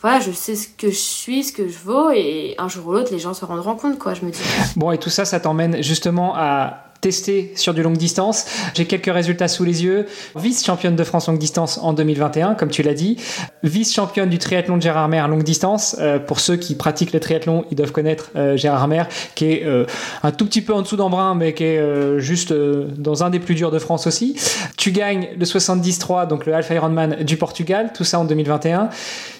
voilà, 0.00 0.20
je 0.20 0.30
sais 0.30 0.54
ce 0.54 0.68
que 0.68 0.90
je 0.90 0.96
suis, 0.96 1.42
ce 1.42 1.52
que 1.52 1.66
je 1.66 1.78
vaux 1.78 2.10
et 2.10 2.54
un 2.58 2.68
jour 2.68 2.86
ou 2.86 2.92
l'autre 2.92 3.12
les 3.12 3.18
gens 3.18 3.34
se 3.34 3.44
rendront 3.44 3.74
compte 3.74 3.98
quoi, 3.98 4.14
je 4.14 4.24
me 4.24 4.30
dis. 4.30 4.40
Bon 4.76 4.92
et 4.92 4.98
tout 4.98 5.10
ça 5.10 5.24
ça 5.24 5.40
t'emmène 5.40 5.82
justement 5.82 6.34
à 6.36 6.87
testé 7.00 7.52
sur 7.56 7.74
du 7.74 7.82
longue 7.82 7.96
distance. 7.96 8.46
J'ai 8.74 8.84
quelques 8.84 9.12
résultats 9.12 9.48
sous 9.48 9.64
les 9.64 9.84
yeux. 9.84 10.06
Vice-championne 10.36 10.96
de 10.96 11.04
France 11.04 11.28
longue 11.28 11.38
distance 11.38 11.78
en 11.82 11.92
2021, 11.92 12.54
comme 12.54 12.70
tu 12.70 12.82
l'as 12.82 12.94
dit. 12.94 13.16
Vice-championne 13.62 14.28
du 14.28 14.38
triathlon 14.38 14.76
de 14.76 14.82
Gérard 14.82 15.08
Mer 15.08 15.28
longue 15.28 15.42
distance. 15.44 15.96
Euh, 15.98 16.18
pour 16.18 16.40
ceux 16.40 16.56
qui 16.56 16.74
pratiquent 16.74 17.12
le 17.12 17.20
triathlon, 17.20 17.64
ils 17.70 17.76
doivent 17.76 17.92
connaître 17.92 18.30
euh, 18.36 18.56
Gérard 18.56 18.88
Mer, 18.88 19.08
qui 19.34 19.46
est 19.46 19.64
euh, 19.64 19.86
un 20.22 20.32
tout 20.32 20.46
petit 20.46 20.62
peu 20.62 20.72
en 20.72 20.82
dessous 20.82 20.96
d'Embrun, 20.96 21.34
mais 21.34 21.54
qui 21.54 21.64
est 21.64 22.18
juste 22.18 22.52
dans 22.52 23.22
un 23.24 23.30
des 23.30 23.38
plus 23.38 23.54
durs 23.54 23.70
de 23.70 23.78
France 23.78 24.06
aussi. 24.06 24.36
Tu 24.76 24.92
gagnes 24.92 25.28
le 25.38 25.44
73, 25.44 26.28
donc 26.28 26.46
le 26.46 26.54
Alpha 26.54 26.74
Ironman 26.74 27.22
du 27.22 27.36
Portugal, 27.36 27.92
tout 27.94 28.04
ça 28.04 28.18
en 28.18 28.24
2021. 28.24 28.90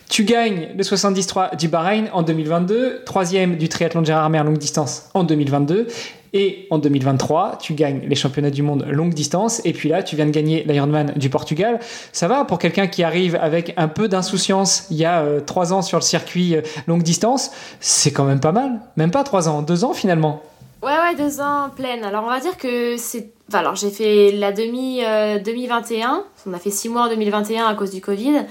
Tu 0.09 0.25
gagnes 0.25 0.69
le 0.75 0.83
73 0.83 1.59
du 1.59 1.69
Bahreïn 1.69 2.07
en 2.15 2.23
2022, 2.23 3.03
troisième 3.05 3.57
du 3.57 3.69
triathlon 3.69 4.01
de 4.01 4.07
Gérard 4.07 4.31
Mer 4.31 4.43
longue 4.43 4.57
distance 4.57 5.11
en 5.13 5.23
2022, 5.23 5.87
et 6.33 6.67
en 6.71 6.79
2023, 6.79 7.59
tu 7.61 7.75
gagnes 7.75 8.03
les 8.07 8.15
championnats 8.15 8.51
du 8.51 8.63
monde 8.63 8.87
longue 8.89 9.15
distance. 9.15 9.61
Et 9.65 9.73
puis 9.73 9.89
là, 9.89 10.03
tu 10.03 10.17
viens 10.17 10.27
de 10.27 10.31
gagner 10.31 10.65
l'Ironman 10.65 11.13
du 11.17 11.31
Portugal. 11.31 11.79
Ça 12.13 12.29
va 12.29 12.45
pour 12.45 12.59
quelqu'un 12.59 12.87
qui 12.87 13.03
arrive 13.03 13.37
avec 13.37 13.73
un 13.77 13.89
peu 13.89 14.09
d'insouciance 14.09 14.87
il 14.91 14.99
y 14.99 15.05
a 15.05 15.21
euh, 15.21 15.41
trois 15.41 15.73
ans 15.73 15.83
sur 15.83 15.99
le 15.99 16.03
circuit 16.03 16.57
euh, 16.57 16.63
longue 16.87 17.03
distance. 17.03 17.51
C'est 17.81 18.13
quand 18.13 18.25
même 18.25 18.41
pas 18.41 18.53
mal. 18.53 18.81
Même 18.97 19.11
pas 19.11 19.25
trois 19.25 19.49
ans, 19.49 19.63
deux 19.63 19.85
ans 19.85 19.95
finalement. 19.95 20.43
Ouais, 20.83 20.91
ouais, 20.91 21.17
deux 21.17 21.41
ans 21.41 21.71
pleine. 21.75 22.05
Alors 22.05 22.25
on 22.25 22.31
va 22.31 22.41
dire 22.41 22.57
que 22.57 22.97
c'est. 22.97 23.31
Alors 23.53 23.75
j'ai 23.75 23.91
fait 23.91 24.31
la 24.33 24.53
demi 24.53 25.01
2021. 25.45 26.15
Euh, 26.15 26.21
on 26.47 26.53
a 26.53 26.59
fait 26.59 26.71
six 26.71 26.89
mois 26.89 27.03
en 27.03 27.09
2021 27.09 27.67
à 27.67 27.75
cause 27.75 27.91
du 27.91 28.01
Covid. 28.01 28.45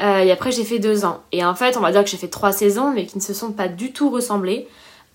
et 0.00 0.32
après 0.32 0.50
j'ai 0.50 0.64
fait 0.64 0.78
deux 0.78 1.04
ans. 1.04 1.18
Et 1.32 1.44
en 1.44 1.54
fait, 1.54 1.76
on 1.76 1.80
va 1.80 1.92
dire 1.92 2.02
que 2.02 2.10
j'ai 2.10 2.16
fait 2.16 2.28
trois 2.28 2.52
saisons, 2.52 2.92
mais 2.92 3.04
qui 3.04 3.18
ne 3.18 3.22
se 3.22 3.34
sont 3.34 3.52
pas 3.52 3.68
du 3.68 3.92
tout 3.92 4.10
ressemblées. 4.10 4.66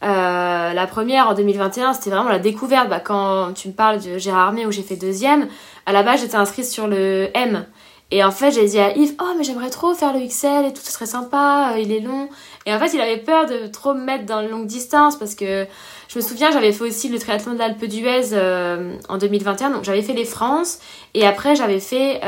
Euh, 0.03 0.73
la 0.73 0.87
première 0.87 1.29
en 1.29 1.33
2021, 1.33 1.93
c'était 1.93 2.09
vraiment 2.09 2.29
la 2.29 2.39
découverte. 2.39 2.89
Bah, 2.89 2.99
quand 2.99 3.53
tu 3.53 3.69
me 3.69 3.73
parles 3.73 4.01
de 4.01 4.17
Gérard 4.17 4.47
Armé 4.47 4.65
où 4.65 4.71
j'ai 4.71 4.81
fait 4.81 4.95
deuxième, 4.95 5.47
à 5.85 5.93
la 5.93 6.03
base 6.03 6.21
j'étais 6.21 6.35
inscrite 6.35 6.65
sur 6.65 6.87
le 6.87 7.29
M. 7.33 7.65
Et 8.11 8.23
en 8.23 8.31
fait, 8.31 8.51
j'ai 8.51 8.65
dit 8.65 8.79
à 8.79 8.95
Yves, 8.95 9.15
oh, 9.21 9.33
mais 9.37 9.43
j'aimerais 9.43 9.69
trop 9.69 9.93
faire 9.95 10.13
le 10.13 10.19
XL 10.27 10.65
et 10.67 10.73
tout, 10.73 10.81
ce 10.83 10.91
serait 10.91 11.07
sympa, 11.07 11.71
euh, 11.73 11.79
il 11.79 11.91
est 11.91 12.01
long. 12.01 12.29
Et 12.65 12.73
en 12.73 12.77
fait, 12.77 12.93
il 12.93 13.01
avait 13.01 13.17
peur 13.17 13.47
de 13.47 13.65
trop 13.67 13.93
me 13.93 14.03
mettre 14.03 14.25
dans 14.25 14.41
le 14.41 14.49
longue 14.49 14.67
distance 14.67 15.17
parce 15.17 15.33
que 15.33 15.65
je 16.09 16.19
me 16.19 16.21
souviens, 16.21 16.51
j'avais 16.51 16.73
fait 16.73 16.83
aussi 16.83 17.09
le 17.09 17.17
triathlon 17.17 17.53
de 17.53 17.59
l'Alpe 17.59 17.83
d'Huez 17.85 18.33
euh, 18.33 18.93
en 19.09 19.17
2021. 19.17 19.71
Donc, 19.71 19.83
j'avais 19.83 20.03
fait 20.03 20.13
les 20.13 20.25
France 20.25 20.79
et 21.15 21.25
après, 21.25 21.55
j'avais 21.55 21.79
fait 21.79 22.19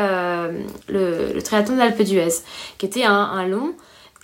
le, 0.87 1.39
triathlon 1.41 1.75
de 1.75 1.79
l'Alpe 1.79 2.01
d'Huez 2.01 2.33
qui 2.77 2.85
était 2.85 3.03
un 3.03 3.45
long. 3.45 3.75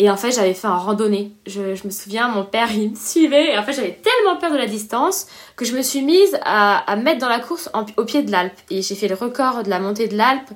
Et 0.02 0.10
en 0.10 0.18
fait, 0.18 0.32
j'avais 0.32 0.56
fait 0.56 0.66
un 0.66 0.78
randonnée. 0.78 1.32
Je, 1.46 1.62
me 1.62 1.92
souviens, 1.92 2.28
mon 2.28 2.44
père, 2.44 2.70
il 2.74 2.90
me 2.90 2.96
suivait. 2.96 3.54
Et 3.54 3.58
en 3.60 3.62
fait, 3.62 3.74
j'avais 3.74 4.02
tellement 4.02 4.36
peur 4.36 4.52
de 4.52 4.58
la 4.58 4.66
distance 4.66 5.28
que 5.56 5.64
je 5.64 5.76
me 5.76 5.84
suis 5.84 6.02
mise 6.02 6.40
à, 6.44 6.96
mettre 6.96 7.20
dans 7.20 7.30
la 7.30 7.38
course 7.38 7.70
au 7.98 8.04
pied 8.04 8.24
de 8.24 8.32
l'Alpe. 8.32 8.58
Et 8.72 8.82
j'ai 8.82 8.96
fait 8.96 9.08
le 9.08 9.14
record 9.14 9.62
de 9.62 9.70
la 9.70 9.80
montée 9.80 10.08
de 10.08 10.18
l'Alpe. 10.18 10.50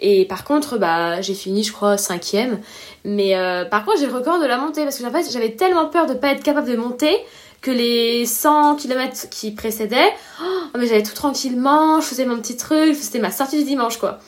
Et 0.00 0.24
par 0.24 0.44
contre, 0.44 0.78
bah, 0.78 1.20
j'ai 1.20 1.34
fini, 1.34 1.62
je 1.62 1.74
crois, 1.74 1.98
cinquième. 1.98 2.58
Mais 3.04 3.36
euh, 3.36 3.66
par 3.66 3.84
contre, 3.84 3.98
j'ai 3.98 4.06
le 4.06 4.14
record 4.14 4.40
de 4.40 4.46
la 4.46 4.56
montée 4.56 4.84
parce 4.84 4.96
que 4.96 5.04
j'avais 5.30 5.52
tellement 5.52 5.88
peur 5.90 6.06
de 6.06 6.14
pas 6.14 6.28
être 6.28 6.42
capable 6.42 6.70
de 6.70 6.76
monter 6.76 7.18
que 7.60 7.70
les 7.70 8.24
100 8.24 8.76
km 8.76 9.28
qui 9.28 9.50
précédaient, 9.50 10.14
oh, 10.42 10.78
mais 10.78 10.86
j'allais 10.86 11.02
tout 11.02 11.14
tranquillement, 11.14 12.00
je 12.00 12.06
faisais 12.06 12.24
mon 12.24 12.38
petit 12.38 12.56
truc, 12.56 12.94
c'était 12.94 13.18
ma 13.18 13.30
sortie 13.30 13.58
du 13.58 13.64
dimanche, 13.64 13.98
quoi. 13.98 14.20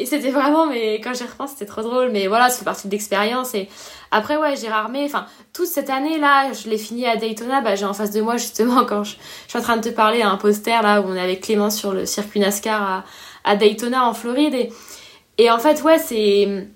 Et 0.00 0.06
c'était 0.06 0.30
vraiment, 0.30 0.66
mais 0.66 0.94
quand 0.94 1.12
j'y 1.12 1.24
repense, 1.24 1.50
c'était 1.50 1.66
trop 1.66 1.82
drôle. 1.82 2.08
Mais 2.10 2.26
voilà, 2.26 2.48
ça 2.48 2.60
fait 2.60 2.64
partie 2.64 2.88
de 2.88 2.92
l'expérience. 2.92 3.54
Et 3.54 3.68
après, 4.10 4.38
ouais, 4.38 4.56
Gérard 4.56 4.88
May, 4.88 5.04
enfin, 5.04 5.26
toute 5.52 5.66
cette 5.66 5.90
année-là, 5.90 6.54
je 6.54 6.70
l'ai 6.70 6.78
fini 6.78 7.06
à 7.06 7.16
Daytona. 7.16 7.60
Bah, 7.60 7.74
j'ai 7.74 7.84
en 7.84 7.92
face 7.92 8.10
de 8.10 8.22
moi, 8.22 8.38
justement, 8.38 8.84
quand 8.88 9.04
je, 9.04 9.16
suis 9.46 9.58
en 9.58 9.60
train 9.60 9.76
de 9.76 9.82
te 9.82 9.94
parler, 9.94 10.22
un 10.22 10.38
poster 10.38 10.80
là 10.82 11.02
où 11.02 11.04
on 11.04 11.14
est 11.14 11.20
avec 11.20 11.42
Clément 11.42 11.68
sur 11.68 11.92
le 11.92 12.06
circuit 12.06 12.40
NASCAR 12.40 13.04
à, 13.44 13.56
Daytona 13.56 14.06
en 14.06 14.14
Floride. 14.14 14.70
Et, 15.36 15.50
en 15.50 15.58
fait, 15.58 15.82
ouais, 15.82 15.98
c'est 15.98 16.66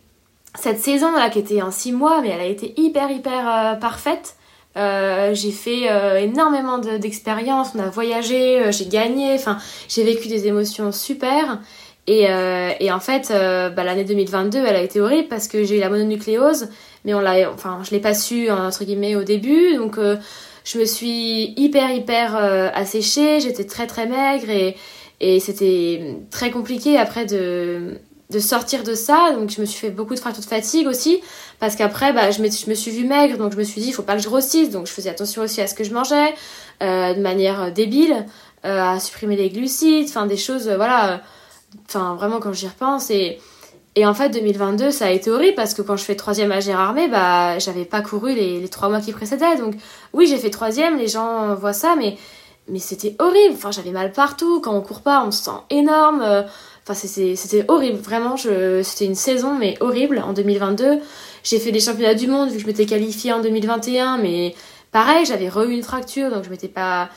cette 0.60 0.80
saison 0.80 1.10
là 1.12 1.30
qui 1.30 1.38
était 1.38 1.62
en 1.62 1.70
six 1.70 1.92
mois, 1.92 2.20
mais 2.20 2.28
elle 2.28 2.42
a 2.42 2.46
été 2.46 2.78
hyper, 2.78 3.10
hyper 3.10 3.48
euh, 3.48 3.74
parfaite. 3.76 4.36
Euh, 4.76 5.32
j'ai 5.34 5.50
fait 5.50 5.90
euh, 5.90 6.18
énormément 6.18 6.78
d'expériences, 6.78 7.70
on 7.74 7.78
a 7.78 7.88
voyagé, 7.88 8.70
j'ai 8.72 8.86
gagné, 8.86 9.34
enfin 9.34 9.58
j'ai 9.88 10.02
vécu 10.02 10.26
des 10.26 10.48
émotions 10.48 10.90
super. 10.90 11.60
Et, 12.06 12.28
euh, 12.28 12.70
et 12.80 12.92
en 12.92 13.00
fait, 13.00 13.28
bah, 13.30 13.82
l'année 13.84 14.04
2022, 14.04 14.58
elle 14.58 14.76
a 14.76 14.82
été 14.82 15.00
horrible 15.00 15.28
parce 15.28 15.48
que 15.48 15.64
j'ai 15.64 15.78
eu 15.78 15.80
la 15.80 15.88
mononucléose, 15.88 16.68
mais 17.04 17.14
on 17.14 17.20
l'a, 17.20 17.50
enfin 17.50 17.80
je 17.82 17.90
l'ai 17.92 18.00
pas 18.00 18.14
su 18.14 18.50
entre 18.50 18.84
guillemets 18.84 19.16
au 19.16 19.24
début, 19.24 19.76
donc 19.76 19.98
je 20.64 20.78
me 20.78 20.84
suis 20.84 21.54
hyper 21.56 21.90
hyper 21.90 22.36
asséchée, 22.74 23.40
j'étais 23.40 23.64
très 23.64 23.86
très 23.86 24.06
maigre 24.06 24.50
et 24.50 24.76
et 25.20 25.40
c'était 25.40 26.18
très 26.30 26.50
compliqué 26.50 26.98
après 26.98 27.24
de 27.24 27.98
de 28.30 28.38
sortir 28.38 28.82
de 28.82 28.94
ça. 28.94 29.32
Donc 29.32 29.50
je 29.50 29.60
me 29.60 29.66
suis 29.66 29.78
fait 29.78 29.90
beaucoup 29.90 30.14
de 30.14 30.20
fractures 30.20 30.42
de 30.42 30.48
fatigue 30.48 30.86
aussi. 30.86 31.20
Parce 31.60 31.76
qu'après, 31.76 32.12
bah, 32.12 32.30
je, 32.30 32.38
je 32.38 32.70
me 32.70 32.74
suis 32.74 32.90
vue 32.90 33.06
maigre. 33.06 33.38
Donc 33.38 33.52
je 33.52 33.56
me 33.56 33.64
suis 33.64 33.80
dit, 33.80 33.88
il 33.88 33.92
faut 33.92 34.02
pas 34.02 34.16
que 34.16 34.22
je 34.22 34.28
grossisse. 34.28 34.70
Donc 34.70 34.86
je 34.86 34.92
faisais 34.92 35.10
attention 35.10 35.42
aussi 35.42 35.60
à 35.60 35.66
ce 35.66 35.74
que 35.74 35.84
je 35.84 35.92
mangeais. 35.92 36.34
Euh, 36.82 37.14
de 37.14 37.20
manière 37.20 37.62
euh, 37.62 37.70
débile. 37.70 38.26
Euh, 38.64 38.80
à 38.80 38.98
supprimer 38.98 39.36
les 39.36 39.50
glucides. 39.50 40.06
Enfin 40.08 40.26
des 40.26 40.38
choses, 40.38 40.68
voilà. 40.68 41.20
Enfin 41.86 42.14
vraiment 42.14 42.40
quand 42.40 42.52
j'y 42.52 42.68
repense. 42.68 43.10
Et, 43.10 43.38
et 43.96 44.06
en 44.06 44.14
fait 44.14 44.30
2022 44.30 44.90
ça 44.90 45.06
a 45.06 45.10
été 45.10 45.30
horrible. 45.30 45.54
Parce 45.54 45.74
que 45.74 45.82
quand 45.82 45.96
je 45.96 46.04
fais 46.04 46.16
troisième 46.16 46.52
à 46.52 46.60
Gérardmer, 46.60 47.08
bah 47.08 47.58
j'avais 47.58 47.84
pas 47.84 48.02
couru 48.02 48.34
les, 48.34 48.60
les 48.60 48.68
trois 48.68 48.88
mois 48.88 49.00
qui 49.00 49.12
précédaient. 49.12 49.56
Donc 49.56 49.74
oui 50.12 50.26
j'ai 50.26 50.38
fait 50.38 50.50
troisième. 50.50 50.98
Les 50.98 51.08
gens 51.08 51.54
voient 51.54 51.72
ça. 51.72 51.96
Mais, 51.96 52.16
mais 52.68 52.78
c'était 52.78 53.16
horrible. 53.18 53.54
Enfin 53.54 53.70
j'avais 53.70 53.92
mal 53.92 54.12
partout. 54.12 54.60
Quand 54.60 54.74
on 54.74 54.80
court 54.80 55.02
pas 55.02 55.24
on 55.26 55.30
se 55.30 55.44
sent 55.44 55.58
énorme. 55.70 56.44
Enfin, 56.86 56.94
c'était 56.94 57.64
horrible, 57.68 57.96
vraiment. 57.98 58.36
C'était 58.36 59.06
une 59.06 59.14
saison, 59.14 59.54
mais 59.54 59.74
horrible 59.80 60.18
en 60.18 60.34
2022. 60.34 61.00
J'ai 61.42 61.58
fait 61.58 61.72
des 61.72 61.80
championnats 61.80 62.14
du 62.14 62.26
monde 62.26 62.50
vu 62.50 62.56
que 62.56 62.62
je 62.62 62.66
m'étais 62.66 62.84
qualifiée 62.84 63.32
en 63.32 63.40
2021, 63.40 64.18
mais 64.18 64.54
pareil, 64.92 65.24
j'avais 65.24 65.48
re 65.48 65.62
une 65.62 65.82
fracture, 65.82 66.30
donc 66.30 66.44
je 66.44 66.50
m'étais 66.50 66.68
pas, 66.68 67.08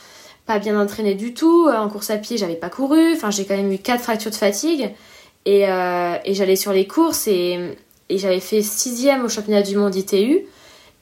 pas 0.48 0.58
bien 0.58 0.80
entraînée 0.80 1.14
du 1.14 1.34
tout. 1.34 1.68
En 1.68 1.88
course 1.88 2.10
à 2.10 2.16
pied, 2.16 2.36
j'avais 2.38 2.56
pas 2.56 2.70
couru. 2.70 3.12
Enfin, 3.12 3.30
j'ai 3.30 3.44
quand 3.44 3.56
même 3.56 3.70
eu 3.70 3.78
quatre 3.78 4.02
fractures 4.02 4.32
de 4.32 4.36
fatigue. 4.36 4.90
Et, 5.44 5.68
euh, 5.68 6.16
et 6.24 6.34
j'allais 6.34 6.56
sur 6.56 6.72
les 6.72 6.86
courses 6.86 7.28
et, 7.28 7.76
j'avais 8.10 8.40
fait 8.40 8.62
sixième 8.62 9.24
au 9.24 9.28
championnat 9.28 9.62
du 9.62 9.76
monde 9.76 9.94
ITU. 9.94 10.40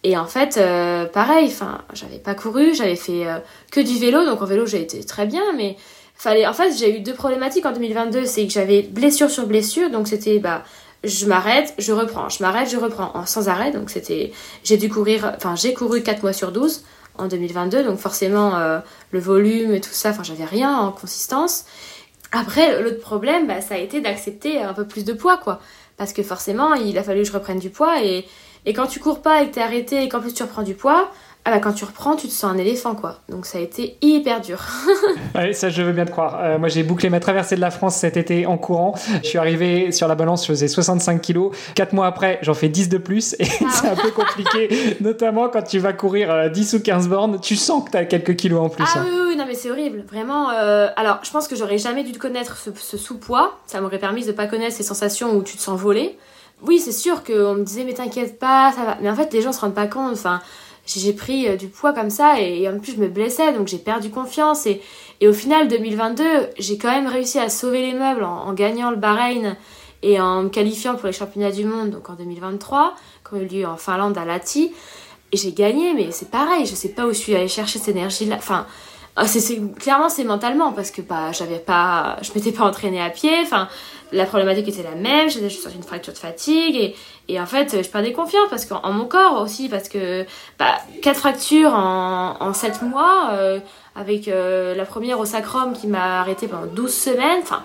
Et 0.03 0.17
en 0.17 0.27
fait, 0.27 0.57
euh, 0.57 1.07
pareil, 1.07 1.47
enfin, 1.47 1.83
j'avais 1.95 2.19
pas 2.19 2.35
couru, 2.35 2.75
j'avais 2.75 2.97
fait 2.97 3.27
euh, 3.27 3.39
que 3.71 3.81
du 3.81 3.99
vélo, 3.99 4.25
donc 4.25 4.43
en 4.43 4.45
vélo 4.45 4.67
j'ai 4.67 4.83
été 4.83 5.03
très 5.05 5.27
bien, 5.27 5.43
mais 5.57 5.77
fallait 6.17 6.47
en 6.47 6.53
fait 6.53 6.73
j'ai 6.77 6.97
eu 6.97 7.01
deux 7.01 7.15
problématiques 7.15 7.67
en 7.67 7.73
2022 7.73 8.25
c'est 8.25 8.47
que 8.47 8.53
j'avais 8.53 8.83
blessure 8.83 9.29
sur 9.29 9.47
blessure 9.47 9.91
donc 9.91 10.09
c'était 10.09 10.39
bah 10.39 10.65
je 11.05 11.27
m'arrête 11.27 11.75
je 11.77 11.93
reprends 11.93 12.31
je 12.31 12.43
m'arrête 12.43 12.71
je 12.71 12.79
reprends 12.79 13.11
en 13.15 13.27
sans 13.27 13.51
arrêt 13.51 13.71
donc 13.71 13.91
c'était 13.91 14.33
j'ai 14.65 14.79
dû 14.79 14.89
courir 14.89 15.35
enfin 15.37 15.57
j'ai 15.57 15.75
couru 15.75 16.03
4 16.03 16.23
mois 16.23 16.33
sur 16.33 16.53
12 16.53 16.85
en 17.19 17.29
2022 17.29 17.85
donc 17.85 17.99
forcément 17.99 18.57
euh, 18.57 18.79
le 19.11 19.19
volume 19.19 19.75
et 19.75 19.81
tout 19.81 19.91
ça 19.93 20.11
enfin 20.11 20.23
j'avais 20.23 20.45
rien 20.45 20.77
en 20.77 20.93
consistance. 20.93 21.65
Après 22.33 22.83
l'autre 22.83 23.01
problème 23.01 23.47
bah, 23.47 23.61
ça 23.61 23.75
a 23.75 23.79
été 23.79 24.01
d'accepter 24.01 24.63
un 24.63 24.75
peu 24.75 24.87
plus 24.87 25.05
de 25.05 25.13
poids 25.13 25.39
quoi. 25.39 25.61
Parce 25.97 26.13
que 26.13 26.23
forcément 26.23 26.75
il 26.75 26.99
a 26.99 27.03
fallu 27.03 27.23
que 27.23 27.29
je 27.29 27.33
reprenne 27.33 27.59
du 27.59 27.71
poids 27.71 28.03
et 28.03 28.27
et 28.65 28.73
quand 28.73 28.87
tu 28.87 28.99
cours 28.99 29.23
pas 29.23 29.43
et 29.43 29.49
que 29.49 29.55
t'es 29.55 29.63
arrêté 29.63 30.03
et 30.03 30.09
qu'en 30.09 30.21
plus 30.21 30.35
tu 30.35 30.43
reprends 30.43 30.63
du 30.63 30.75
poids 30.75 31.11
ah 31.49 31.53
bah 31.53 31.61
quand 31.61 31.73
tu 31.73 31.85
reprends, 31.85 32.17
tu 32.17 32.27
te 32.27 32.33
sens 32.33 32.53
un 32.53 32.59
éléphant 32.59 32.97
quoi. 32.97 33.21
Donc 33.29 33.47
ça 33.47 33.59
a 33.59 33.61
été 33.61 33.99
hyper 34.03 34.41
dur. 34.41 34.59
ouais, 35.37 35.53
ça 35.53 35.71
je 35.71 35.81
veux 35.81 35.93
bien 35.93 36.05
te 36.05 36.11
croire. 36.11 36.41
Euh, 36.43 36.59
moi 36.59 36.69
j'ai 36.69 36.83
bouclé 36.83 37.09
ma 37.09 37.21
traversée 37.21 37.55
de 37.55 37.61
la 37.61 37.71
France 37.71 37.95
cet 37.95 38.17
été 38.17 38.47
en 38.47 38.59
courant. 38.59 38.95
Je 39.23 39.29
suis 39.29 39.39
arrivé 39.39 39.93
sur 39.93 40.09
la 40.09 40.17
balance, 40.17 40.43
je 40.43 40.49
faisais 40.49 40.67
65 40.67 41.21
kilos. 41.21 41.57
Quatre 41.77 41.93
mois 41.93 42.09
après, 42.09 42.41
j'en 42.43 42.55
fais 42.55 42.69
10 42.69 42.89
de 42.89 42.99
plus 42.99 43.37
et 43.39 43.47
ah. 43.65 43.69
c'est 43.71 43.89
un 43.89 43.95
peu 43.95 44.11
compliqué. 44.11 44.97
Notamment 45.01 45.49
quand 45.49 45.63
tu 45.63 45.79
vas 45.79 45.93
courir 45.93 46.51
10 46.51 46.75
euh, 46.75 46.79
ou 46.79 46.83
15 46.83 47.09
bornes, 47.09 47.41
tu 47.41 47.55
sens 47.55 47.85
que 47.85 47.93
tu 47.93 47.97
as 47.97 48.07
quelques 48.07 48.35
kilos 48.35 48.61
en 48.61 48.69
plus. 48.69 48.85
Ah 48.85 48.99
hein. 48.99 49.05
oui, 49.09 49.19
oui, 49.29 49.37
non 49.37 49.45
mais 49.47 49.55
c'est 49.55 49.71
horrible. 49.71 50.05
Vraiment. 50.11 50.51
Euh... 50.51 50.89
Alors 50.97 51.21
je 51.23 51.31
pense 51.31 51.47
que 51.47 51.55
j'aurais 51.55 51.79
jamais 51.79 52.03
dû 52.03 52.19
connaître 52.19 52.57
ce, 52.57 52.71
ce 52.75 52.99
sous-poids. 52.99 53.57
Ça 53.67 53.81
m'aurait 53.81 54.01
permis 54.01 54.27
de 54.27 54.33
pas 54.33 54.49
connaître 54.49 54.75
ces 54.75 54.83
sensations 54.83 55.37
où 55.37 55.45
tu 55.45 55.57
te 55.57 55.63
sens 55.63 55.79
voler. 55.79 56.19
Oui, 56.63 56.81
c'est 56.81 56.91
sûr 56.91 57.23
qu'on 57.23 57.55
me 57.55 57.63
disait 57.63 57.85
mais 57.85 57.95
t'inquiète 57.95 58.41
pas, 58.41 58.73
ça 58.75 58.85
va. 58.85 58.99
Mais 59.01 59.09
en 59.09 59.15
fait 59.15 59.33
les 59.33 59.43
gens 59.43 59.53
se 59.53 59.61
rendent 59.61 59.75
pas 59.75 59.87
compte. 59.87 60.15
Enfin 60.15 60.41
j'ai 60.87 61.13
pris 61.13 61.49
euh, 61.49 61.57
du 61.57 61.69
poids 61.69 61.93
comme 61.93 62.11
ça 62.11 62.41
et, 62.41 62.69
en 62.69 62.79
plus 62.79 62.93
je 62.93 63.01
me 63.01 63.09
blessais 63.09 63.53
donc 63.53 63.69
j'ai 63.69 63.79
perdu 63.79 64.11
confiance 64.11 64.67
et, 64.67 64.81
et 65.21 65.29
au 65.29 65.33
final 65.33 65.69
2022 65.69 66.25
j'ai 66.59 66.79
quand 66.79 66.91
même 66.91 67.07
réussi 67.09 67.39
à 67.39 67.49
sauver 67.49 67.83
les 67.83 67.93
meubles 67.93 68.25
en, 68.25 68.53
gagnant 68.53 68.91
le 68.91 68.97
Bahreïn 68.97 69.57
et 70.03 70.21
en 70.21 70.45
me 70.45 70.49
qualifiant 70.49 70.95
pour 70.95 71.07
les 71.07 71.13
championnats 71.13 71.51
du 71.51 71.65
monde 71.65 71.91
donc 71.91 72.09
en 72.09 72.15
2023 72.15 72.95
qui 73.29 73.35
ont 73.35 73.41
eu 73.41 73.47
lieu 73.47 73.67
en 73.67 73.77
Finlande 73.77 74.17
à 74.17 74.25
Lati 74.25 74.73
et 75.33 75.37
j'ai 75.37 75.53
gagné 75.53 75.93
mais 75.95 76.11
c'est 76.13 76.31
pareil 76.31 76.67
je 76.67 76.75
sais 76.75 76.91
pas 76.91 77.07
où 77.07 77.09
je 77.09 77.19
suis 77.19 77.35
allée 77.35 77.49
chercher 77.49 77.79
cette 77.79 77.95
énergie 77.95 78.27
là 78.27 78.37
enfin 78.39 78.67
ah, 79.19 79.25
clairement 79.79 80.11
c'est 80.11 80.25
mentalement 80.25 80.73
parce 80.73 80.91
que 80.91 81.01
bah 81.01 81.33
j'avais 81.33 81.59
pas 81.59 82.19
je 82.21 82.31
m'étais 82.35 82.53
pas 82.53 82.65
entraînée 82.65 83.01
à 83.01 83.09
pied 83.09 83.33
enfin 83.43 83.67
la 84.13 84.27
problématique 84.27 84.69
était 84.69 84.83
la 84.83 84.95
même 84.95 85.31
j'étais 85.31 85.49
sur 85.49 85.71
une 85.75 85.83
fracture 85.83 86.13
de 86.13 86.19
fatigue 86.19 86.95
et, 87.29 87.41
en 87.41 87.47
fait 87.47 87.83
je 87.83 87.89
perdais 87.89 88.13
confiance 88.13 88.49
parce 88.51 88.67
qu'en 88.67 88.93
mon 88.93 89.07
corps 89.07 89.41
aussi 89.41 89.71
parce 89.71 89.89
que 89.89 90.27
bah 90.59 90.77
quatre 91.01 91.21
fractures 91.21 91.73
en 91.73 92.37
en 92.41 92.53
sept 92.53 92.83
mois 92.83 93.31
euh, 93.33 93.59
avec 93.95 94.29
euh, 94.29 94.75
la 94.75 94.85
première 94.85 95.19
au 95.19 95.25
sacrum 95.25 95.73
qui 95.73 95.87
m'a 95.87 96.21
arrêté 96.21 96.47
pendant 96.47 96.67
12 96.67 96.93
semaines 96.93 97.41
enfin 97.41 97.63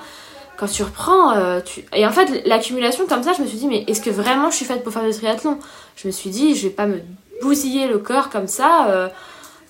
quand 0.56 0.68
tu 0.68 0.84
reprends 0.84 1.34
euh, 1.34 1.60
tu... 1.60 1.84
et 1.94 2.08
en 2.08 2.12
fait 2.12 2.48
l'accumulation 2.48 3.08
comme 3.08 3.24
ça 3.24 3.34
je 3.34 3.42
me 3.42 3.48
suis 3.48 3.58
dit 3.58 3.68
mais 3.68 3.84
est-ce 3.88 4.00
que 4.00 4.10
vraiment 4.10 4.52
je 4.52 4.56
suis 4.56 4.66
faite 4.66 4.86
pour 4.86 4.94
faire 4.94 5.04
du 5.04 5.12
triathlon? 5.12 5.60
Je 5.98 6.08
me 6.08 6.14
suis 6.14 6.30
dit 6.30 6.56
je 6.56 6.70
vais 6.70 6.74
pas 6.74 6.86
me 6.86 7.02
bousiller 7.42 7.88
le 7.88 7.98
corps 7.98 8.30
comme 8.30 8.48
ça 8.48 9.12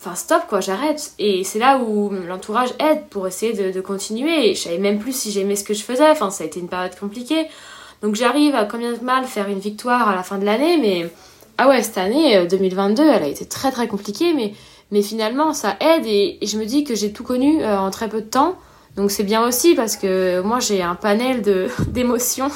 enfin 0.02 0.16
stop 0.16 0.44
quoi, 0.50 0.62
j'arrête. 0.62 1.14
Et 1.20 1.44
c'est 1.44 1.60
là 1.60 1.78
où 1.78 2.10
l'entourage 2.10 2.70
aide 2.80 3.06
pour 3.10 3.28
essayer 3.28 3.54
de, 3.54 3.82
continuer. 3.82 4.50
Et 4.50 4.56
je 4.56 4.62
savais 4.62 4.80
même 4.80 5.00
plus 5.00 5.16
si 5.16 5.32
j'aimais 5.32 5.56
ce 5.56 5.64
que 5.64 5.74
je 5.74 5.84
faisais, 5.84 6.10
enfin 6.10 6.32
ça 6.32 6.44
a 6.44 6.48
été 6.48 6.60
une 6.60 6.68
période 6.68 6.96
compliquée. 7.00 7.48
Donc 8.02 8.16
j'arrive 8.16 8.56
à 8.56 8.66
combien 8.66 8.94
de 8.94 9.04
mal 9.04 9.26
faire 9.26 9.48
une 9.48 9.60
victoire 9.60 10.10
à 10.10 10.16
la 10.16 10.24
fin 10.24 10.40
de 10.40 10.46
l'année, 10.46 10.78
mais 10.78 11.10
ah 11.60 11.70
ouais, 11.70 11.84
cette 11.84 12.00
année 12.00 12.48
2022, 12.48 13.04
euh, 13.04 13.14
elle 13.14 13.24
a 13.24 13.28
été 13.28 13.46
très 13.46 13.72
très 13.72 13.88
compliquée, 13.88 14.34
mais, 14.34 14.56
mais 14.90 15.04
finalement 15.04 15.54
ça 15.54 15.78
aide 15.80 16.08
et, 16.08 16.40
je 16.42 16.58
me 16.58 16.66
dis 16.66 16.84
que 16.84 16.96
j'ai 16.96 17.14
tout 17.14 17.24
connu 17.24 17.62
euh, 17.62 17.78
en 17.78 17.92
très 17.92 18.10
peu 18.10 18.22
de 18.22 18.28
temps. 18.28 18.56
Donc 18.98 19.10
c'est 19.10 19.24
bien 19.24 19.48
aussi 19.48 19.74
parce 19.74 19.96
que 19.96 20.42
moi 20.42 20.60
j'ai 20.60 20.82
un 20.82 20.96
panel 20.96 21.42
de 21.42 21.68
d'émotions 21.88 22.50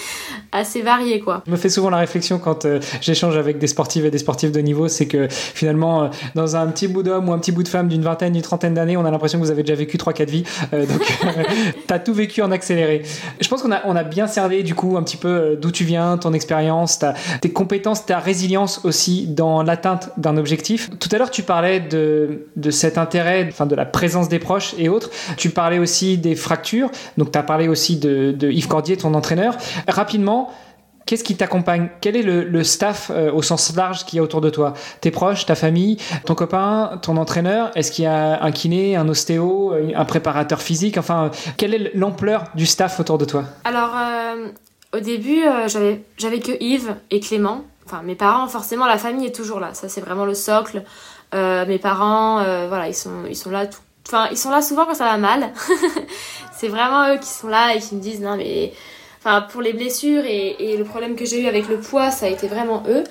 assez 0.52 0.80
variées 0.80 1.20
quoi. 1.20 1.42
Je 1.46 1.52
me 1.52 1.56
fais 1.56 1.68
souvent 1.68 1.90
la 1.90 1.98
réflexion 1.98 2.38
quand 2.38 2.64
euh, 2.64 2.80
j'échange 3.02 3.36
avec 3.36 3.58
des 3.58 3.66
sportifs 3.66 4.04
et 4.04 4.10
des 4.10 4.18
sportifs 4.18 4.52
de 4.52 4.60
niveau, 4.60 4.88
c'est 4.88 5.06
que 5.06 5.28
finalement 5.28 6.04
euh, 6.04 6.08
dans 6.34 6.56
un 6.56 6.66
petit 6.68 6.88
bout 6.88 7.02
d'homme 7.02 7.28
ou 7.28 7.32
un 7.32 7.38
petit 7.38 7.52
bout 7.52 7.62
de 7.62 7.68
femme 7.68 7.88
d'une 7.88 8.02
vingtaine, 8.02 8.32
d'une 8.32 8.42
trentaine 8.42 8.72
d'années, 8.72 8.96
on 8.96 9.04
a 9.04 9.10
l'impression 9.10 9.38
que 9.38 9.44
vous 9.44 9.50
avez 9.50 9.62
déjà 9.62 9.74
vécu 9.74 9.98
3 9.98 10.14
4 10.14 10.30
vies. 10.30 10.44
Euh, 10.72 10.86
donc 10.86 11.02
tu 11.86 11.92
as 11.92 11.98
tout 11.98 12.14
vécu 12.14 12.40
en 12.40 12.50
accéléré. 12.50 13.02
Je 13.40 13.48
pense 13.48 13.62
qu'on 13.62 13.72
a 13.72 13.82
on 13.84 13.94
a 13.94 14.02
bien 14.02 14.26
cerné 14.26 14.62
du 14.62 14.74
coup 14.74 14.96
un 14.96 15.02
petit 15.02 15.18
peu 15.18 15.58
d'où 15.60 15.70
tu 15.70 15.84
viens, 15.84 16.16
ton 16.16 16.32
expérience, 16.32 17.00
tes 17.42 17.52
compétences, 17.52 18.06
ta 18.06 18.18
résilience 18.18 18.80
aussi 18.84 19.26
dans 19.26 19.62
l'atteinte 19.62 20.10
d'un 20.16 20.38
objectif. 20.38 20.88
Tout 20.98 21.10
à 21.12 21.18
l'heure 21.18 21.30
tu 21.30 21.42
parlais 21.42 21.80
de 21.80 22.46
de 22.56 22.70
cet 22.70 22.96
intérêt 22.96 23.46
enfin 23.50 23.66
de 23.66 23.74
la 23.74 23.84
présence 23.84 24.30
des 24.30 24.38
proches 24.38 24.74
et 24.78 24.88
autres. 24.88 25.10
Tu 25.36 25.50
parlais 25.50 25.81
aussi 25.82 26.18
des 26.18 26.34
fractures. 26.34 26.90
Donc, 27.16 27.32
tu 27.32 27.38
as 27.38 27.42
parlé 27.42 27.68
aussi 27.68 27.96
de, 27.96 28.36
Yves 28.50 28.68
Cordier, 28.68 28.96
ton 28.96 29.14
entraîneur. 29.14 29.56
Rapidement, 29.88 30.50
Qu'est-ce 31.04 31.24
qui 31.24 31.36
t'accompagne? 31.36 31.88
Quel 32.00 32.16
est 32.16 32.22
le, 32.22 32.64
staff 32.64 33.10
euh, 33.12 33.32
au 33.32 33.42
sens 33.42 33.74
large 33.74 34.04
qu'il 34.04 34.18
y 34.18 34.20
a 34.20 34.22
autour 34.22 34.40
de 34.40 34.50
toi? 34.50 34.74
Tes 35.00 35.10
proches, 35.10 35.46
ta 35.46 35.54
famille, 35.54 35.96
ton 36.24 36.34
copain, 36.34 36.98
ton 37.02 37.16
entraîneur? 37.16 37.70
Est-ce 37.74 37.90
qu'il 37.90 38.04
y 38.04 38.06
a 38.06 38.42
un 38.42 38.52
kiné, 38.52 38.96
un 38.96 39.08
ostéo, 39.08 39.74
un 39.94 40.04
préparateur 40.04 40.60
physique? 40.60 40.98
Enfin, 40.98 41.30
quelle 41.56 41.74
est 41.74 41.90
l'ampleur 41.94 42.44
du 42.54 42.66
staff 42.66 43.00
autour 43.00 43.18
de 43.18 43.24
toi? 43.24 43.44
Alors, 43.64 43.90
euh, 43.96 44.48
au 44.94 45.00
début, 45.00 45.42
euh, 45.44 45.66
j'avais 45.66 46.40
que 46.40 46.62
Yves 46.62 46.94
et 47.10 47.20
Clément. 47.20 47.64
Enfin, 47.84 48.02
mes 48.02 48.14
parents, 48.14 48.46
forcément, 48.46 48.86
la 48.86 48.98
famille 48.98 49.26
est 49.26 49.34
toujours 49.34 49.58
là. 49.58 49.74
Ça, 49.74 49.88
c'est 49.88 50.00
vraiment 50.00 50.24
le 50.24 50.34
socle. 50.34 50.84
mes 51.32 51.78
parents, 51.78 52.36
voilà, 52.68 52.86
ils 52.86 52.94
sont, 52.94 53.26
ils 53.28 53.36
sont 53.36 53.50
là 53.50 53.66
tout, 53.66 53.80
Enfin, 54.06 54.28
ils 54.30 54.36
sont 54.36 54.50
là 54.50 54.62
souvent 54.62 54.84
quand 54.84 54.94
ça 54.94 55.04
va 55.04 55.16
mal. 55.16 55.52
c'est 56.56 56.68
vraiment 56.68 57.12
eux 57.12 57.18
qui 57.18 57.28
sont 57.28 57.48
là 57.48 57.74
et 57.74 57.80
qui 57.80 57.96
me 57.96 58.00
disent 58.00 58.20
non 58.20 58.36
mais 58.36 58.72
enfin 59.18 59.42
pour 59.42 59.62
les 59.62 59.72
blessures 59.72 60.24
et, 60.24 60.76
le 60.76 60.84
problème 60.84 61.16
que 61.16 61.24
j'ai 61.24 61.42
eu 61.42 61.48
avec 61.48 61.68
le 61.68 61.78
poids 61.78 62.12
ça 62.12 62.26
a 62.26 62.28
été 62.28 62.46
vraiment 62.46 62.84
eux 62.88 63.02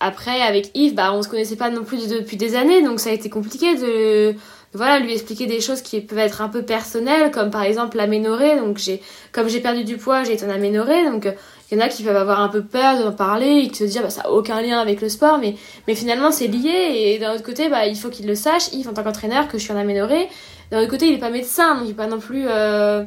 après 0.00 0.42
avec 0.42 0.70
Yves 0.74 0.94
bah 0.94 1.12
on 1.12 1.22
se 1.22 1.28
connaissait 1.28 1.56
pas 1.56 1.70
non 1.70 1.84
plus 1.84 2.08
depuis 2.08 2.36
des 2.36 2.56
années 2.56 2.82
donc 2.82 2.98
ça 2.98 3.10
a 3.10 3.12
été 3.12 3.30
compliqué 3.30 3.76
de 3.76 4.36
voilà, 4.76 4.98
lui 4.98 5.12
expliquer 5.12 5.46
des 5.46 5.60
choses 5.60 5.80
qui 5.80 6.00
peuvent 6.00 6.18
être 6.18 6.42
un 6.42 6.48
peu 6.48 6.62
personnelles, 6.62 7.30
comme 7.30 7.50
par 7.50 7.62
exemple 7.62 7.96
l'aménorrhée. 7.96 8.56
Donc 8.56 8.78
j'ai, 8.78 9.00
comme 9.32 9.48
j'ai 9.48 9.60
perdu 9.60 9.84
du 9.84 9.96
poids, 9.96 10.24
j'ai 10.24 10.34
été 10.34 10.44
en 10.44 10.50
aménorrhée. 10.50 11.04
Donc 11.06 11.26
il 11.70 11.78
y 11.78 11.80
en 11.80 11.84
a 11.84 11.88
qui 11.88 12.02
peuvent 12.02 12.16
avoir 12.16 12.40
un 12.40 12.48
peu 12.48 12.62
peur 12.62 12.98
d'en 13.02 13.12
parler 13.12 13.68
et 13.68 13.74
se 13.74 13.84
dire 13.84 14.02
bah 14.02 14.10
ça 14.10 14.22
a 14.22 14.30
aucun 14.30 14.60
lien 14.60 14.78
avec 14.78 15.00
le 15.00 15.08
sport, 15.08 15.38
mais 15.38 15.56
mais 15.88 15.94
finalement 15.94 16.30
c'est 16.30 16.46
lié. 16.46 16.70
Et 16.70 17.18
d'un 17.18 17.34
autre 17.34 17.42
côté, 17.42 17.68
bah 17.68 17.86
il 17.86 17.96
faut 17.96 18.08
qu'il 18.08 18.26
le 18.26 18.34
sache, 18.34 18.72
Yves 18.72 18.88
en 18.88 18.92
tant 18.92 19.02
qu'entraîneur, 19.02 19.48
que 19.48 19.58
je 19.58 19.64
suis 19.64 19.72
en 19.72 19.76
aménorrhée. 19.76 20.28
D'un 20.70 20.80
autre 20.80 20.90
côté, 20.90 21.06
il 21.06 21.14
est 21.14 21.18
pas 21.18 21.30
médecin, 21.30 21.76
donc 21.76 21.84
il 21.88 21.94
peut 21.94 22.02
pas 22.02 22.08
non 22.08 22.20
plus 22.20 22.46
euh, 22.48 23.04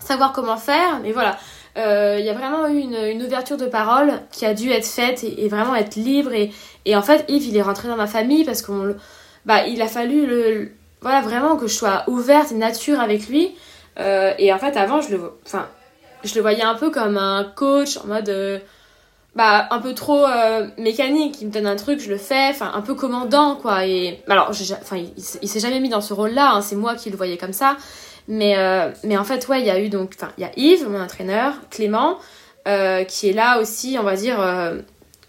savoir 0.00 0.32
comment 0.32 0.56
faire. 0.56 1.00
Mais 1.02 1.12
voilà, 1.12 1.38
euh, 1.76 2.16
il 2.18 2.24
y 2.24 2.28
a 2.28 2.34
vraiment 2.34 2.68
eu 2.68 2.78
une, 2.78 2.94
une, 2.94 3.22
ouverture 3.22 3.56
de 3.56 3.66
parole 3.66 4.12
qui 4.30 4.46
a 4.46 4.54
dû 4.54 4.70
être 4.70 4.86
faite 4.86 5.24
et, 5.24 5.44
et, 5.44 5.48
vraiment 5.48 5.74
être 5.74 5.96
libre. 5.96 6.32
Et, 6.32 6.52
et 6.84 6.96
en 6.96 7.02
fait, 7.02 7.24
Yves, 7.28 7.46
il 7.48 7.56
est 7.56 7.62
rentré 7.62 7.88
dans 7.88 7.96
ma 7.96 8.06
famille 8.06 8.44
parce 8.44 8.62
qu'on 8.62 8.94
bah 9.44 9.66
il 9.66 9.80
a 9.82 9.88
fallu 9.88 10.26
le 10.26 10.72
voilà 11.00 11.20
vraiment 11.20 11.56
que 11.56 11.66
je 11.66 11.74
sois 11.74 12.04
ouverte 12.08 12.52
et 12.52 12.54
nature 12.54 13.00
avec 13.00 13.28
lui. 13.28 13.54
Euh, 13.98 14.32
et 14.38 14.52
en 14.52 14.58
fait, 14.58 14.76
avant, 14.76 15.00
je 15.00 15.16
le, 15.16 15.32
enfin, 15.44 15.66
je 16.24 16.34
le 16.34 16.40
voyais 16.40 16.62
un 16.62 16.74
peu 16.74 16.90
comme 16.90 17.16
un 17.16 17.44
coach 17.44 17.98
en 17.98 18.06
mode, 18.06 18.28
euh, 18.28 18.58
bah, 19.34 19.68
un 19.70 19.78
peu 19.80 19.94
trop 19.94 20.24
euh, 20.24 20.66
mécanique. 20.78 21.40
Il 21.40 21.48
me 21.48 21.52
donne 21.52 21.66
un 21.66 21.76
truc, 21.76 22.00
je 22.00 22.10
le 22.10 22.18
fais, 22.18 22.52
un 22.60 22.80
peu 22.80 22.94
commandant, 22.94 23.56
quoi. 23.56 23.86
Et 23.86 24.22
alors, 24.28 24.50
il, 24.52 25.48
s'est 25.48 25.60
jamais 25.60 25.80
mis 25.80 25.88
dans 25.88 26.00
ce 26.00 26.12
rôle-là. 26.12 26.52
Hein, 26.52 26.60
c'est 26.60 26.76
moi 26.76 26.94
qui 26.94 27.10
le 27.10 27.16
voyais 27.16 27.36
comme 27.36 27.52
ça. 27.52 27.76
Mais, 28.26 28.58
euh, 28.58 28.90
mais 29.04 29.16
en 29.16 29.24
fait, 29.24 29.48
ouais, 29.48 29.60
il 29.60 29.66
y 29.66 29.70
a 29.70 29.80
eu 29.80 29.88
donc, 29.88 30.14
Yves, 30.56 30.88
mon 30.88 31.00
entraîneur, 31.00 31.54
Clément, 31.70 32.18
qui 33.08 33.28
est 33.28 33.32
là 33.32 33.60
aussi, 33.60 33.96
on 33.98 34.02
va 34.02 34.16
dire. 34.16 34.38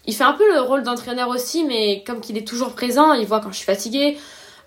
il 0.06 0.14
fait 0.14 0.24
un 0.24 0.34
peu 0.34 0.52
le 0.52 0.60
rôle 0.60 0.82
d'entraîneur 0.82 1.28
aussi, 1.28 1.64
mais 1.64 2.04
comme 2.06 2.20
qu'il 2.20 2.36
est 2.36 2.46
toujours 2.46 2.74
présent, 2.74 3.14
il 3.14 3.26
voit 3.26 3.40
quand 3.40 3.50
je 3.50 3.56
suis 3.56 3.64
fatiguée 3.64 4.18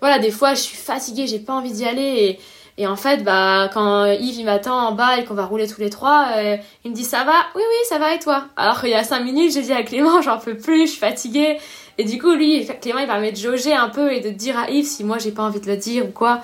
voilà, 0.04 0.18
des 0.18 0.30
fois, 0.30 0.52
je 0.52 0.60
suis 0.60 0.76
fatiguée, 0.76 1.26
j'ai 1.26 1.38
pas 1.38 1.54
envie 1.54 1.72
d'y 1.72 1.86
aller. 1.86 2.38
Et, 2.76 2.86
en 2.86 2.96
fait, 2.96 3.22
bah, 3.22 3.70
quand 3.72 4.06
Yves 4.06 4.40
il 4.40 4.44
m'attend 4.44 4.76
en 4.76 4.92
bas 4.92 5.18
et 5.18 5.24
qu'on 5.24 5.34
va 5.34 5.44
rouler 5.44 5.68
tous 5.68 5.80
les 5.80 5.90
trois, 5.90 6.26
euh, 6.36 6.56
il 6.84 6.90
me 6.90 6.96
dit 6.96 7.04
ça 7.04 7.22
va? 7.22 7.34
Oui, 7.54 7.62
oui, 7.62 7.76
ça 7.88 7.98
va 7.98 8.14
et 8.14 8.18
toi? 8.18 8.46
Alors 8.56 8.80
qu'il 8.80 8.90
y 8.90 8.94
a 8.94 9.04
cinq 9.04 9.20
minutes, 9.20 9.52
j'ai 9.52 9.62
dit 9.62 9.72
à 9.72 9.84
Clément, 9.84 10.20
j'en 10.22 10.38
peux 10.38 10.56
plus, 10.56 10.86
je 10.86 10.90
suis 10.92 11.00
fatiguée. 11.00 11.58
Et 11.98 12.04
du 12.04 12.20
coup, 12.20 12.32
lui, 12.32 12.66
Clément, 12.82 12.98
il 12.98 13.06
permet 13.06 13.30
de 13.30 13.36
jauger 13.36 13.74
un 13.74 13.88
peu 13.88 14.12
et 14.12 14.20
de 14.20 14.30
dire 14.30 14.58
à 14.58 14.70
Yves 14.70 14.86
si 14.86 15.04
moi 15.04 15.18
j'ai 15.18 15.30
pas 15.30 15.44
envie 15.44 15.60
de 15.60 15.66
le 15.66 15.76
dire 15.76 16.06
ou 16.06 16.10
quoi. 16.10 16.40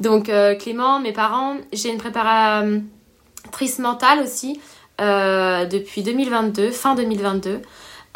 Donc, 0.00 0.30
euh, 0.30 0.54
Clément, 0.54 1.00
mes 1.00 1.12
parents, 1.12 1.56
j'ai 1.72 1.90
une 1.90 1.98
préparatrice 1.98 3.78
mentale 3.78 4.20
aussi 4.20 4.60
euh, 5.02 5.66
depuis 5.66 6.02
2022, 6.02 6.70
fin 6.70 6.94
2022. 6.94 7.60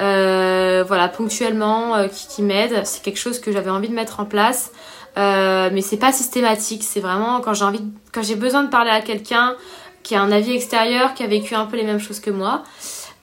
Euh, 0.00 0.84
voilà, 0.86 1.08
ponctuellement, 1.08 2.08
qui 2.08 2.40
m'aide. 2.40 2.86
C'est 2.86 3.02
quelque 3.02 3.18
chose 3.18 3.40
que 3.40 3.52
j'avais 3.52 3.70
envie 3.70 3.88
de 3.88 3.94
mettre 3.94 4.20
en 4.20 4.24
place. 4.24 4.72
Euh, 5.18 5.70
mais 5.72 5.82
c'est 5.82 5.98
pas 5.98 6.12
systématique. 6.12 6.82
C'est 6.82 7.00
vraiment 7.00 7.40
quand 7.40 7.54
j'ai 7.54 7.64
envie, 7.64 7.84
quand 8.12 8.22
j'ai 8.22 8.36
besoin 8.36 8.62
de 8.64 8.70
parler 8.70 8.90
à 8.90 9.00
quelqu'un 9.00 9.54
qui 10.02 10.14
a 10.14 10.22
un 10.22 10.32
avis 10.32 10.52
extérieur, 10.52 11.14
qui 11.14 11.22
a 11.22 11.26
vécu 11.26 11.54
un 11.54 11.66
peu 11.66 11.76
les 11.76 11.84
mêmes 11.84 12.00
choses 12.00 12.20
que 12.20 12.30
moi. 12.30 12.62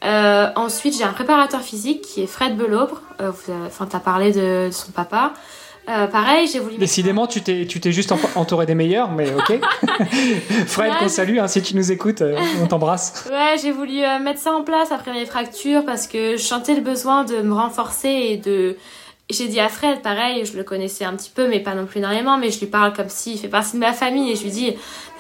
Euh, 0.04 0.48
ensuite, 0.56 0.98
j'ai 0.98 1.04
un 1.04 1.12
préparateur 1.14 1.62
physique 1.62 2.02
qui 2.02 2.24
est 2.24 2.28
Fred 2.28 2.56
Belaubre. 2.56 3.02
Euh, 3.22 3.32
enfin, 3.68 3.86
t'as 3.86 4.00
parlé 4.00 4.32
de, 4.32 4.68
de, 4.68 4.72
son 4.72 4.92
papa. 4.92 5.34
Euh, 5.90 6.08
pareil, 6.08 6.48
j'ai 6.48 6.60
voulu. 6.60 6.78
Décidément, 6.78 7.26
tu 7.26 7.42
t'es, 7.42 7.66
tu 7.66 7.80
t'es 7.80 7.92
juste 7.92 8.14
entouré 8.36 8.66
des 8.66 8.76
meilleurs, 8.76 9.12
mais 9.12 9.34
ok. 9.34 9.60
Fred, 10.68 10.94
qu'on 11.00 11.10
salue, 11.10 11.40
hein, 11.40 11.48
si 11.48 11.62
tu 11.62 11.76
nous 11.76 11.92
écoutes, 11.92 12.24
on 12.62 12.68
t'embrasse. 12.68 13.26
Ouais, 13.30 13.56
j'ai 13.62 13.72
voulu 13.72 14.02
mettre 14.22 14.40
ça 14.40 14.54
en 14.54 14.64
place 14.64 14.92
après 14.92 15.12
mes 15.12 15.26
fractures 15.26 15.84
parce 15.86 16.08
que 16.08 16.38
je 16.38 16.44
sentais 16.44 16.76
le 16.76 16.82
besoin 16.82 17.24
de 17.24 17.42
me 17.42 17.54
renforcer 17.54 18.10
et 18.10 18.38
de. 18.38 18.78
J'ai 19.32 19.48
dit 19.48 19.60
à 19.60 19.70
Fred, 19.70 20.02
pareil, 20.02 20.44
je 20.44 20.58
le 20.58 20.64
connaissais 20.64 21.06
un 21.06 21.16
petit 21.16 21.30
peu, 21.30 21.48
mais 21.48 21.60
pas 21.60 21.76
non 21.76 21.86
plus 21.86 22.00
énormément, 22.00 22.40
mais 22.40 22.50
je 22.50 22.60
lui 22.60 22.66
parle 22.66 22.94
comme 22.94 23.10
s'il 23.10 23.38
fait 23.38 23.48
partie 23.48 23.74
de 23.74 23.80
ma 23.80 23.94
famille 23.94 24.32
et 24.32 24.36
je 24.36 24.42
lui 24.42 24.50
dis, 24.50 24.74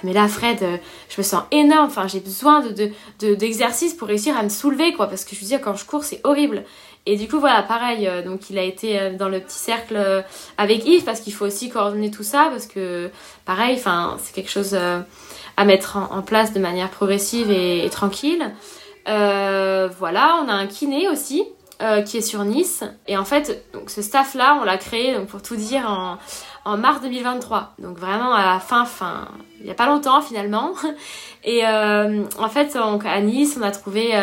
mais 0.03 0.13
là, 0.13 0.27
Fred, 0.27 0.57
je 1.09 1.15
me 1.19 1.23
sens 1.23 1.43
énorme, 1.51 1.85
enfin, 1.85 2.07
j'ai 2.07 2.19
besoin 2.19 2.61
de, 2.61 2.69
de, 2.69 2.91
de, 3.19 3.35
d'exercices 3.35 3.93
pour 3.93 4.07
réussir 4.07 4.35
à 4.35 4.41
me 4.41 4.49
soulever, 4.49 4.93
quoi, 4.93 5.05
parce 5.05 5.25
que 5.25 5.35
je 5.35 5.41
lui 5.41 5.45
dis, 5.45 5.59
quand 5.59 5.75
je 5.75 5.85
cours, 5.85 6.03
c'est 6.03 6.21
horrible. 6.23 6.63
Et 7.05 7.15
du 7.15 7.27
coup, 7.27 7.39
voilà, 7.39 7.63
pareil, 7.63 8.07
euh, 8.07 8.21
donc 8.21 8.49
il 8.49 8.59
a 8.59 8.63
été 8.63 8.99
euh, 8.99 9.15
dans 9.15 9.29
le 9.29 9.39
petit 9.39 9.57
cercle 9.57 9.95
euh, 9.95 10.21
avec 10.59 10.85
Yves 10.85 11.03
parce 11.03 11.21
qu'il 11.21 11.33
faut 11.33 11.45
aussi 11.45 11.69
coordonner 11.69 12.11
tout 12.11 12.23
ça 12.23 12.49
parce 12.51 12.67
que, 12.67 13.09
pareil, 13.45 13.75
enfin, 13.75 14.17
c'est 14.19 14.33
quelque 14.33 14.51
chose 14.51 14.75
à 14.75 15.65
mettre 15.65 15.97
en, 15.97 16.21
place 16.21 16.53
de 16.53 16.59
manière 16.59 16.89
progressive 16.89 17.49
et 17.49 17.89
tranquille. 17.89 18.51
voilà, 19.05 20.39
on 20.43 20.49
a 20.49 20.53
un 20.53 20.67
kiné 20.67 21.09
aussi 21.09 21.43
qui 22.05 22.17
est 22.17 22.21
sur 22.21 22.43
Nice. 22.43 22.83
Et 23.07 23.17
en 23.17 23.25
fait, 23.25 23.65
donc 23.73 23.89
ce 23.89 24.01
staff-là, 24.01 24.57
on 24.61 24.65
l'a 24.65 24.77
créé, 24.77 25.15
donc 25.15 25.27
pour 25.27 25.41
tout 25.41 25.55
dire, 25.55 25.89
en, 26.65 26.77
mars 26.77 27.01
2023. 27.01 27.75
Donc 27.79 27.97
vraiment 27.97 28.33
à 28.33 28.53
la 28.53 28.59
fin, 28.59 28.85
fin, 28.85 29.27
il 29.59 29.65
n'y 29.65 29.71
a 29.71 29.75
pas 29.75 29.87
longtemps 29.87 30.21
finalement. 30.21 30.73
Et 31.43 31.65
en 31.65 32.49
fait, 32.49 32.73
donc, 32.73 33.05
à 33.05 33.21
Nice, 33.21 33.57
on 33.57 33.63
a 33.63 33.71
trouvé 33.71 34.13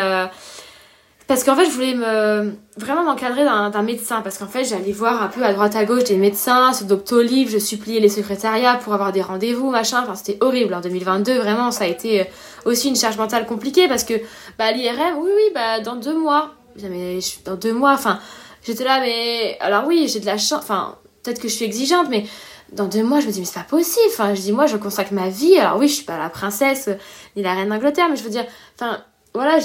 parce 1.27 1.43
qu'en 1.43 1.57
fait, 1.57 1.65
je 1.65 1.71
voulais 1.71 1.93
me 1.93 2.53
vraiment 2.77 3.03
m'encadrer 3.03 3.43
d'un 3.43 3.81
médecin. 3.81 4.21
Parce 4.21 4.37
qu'en 4.37 4.47
fait, 4.47 4.63
j'allais 4.63 4.93
voir 4.93 5.21
un 5.21 5.27
peu 5.27 5.43
à 5.43 5.51
droite 5.51 5.75
à 5.75 5.83
gauche 5.83 6.05
des 6.05 6.15
médecins, 6.15 6.71
sur 6.71 6.85
Doctolib, 6.85 7.49
je 7.49 7.57
suppliais 7.57 7.99
les 7.99 8.07
secrétariats 8.07 8.75
pour 8.75 8.93
avoir 8.93 9.11
des 9.11 9.21
rendez-vous, 9.21 9.69
machin. 9.69 10.03
Enfin, 10.03 10.15
c'était 10.15 10.37
horrible. 10.41 10.73
En 10.73 10.79
2022, 10.79 11.37
vraiment, 11.37 11.71
ça 11.71 11.83
a 11.83 11.87
été 11.87 12.21
euh, 12.21 12.23
aussi 12.63 12.87
une 12.87 12.95
charge 12.95 13.17
mentale 13.17 13.45
compliquée 13.45 13.89
parce 13.89 14.05
que, 14.05 14.13
bah, 14.57 14.71
l'IRM, 14.71 15.17
oui, 15.19 15.29
oui, 15.35 15.51
bah, 15.53 15.81
dans 15.81 15.97
deux 15.97 16.17
mois. 16.17 16.53
Mais 16.83 17.19
dans 17.45 17.55
deux 17.55 17.73
mois, 17.73 17.93
enfin, 17.93 18.19
j'étais 18.63 18.83
là, 18.83 18.99
mais 18.99 19.57
alors 19.59 19.85
oui, 19.87 20.07
j'ai 20.07 20.19
de 20.19 20.25
la 20.25 20.37
chance. 20.37 20.61
Enfin, 20.61 20.97
peut-être 21.23 21.41
que 21.41 21.47
je 21.47 21.53
suis 21.53 21.65
exigeante, 21.65 22.07
mais 22.09 22.25
dans 22.71 22.85
deux 22.85 23.03
mois, 23.03 23.19
je 23.19 23.27
me 23.27 23.31
dis, 23.31 23.39
mais 23.39 23.45
c'est 23.45 23.59
pas 23.59 23.65
possible. 23.65 24.05
Enfin, 24.09 24.33
je 24.33 24.41
dis, 24.41 24.51
moi, 24.51 24.65
je 24.65 24.77
consacre 24.77 25.13
ma 25.13 25.29
vie. 25.29 25.57
Alors 25.57 25.77
oui, 25.77 25.87
je 25.87 25.95
suis 25.95 26.05
pas 26.05 26.17
la 26.17 26.29
princesse 26.29 26.89
ni 27.35 27.43
la 27.43 27.53
reine 27.53 27.69
d'Angleterre, 27.69 28.07
mais 28.09 28.15
je 28.15 28.23
veux 28.23 28.29
dire, 28.29 28.45
enfin, 28.75 28.99
voilà, 29.33 29.59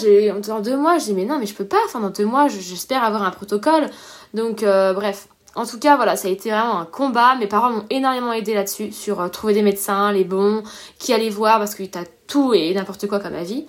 dans 0.46 0.60
deux 0.60 0.76
mois, 0.76 0.98
je 0.98 1.06
dis 1.06 1.14
mais 1.14 1.24
non, 1.24 1.38
mais 1.38 1.46
je 1.46 1.54
peux 1.54 1.64
pas. 1.64 1.78
Enfin, 1.86 2.00
dans 2.00 2.10
deux 2.10 2.26
mois, 2.26 2.48
j'espère 2.48 3.02
avoir 3.04 3.22
un 3.22 3.30
protocole. 3.30 3.88
Donc, 4.34 4.62
euh, 4.62 4.92
bref. 4.92 5.28
En 5.54 5.66
tout 5.66 5.78
cas, 5.78 5.96
voilà, 5.96 6.16
ça 6.16 6.28
a 6.28 6.30
été 6.30 6.50
vraiment 6.50 6.78
un 6.78 6.86
combat. 6.86 7.34
Mes 7.36 7.46
parents 7.46 7.70
m'ont 7.70 7.84
énormément 7.90 8.32
aidé 8.32 8.54
là-dessus, 8.54 8.90
sur 8.90 9.20
euh, 9.20 9.28
trouver 9.28 9.52
des 9.52 9.60
médecins, 9.60 10.10
les 10.10 10.24
bons, 10.24 10.62
qui 10.98 11.12
aller 11.12 11.28
voir, 11.28 11.58
parce 11.58 11.74
que 11.74 11.82
t'as 11.82 12.04
tout 12.26 12.54
et 12.54 12.72
n'importe 12.72 13.06
quoi 13.06 13.20
comme 13.20 13.34
avis. 13.34 13.66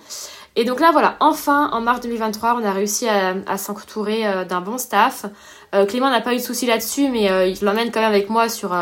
Et 0.56 0.64
donc 0.64 0.78
là, 0.78 0.92
voilà, 0.92 1.16
enfin, 1.18 1.68
en 1.72 1.80
mars 1.80 2.00
2023, 2.00 2.56
on 2.60 2.64
a 2.64 2.70
réussi 2.70 3.08
à, 3.08 3.58
s'entourer 3.58 4.26
euh, 4.26 4.44
d'un 4.44 4.60
bon 4.60 4.78
staff. 4.78 5.26
Euh, 5.74 5.84
Clément 5.84 6.10
n'a 6.10 6.20
pas 6.20 6.32
eu 6.32 6.36
de 6.36 6.42
soucis 6.42 6.66
là-dessus, 6.66 7.08
mais 7.08 7.28
euh, 7.28 7.46
il 7.46 7.58
l'emmène 7.64 7.90
quand 7.90 8.00
même 8.00 8.10
avec 8.10 8.30
moi 8.30 8.48
sur 8.48 8.72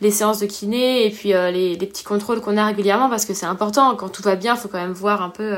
les 0.00 0.10
séances 0.10 0.40
de 0.40 0.46
kiné 0.46 1.04
et 1.06 1.10
puis 1.10 1.30
les, 1.30 1.76
les, 1.76 1.86
petits 1.86 2.04
contrôles 2.04 2.40
qu'on 2.40 2.56
a 2.56 2.64
régulièrement, 2.64 3.10
parce 3.10 3.26
que 3.26 3.34
c'est 3.34 3.46
important. 3.46 3.94
Quand 3.96 4.08
tout 4.08 4.22
va 4.22 4.36
bien, 4.36 4.54
il 4.54 4.58
faut 4.58 4.68
quand 4.68 4.80
même 4.80 4.92
voir 4.92 5.20
un 5.20 5.28
peu 5.28 5.56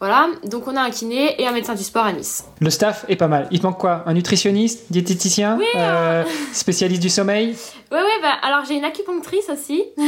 voilà, 0.00 0.28
donc 0.44 0.66
on 0.66 0.76
a 0.76 0.80
un 0.80 0.88
kiné 0.88 1.38
et 1.38 1.46
un 1.46 1.52
médecin 1.52 1.74
du 1.74 1.82
sport 1.82 2.06
à 2.06 2.12
Nice. 2.12 2.46
Le 2.58 2.70
staff 2.70 3.04
est 3.08 3.16
pas 3.16 3.28
mal. 3.28 3.48
Il 3.50 3.60
te 3.60 3.66
manque 3.66 3.76
quoi? 3.76 4.02
Un 4.06 4.14
nutritionniste, 4.14 4.90
diététicien, 4.90 5.58
oui, 5.58 5.66
euh, 5.76 6.24
spécialiste 6.54 7.02
du 7.02 7.10
sommeil? 7.10 7.54
Oui, 7.92 7.98
oui, 8.02 8.12
bah, 8.22 8.32
alors 8.42 8.64
j'ai 8.64 8.76
une 8.76 8.84
acupunctrice 8.84 9.50
aussi. 9.50 9.84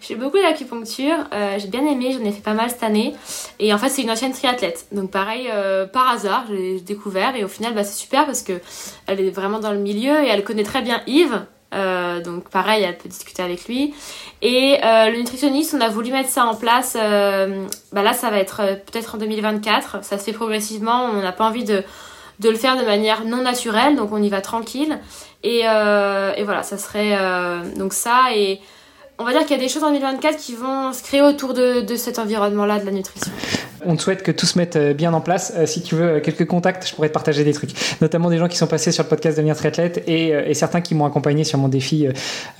je 0.00 0.06
fais 0.06 0.14
beaucoup 0.14 0.38
d'acupuncture. 0.38 1.16
Euh, 1.32 1.58
j'ai 1.58 1.66
bien 1.66 1.84
aimé, 1.84 2.12
j'en 2.12 2.24
ai 2.24 2.30
fait 2.30 2.42
pas 2.42 2.54
mal 2.54 2.70
cette 2.70 2.84
année. 2.84 3.12
Et 3.58 3.74
en 3.74 3.78
fait, 3.78 3.88
c'est 3.88 4.02
une 4.02 4.10
ancienne 4.12 4.32
triathlète. 4.32 4.86
Donc 4.92 5.10
pareil, 5.10 5.48
euh, 5.52 5.84
par 5.84 6.10
hasard, 6.10 6.44
j'ai 6.48 6.78
découvert. 6.78 7.34
Et 7.34 7.42
au 7.42 7.48
final, 7.48 7.74
bah, 7.74 7.82
c'est 7.82 8.00
super 8.00 8.26
parce 8.26 8.42
que 8.42 8.60
elle 9.08 9.20
est 9.20 9.30
vraiment 9.30 9.58
dans 9.58 9.72
le 9.72 9.78
milieu 9.78 10.22
et 10.22 10.28
elle 10.28 10.44
connaît 10.44 10.62
très 10.62 10.82
bien 10.82 11.00
Yves. 11.08 11.44
Euh, 11.74 12.20
donc 12.22 12.48
pareil, 12.48 12.84
elle 12.84 12.96
peut 12.96 13.08
discuter 13.08 13.42
avec 13.42 13.66
lui. 13.66 13.94
Et 14.42 14.78
euh, 14.84 15.10
le 15.10 15.18
nutritionniste, 15.18 15.74
on 15.76 15.80
a 15.80 15.88
voulu 15.88 16.10
mettre 16.10 16.28
ça 16.28 16.44
en 16.44 16.54
place. 16.54 16.96
Euh, 16.98 17.66
bah 17.92 18.02
là, 18.02 18.12
ça 18.12 18.30
va 18.30 18.38
être 18.38 18.62
peut-être 18.86 19.16
en 19.16 19.18
2024. 19.18 20.04
Ça 20.04 20.18
se 20.18 20.24
fait 20.24 20.32
progressivement. 20.32 21.04
On 21.04 21.20
n'a 21.20 21.32
pas 21.32 21.46
envie 21.46 21.64
de, 21.64 21.82
de 22.40 22.48
le 22.48 22.56
faire 22.56 22.76
de 22.76 22.84
manière 22.84 23.24
non 23.24 23.42
naturelle, 23.42 23.96
donc 23.96 24.12
on 24.12 24.22
y 24.22 24.28
va 24.28 24.40
tranquille. 24.40 24.98
Et, 25.42 25.60
et 25.60 26.42
voilà, 26.44 26.62
ça 26.62 26.78
serait 26.78 27.18
donc 27.76 27.92
ça. 27.92 28.34
Et 28.34 28.60
on 29.18 29.24
va 29.24 29.32
dire 29.32 29.42
qu'il 29.42 29.56
y 29.56 29.60
a 29.60 29.62
des 29.62 29.68
choses 29.68 29.84
en 29.84 29.90
2024 29.90 30.36
qui 30.38 30.54
vont 30.54 30.92
se 30.92 31.02
créer 31.02 31.22
autour 31.22 31.54
de, 31.54 31.80
de 31.82 31.96
cet 31.96 32.18
environnement-là 32.18 32.80
de 32.80 32.86
la 32.86 32.92
nutrition. 32.92 33.30
On 33.86 33.96
te 33.96 34.02
souhaite 34.02 34.22
que 34.22 34.32
tout 34.32 34.46
se 34.46 34.58
mette 34.58 34.76
euh, 34.76 34.94
bien 34.94 35.12
en 35.12 35.20
place. 35.20 35.52
Euh, 35.56 35.66
si 35.66 35.82
tu 35.82 35.94
veux 35.94 36.04
euh, 36.04 36.20
quelques 36.20 36.46
contacts, 36.46 36.88
je 36.88 36.94
pourrais 36.94 37.08
te 37.08 37.12
partager 37.12 37.44
des 37.44 37.52
trucs, 37.52 37.70
notamment 38.00 38.30
des 38.30 38.38
gens 38.38 38.48
qui 38.48 38.56
sont 38.56 38.66
passés 38.66 38.92
sur 38.92 39.04
le 39.04 39.08
podcast 39.08 39.36
Devenir 39.36 39.56
Triathlète 39.56 40.02
et, 40.06 40.28
et 40.28 40.54
certains 40.54 40.80
qui 40.80 40.94
m'ont 40.94 41.04
accompagné 41.04 41.44
sur 41.44 41.58
mon 41.58 41.68
défi 41.68 42.08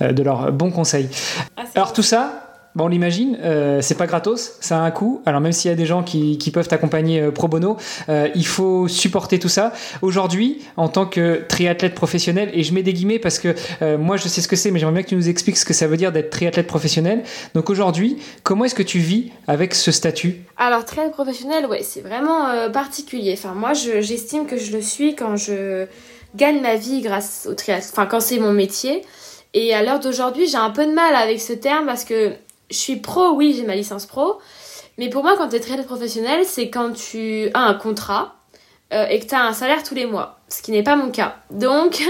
de 0.01 0.23
leurs 0.23 0.51
bons 0.51 0.71
conseils. 0.71 1.09
Ah, 1.57 1.63
Alors 1.75 1.93
tout 1.93 2.03
ça, 2.03 2.44
Bon, 2.75 2.85
on 2.85 2.87
l'imagine, 2.89 3.37
euh, 3.41 3.79
c'est 3.81 3.95
pas 3.95 4.05
gratos, 4.05 4.57
ça 4.59 4.79
a 4.79 4.81
un 4.81 4.91
coût. 4.91 5.21
Alors 5.25 5.39
même 5.39 5.53
s'il 5.53 5.71
y 5.71 5.73
a 5.73 5.77
des 5.77 5.85
gens 5.85 6.03
qui, 6.03 6.37
peuvent 6.53 6.67
t'accompagner 6.67 7.21
euh, 7.21 7.31
pro 7.31 7.47
bono, 7.47 7.77
euh, 8.09 8.27
il 8.35 8.45
faut 8.45 8.89
supporter 8.89 9.39
tout 9.39 9.47
ça. 9.47 9.71
Aujourd'hui, 10.01 10.61
en 10.75 10.89
tant 10.89 11.05
que 11.05 11.45
triathlète 11.47 11.95
professionnel, 11.95 12.49
et 12.53 12.63
je 12.63 12.73
mets 12.73 12.83
des 12.83 12.91
guillemets 12.91 13.17
parce 13.17 13.39
que 13.39 13.55
euh, 13.81 13.97
moi 13.97 14.17
je 14.17 14.27
sais 14.27 14.41
ce 14.41 14.49
que 14.49 14.57
c'est, 14.57 14.71
mais 14.71 14.79
j'aimerais 14.79 14.95
bien 14.95 15.03
que 15.03 15.07
tu 15.07 15.15
nous 15.15 15.29
expliques 15.29 15.55
ce 15.55 15.63
que 15.63 15.73
ça 15.73 15.87
veut 15.87 15.95
dire 15.95 16.11
d'être 16.11 16.29
triathlète 16.29 16.67
professionnel. 16.67 17.23
Donc 17.53 17.69
aujourd'hui, 17.69 18.17
comment 18.43 18.65
est-ce 18.65 18.75
que 18.75 18.83
tu 18.83 18.99
vis 18.99 19.31
avec 19.47 19.73
ce 19.73 19.93
statut? 19.93 20.41
Alors 20.57 20.83
triathlète 20.83 21.13
professionnel, 21.13 21.67
ouais, 21.67 21.81
c'est 21.81 22.01
vraiment 22.01 22.69
particulier. 22.73 23.35
Enfin 23.37 23.53
moi, 23.53 23.71
j'estime 23.73 24.47
que 24.47 24.57
je 24.57 24.73
le 24.73 24.81
suis 24.81 25.15
quand 25.15 25.37
je 25.37 25.85
gagne 26.35 26.59
ma 26.59 26.75
vie 26.75 26.99
grâce 26.99 27.47
au 27.49 27.53
triathlon, 27.53 27.87
enfin 27.93 28.05
quand 28.05 28.19
c'est 28.19 28.39
mon 28.39 28.51
métier. 28.51 29.01
Et 29.53 29.73
à 29.73 29.81
l'heure 29.81 30.01
d'aujourd'hui, 30.01 30.47
j'ai 30.47 30.57
un 30.57 30.71
peu 30.71 30.85
de 30.85 30.91
mal 30.91 31.15
avec 31.15 31.39
ce 31.39 31.53
terme 31.53 31.85
parce 31.85 32.03
que 32.03 32.33
je 32.69 32.75
suis 32.75 32.97
pro, 32.97 33.31
oui, 33.31 33.53
j'ai 33.55 33.65
ma 33.65 33.75
licence 33.75 34.05
pro. 34.05 34.39
Mais 34.97 35.09
pour 35.09 35.23
moi, 35.23 35.35
quand 35.37 35.49
tu 35.49 35.55
es 35.55 35.59
très 35.59 35.81
professionnel, 35.83 36.45
c'est 36.45 36.69
quand 36.69 36.93
tu 36.93 37.49
as 37.53 37.61
un 37.61 37.73
contrat 37.73 38.35
euh, 38.93 39.07
et 39.07 39.19
que 39.19 39.25
tu 39.25 39.35
as 39.35 39.43
un 39.43 39.53
salaire 39.53 39.83
tous 39.83 39.95
les 39.95 40.05
mois 40.05 40.39
ce 40.47 40.61
qui 40.61 40.71
n'est 40.71 40.83
pas 40.83 40.95
mon 40.95 41.09
cas. 41.09 41.35
Donc, 41.51 42.01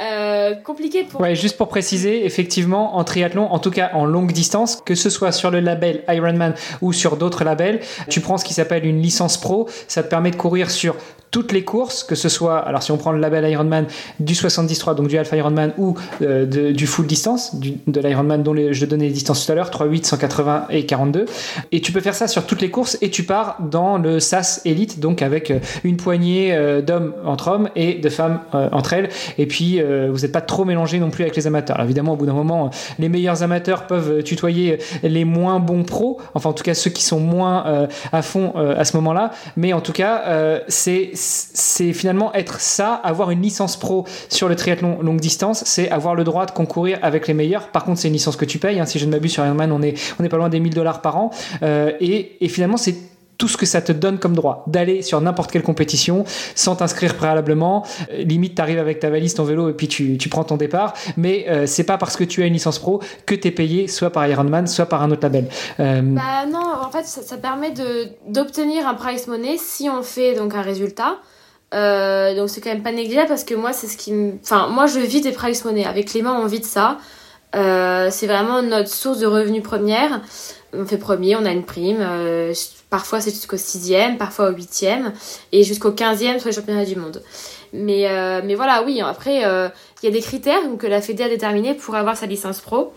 euh, 0.00 0.54
compliqué 0.54 1.04
pour... 1.04 1.20
Ouais, 1.20 1.34
juste 1.34 1.56
pour 1.56 1.68
préciser, 1.68 2.24
effectivement, 2.24 2.96
en 2.96 3.04
triathlon, 3.04 3.46
en 3.50 3.58
tout 3.58 3.70
cas 3.70 3.90
en 3.94 4.04
longue 4.04 4.32
distance, 4.32 4.76
que 4.76 4.94
ce 4.94 5.10
soit 5.10 5.32
sur 5.32 5.50
le 5.50 5.60
label 5.60 6.04
Ironman 6.08 6.54
ou 6.80 6.92
sur 6.92 7.16
d'autres 7.16 7.44
labels, 7.44 7.80
tu 8.08 8.20
prends 8.20 8.38
ce 8.38 8.44
qui 8.44 8.54
s'appelle 8.54 8.86
une 8.86 9.02
licence 9.02 9.40
pro, 9.40 9.68
ça 9.88 10.02
te 10.02 10.08
permet 10.08 10.30
de 10.30 10.36
courir 10.36 10.70
sur 10.70 10.94
toutes 11.32 11.52
les 11.52 11.64
courses, 11.64 12.04
que 12.04 12.14
ce 12.14 12.28
soit, 12.28 12.58
alors 12.58 12.82
si 12.82 12.92
on 12.92 12.98
prend 12.98 13.10
le 13.10 13.18
label 13.18 13.50
Ironman 13.50 13.86
du 14.20 14.34
73, 14.34 14.94
donc 14.94 15.08
du 15.08 15.16
Alpha 15.16 15.34
Ironman 15.34 15.72
ou 15.78 15.96
euh, 16.20 16.44
du 16.72 16.86
full 16.86 17.06
distance, 17.06 17.56
de 17.56 18.00
l'Ironman 18.00 18.42
dont 18.42 18.54
je 18.54 18.86
donnais 18.86 19.06
les 19.06 19.12
distances 19.12 19.46
tout 19.46 19.50
à 19.50 19.54
l'heure, 19.54 19.70
3, 19.70 19.86
8, 19.86 20.06
180 20.06 20.66
et 20.68 20.84
42. 20.84 21.24
Et 21.72 21.80
tu 21.80 21.90
peux 21.90 22.00
faire 22.00 22.14
ça 22.14 22.28
sur 22.28 22.44
toutes 22.44 22.60
les 22.60 22.70
courses 22.70 22.98
et 23.00 23.10
tu 23.10 23.22
pars 23.22 23.56
dans 23.60 23.96
le 23.96 24.20
SAS 24.20 24.60
Elite, 24.66 25.00
donc 25.00 25.22
avec 25.22 25.50
euh, 25.50 25.58
une 25.84 25.96
poignée 25.96 26.54
d'hommes 26.82 27.14
entre 27.24 27.48
hommes 27.48 27.70
et 27.76 27.94
de 27.94 28.08
femmes 28.08 28.40
euh, 28.54 28.68
entre 28.72 28.92
elles. 28.92 29.08
Et 29.38 29.46
puis, 29.46 29.80
euh, 29.80 30.08
vous 30.12 30.20
n'êtes 30.20 30.32
pas 30.32 30.40
trop 30.40 30.64
mélangé 30.64 30.98
non 30.98 31.10
plus 31.10 31.22
avec 31.22 31.36
les 31.36 31.46
amateurs. 31.46 31.80
évidemment, 31.80 32.12
au 32.12 32.16
bout 32.16 32.26
d'un 32.26 32.32
moment, 32.32 32.70
les 32.98 33.08
meilleurs 33.08 33.42
amateurs 33.42 33.86
peuvent 33.86 34.22
tutoyer 34.22 34.78
les 35.02 35.24
moins 35.24 35.60
bons 35.60 35.84
pros, 35.84 36.20
enfin 36.34 36.50
en 36.50 36.52
tout 36.52 36.64
cas 36.64 36.74
ceux 36.74 36.90
qui 36.90 37.02
sont 37.02 37.20
moins 37.20 37.66
euh, 37.66 37.86
à 38.12 38.22
fond 38.22 38.52
à 38.54 38.84
ce 38.84 38.96
moment-là. 38.96 39.30
Mais 39.56 39.72
en 39.72 39.80
tout 39.80 39.92
cas, 39.92 40.22
c'est 40.68 41.12
finalement 41.92 42.32
être 42.34 42.60
ça, 42.60 42.94
avoir 42.94 43.30
une 43.30 43.42
licence 43.42 43.76
pro 43.76 44.04
sur 44.28 44.48
le 44.48 44.56
triathlon 44.56 44.98
longue 45.02 45.20
distance, 45.20 45.62
c'est 45.66 45.90
avoir 45.90 46.14
le 46.14 46.24
droit 46.24 46.46
de 46.46 46.50
concourir 46.50 46.98
avec 47.02 47.28
les 47.28 47.34
meilleurs. 47.34 47.68
Par 47.68 47.84
contre, 47.84 48.00
c'est 48.00 48.08
une 48.08 48.14
licence 48.14 48.36
que 48.36 48.44
tu 48.44 48.58
payes. 48.58 48.80
Hein. 48.80 48.86
si 48.86 48.98
je 48.98 49.06
ne 49.06 49.10
m'abuse 49.10 49.32
sur 49.32 49.44
Ironman, 49.44 49.72
on 49.72 49.82
est 49.82 49.94
on 50.18 50.24
est 50.24 50.28
pas 50.28 50.36
loin 50.36 50.48
des 50.48 50.60
1000 50.60 50.74
dollars 50.74 51.00
par 51.00 51.16
an. 51.16 51.30
et 51.62 52.48
finalement, 52.48 52.76
c'est 52.76 53.11
tout 53.38 53.48
ce 53.48 53.56
que 53.56 53.66
ça 53.66 53.80
te 53.80 53.92
donne 53.92 54.18
comme 54.18 54.34
droit 54.34 54.64
d'aller 54.66 55.02
sur 55.02 55.20
n'importe 55.20 55.50
quelle 55.50 55.62
compétition 55.62 56.24
sans 56.54 56.76
t'inscrire 56.76 57.16
préalablement. 57.16 57.84
Euh, 58.12 58.22
limite, 58.22 58.54
tu 58.54 58.62
arrives 58.62 58.78
avec 58.78 59.00
ta 59.00 59.10
valise, 59.10 59.34
ton 59.34 59.44
vélo 59.44 59.68
et 59.68 59.72
puis 59.72 59.88
tu, 59.88 60.18
tu 60.18 60.28
prends 60.28 60.44
ton 60.44 60.56
départ. 60.56 60.94
Mais 61.16 61.46
euh, 61.48 61.66
c'est 61.66 61.84
pas 61.84 61.98
parce 61.98 62.16
que 62.16 62.24
tu 62.24 62.42
as 62.42 62.46
une 62.46 62.52
licence 62.52 62.78
pro 62.78 63.00
que 63.26 63.34
tu 63.34 63.48
es 63.48 63.50
payé 63.50 63.88
soit 63.88 64.10
par 64.10 64.26
Ironman, 64.26 64.66
soit 64.66 64.86
par 64.86 65.02
un 65.02 65.10
autre 65.10 65.22
label. 65.22 65.46
Euh, 65.80 66.02
bah 66.02 66.46
non, 66.50 66.62
en 66.82 66.90
fait, 66.90 67.04
ça, 67.04 67.36
permet 67.36 67.72
d'obtenir 68.28 68.86
un 68.86 68.94
price 68.94 69.26
money 69.26 69.56
si 69.58 69.88
on 69.88 70.02
fait 70.02 70.34
donc 70.34 70.54
un 70.54 70.62
résultat. 70.62 71.18
donc 71.72 72.48
c'est 72.48 72.60
quand 72.60 72.70
même 72.70 72.82
pas 72.82 72.92
négligeable 72.92 73.28
parce 73.28 73.44
que 73.44 73.54
moi, 73.54 73.72
c'est 73.72 73.88
ce 73.88 73.96
qui 73.96 74.12
me. 74.12 74.34
Enfin, 74.42 74.68
moi, 74.68 74.86
je 74.86 75.00
vis 75.00 75.20
des 75.20 75.32
price 75.32 75.64
money. 75.64 75.84
Avec 75.84 76.08
Clément, 76.08 76.38
on 76.38 76.46
vit 76.46 76.60
de 76.60 76.64
ça. 76.64 76.98
C'est 77.54 78.26
vraiment 78.26 78.62
notre 78.62 78.88
source 78.88 79.18
de 79.18 79.26
revenus 79.26 79.62
première. 79.62 80.20
On 80.72 80.86
fait 80.86 80.98
premier, 80.98 81.36
on 81.36 81.44
a 81.44 81.50
une 81.50 81.64
prime. 81.64 82.06
Parfois 82.90 83.20
c'est 83.20 83.30
jusqu'au 83.30 83.56
sixième, 83.56 84.18
parfois 84.18 84.50
au 84.50 84.52
huitième 84.52 85.12
et 85.52 85.64
jusqu'au 85.64 85.92
quinzième 85.92 86.38
sur 86.38 86.48
les 86.48 86.54
championnats 86.54 86.84
du 86.84 86.96
monde. 86.96 87.22
Mais, 87.72 88.08
euh, 88.08 88.42
mais 88.44 88.54
voilà, 88.54 88.82
oui, 88.84 89.00
après, 89.00 89.44
euh, 89.44 89.68
il 90.02 90.06
y 90.06 90.08
a 90.08 90.12
des 90.12 90.20
critères 90.20 90.60
que 90.78 90.86
la 90.86 91.00
Fédé 91.00 91.24
a 91.24 91.28
déterminés 91.28 91.74
pour 91.74 91.94
avoir 91.94 92.16
sa 92.16 92.26
licence 92.26 92.60
pro. 92.60 92.92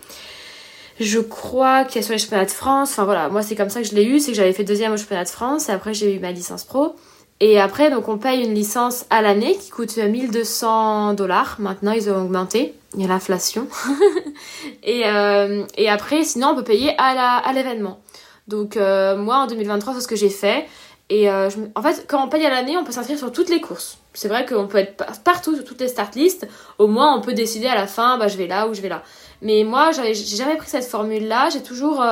Je 1.00 1.18
crois 1.18 1.84
qu'il 1.84 1.96
y 1.96 1.98
a 2.00 2.02
sur 2.02 2.12
les 2.12 2.18
championnats 2.18 2.46
de 2.46 2.50
France, 2.50 2.90
enfin 2.92 3.04
voilà, 3.04 3.28
moi 3.28 3.42
c'est 3.42 3.54
comme 3.54 3.68
ça 3.68 3.82
que 3.82 3.86
je 3.86 3.94
l'ai 3.94 4.04
eu, 4.04 4.18
c'est 4.18 4.30
que 4.30 4.36
j'avais 4.36 4.54
fait 4.54 4.64
deuxième 4.64 4.92
au 4.92 4.96
championnat 4.96 5.24
de 5.24 5.28
France 5.28 5.68
et 5.68 5.72
après 5.72 5.92
j'ai 5.92 6.14
eu 6.14 6.18
ma 6.20 6.32
licence 6.32 6.64
pro. 6.64 6.96
Et 7.40 7.60
après, 7.60 7.90
donc 7.90 8.08
on 8.08 8.16
paye 8.16 8.42
une 8.42 8.54
licence 8.54 9.04
à 9.10 9.20
l'année 9.20 9.56
qui 9.58 9.68
coûte 9.68 9.94
1200 9.98 11.12
dollars. 11.12 11.56
Maintenant, 11.58 11.92
ils 11.92 12.08
ont 12.08 12.22
augmenté. 12.22 12.74
Il 12.96 13.02
y 13.02 13.04
a 13.04 13.08
l'inflation. 13.08 13.68
et, 14.82 15.02
euh, 15.06 15.64
et 15.76 15.88
après, 15.88 16.24
sinon, 16.24 16.48
on 16.48 16.56
peut 16.56 16.64
payer 16.64 16.94
à 16.98 17.52
l'événement. 17.52 18.00
Donc 18.48 18.76
euh, 18.76 19.16
moi 19.16 19.38
en 19.38 19.46
2023 19.46 19.94
c'est 19.94 20.00
ce 20.00 20.08
que 20.08 20.16
j'ai 20.16 20.30
fait. 20.30 20.66
Et 21.08 21.30
euh, 21.30 21.48
en 21.74 21.82
fait 21.82 22.06
quand 22.08 22.24
on 22.24 22.28
paye 22.28 22.44
à 22.44 22.50
l'année 22.50 22.76
on 22.76 22.84
peut 22.84 22.92
s'inscrire 22.92 23.18
sur 23.18 23.32
toutes 23.32 23.48
les 23.48 23.60
courses. 23.60 23.98
C'est 24.12 24.28
vrai 24.28 24.46
qu'on 24.46 24.66
peut 24.66 24.78
être 24.78 25.04
partout 25.24 25.54
sur 25.54 25.64
toutes 25.64 25.80
les 25.80 25.88
start 25.88 26.14
lists. 26.14 26.48
Au 26.78 26.86
moins 26.86 27.16
on 27.16 27.20
peut 27.20 27.32
décider 27.32 27.66
à 27.66 27.74
la 27.74 27.86
fin 27.86 28.18
bah 28.18 28.28
je 28.28 28.36
vais 28.36 28.46
là 28.46 28.68
ou 28.68 28.74
je 28.74 28.80
vais 28.80 28.88
là. 28.88 29.02
Mais 29.42 29.64
moi 29.64 29.90
j'ai 29.92 30.14
jamais 30.14 30.56
pris 30.56 30.68
cette 30.68 30.84
formule 30.84 31.26
là. 31.28 31.48
J'ai 31.50 31.62
toujours 31.62 32.02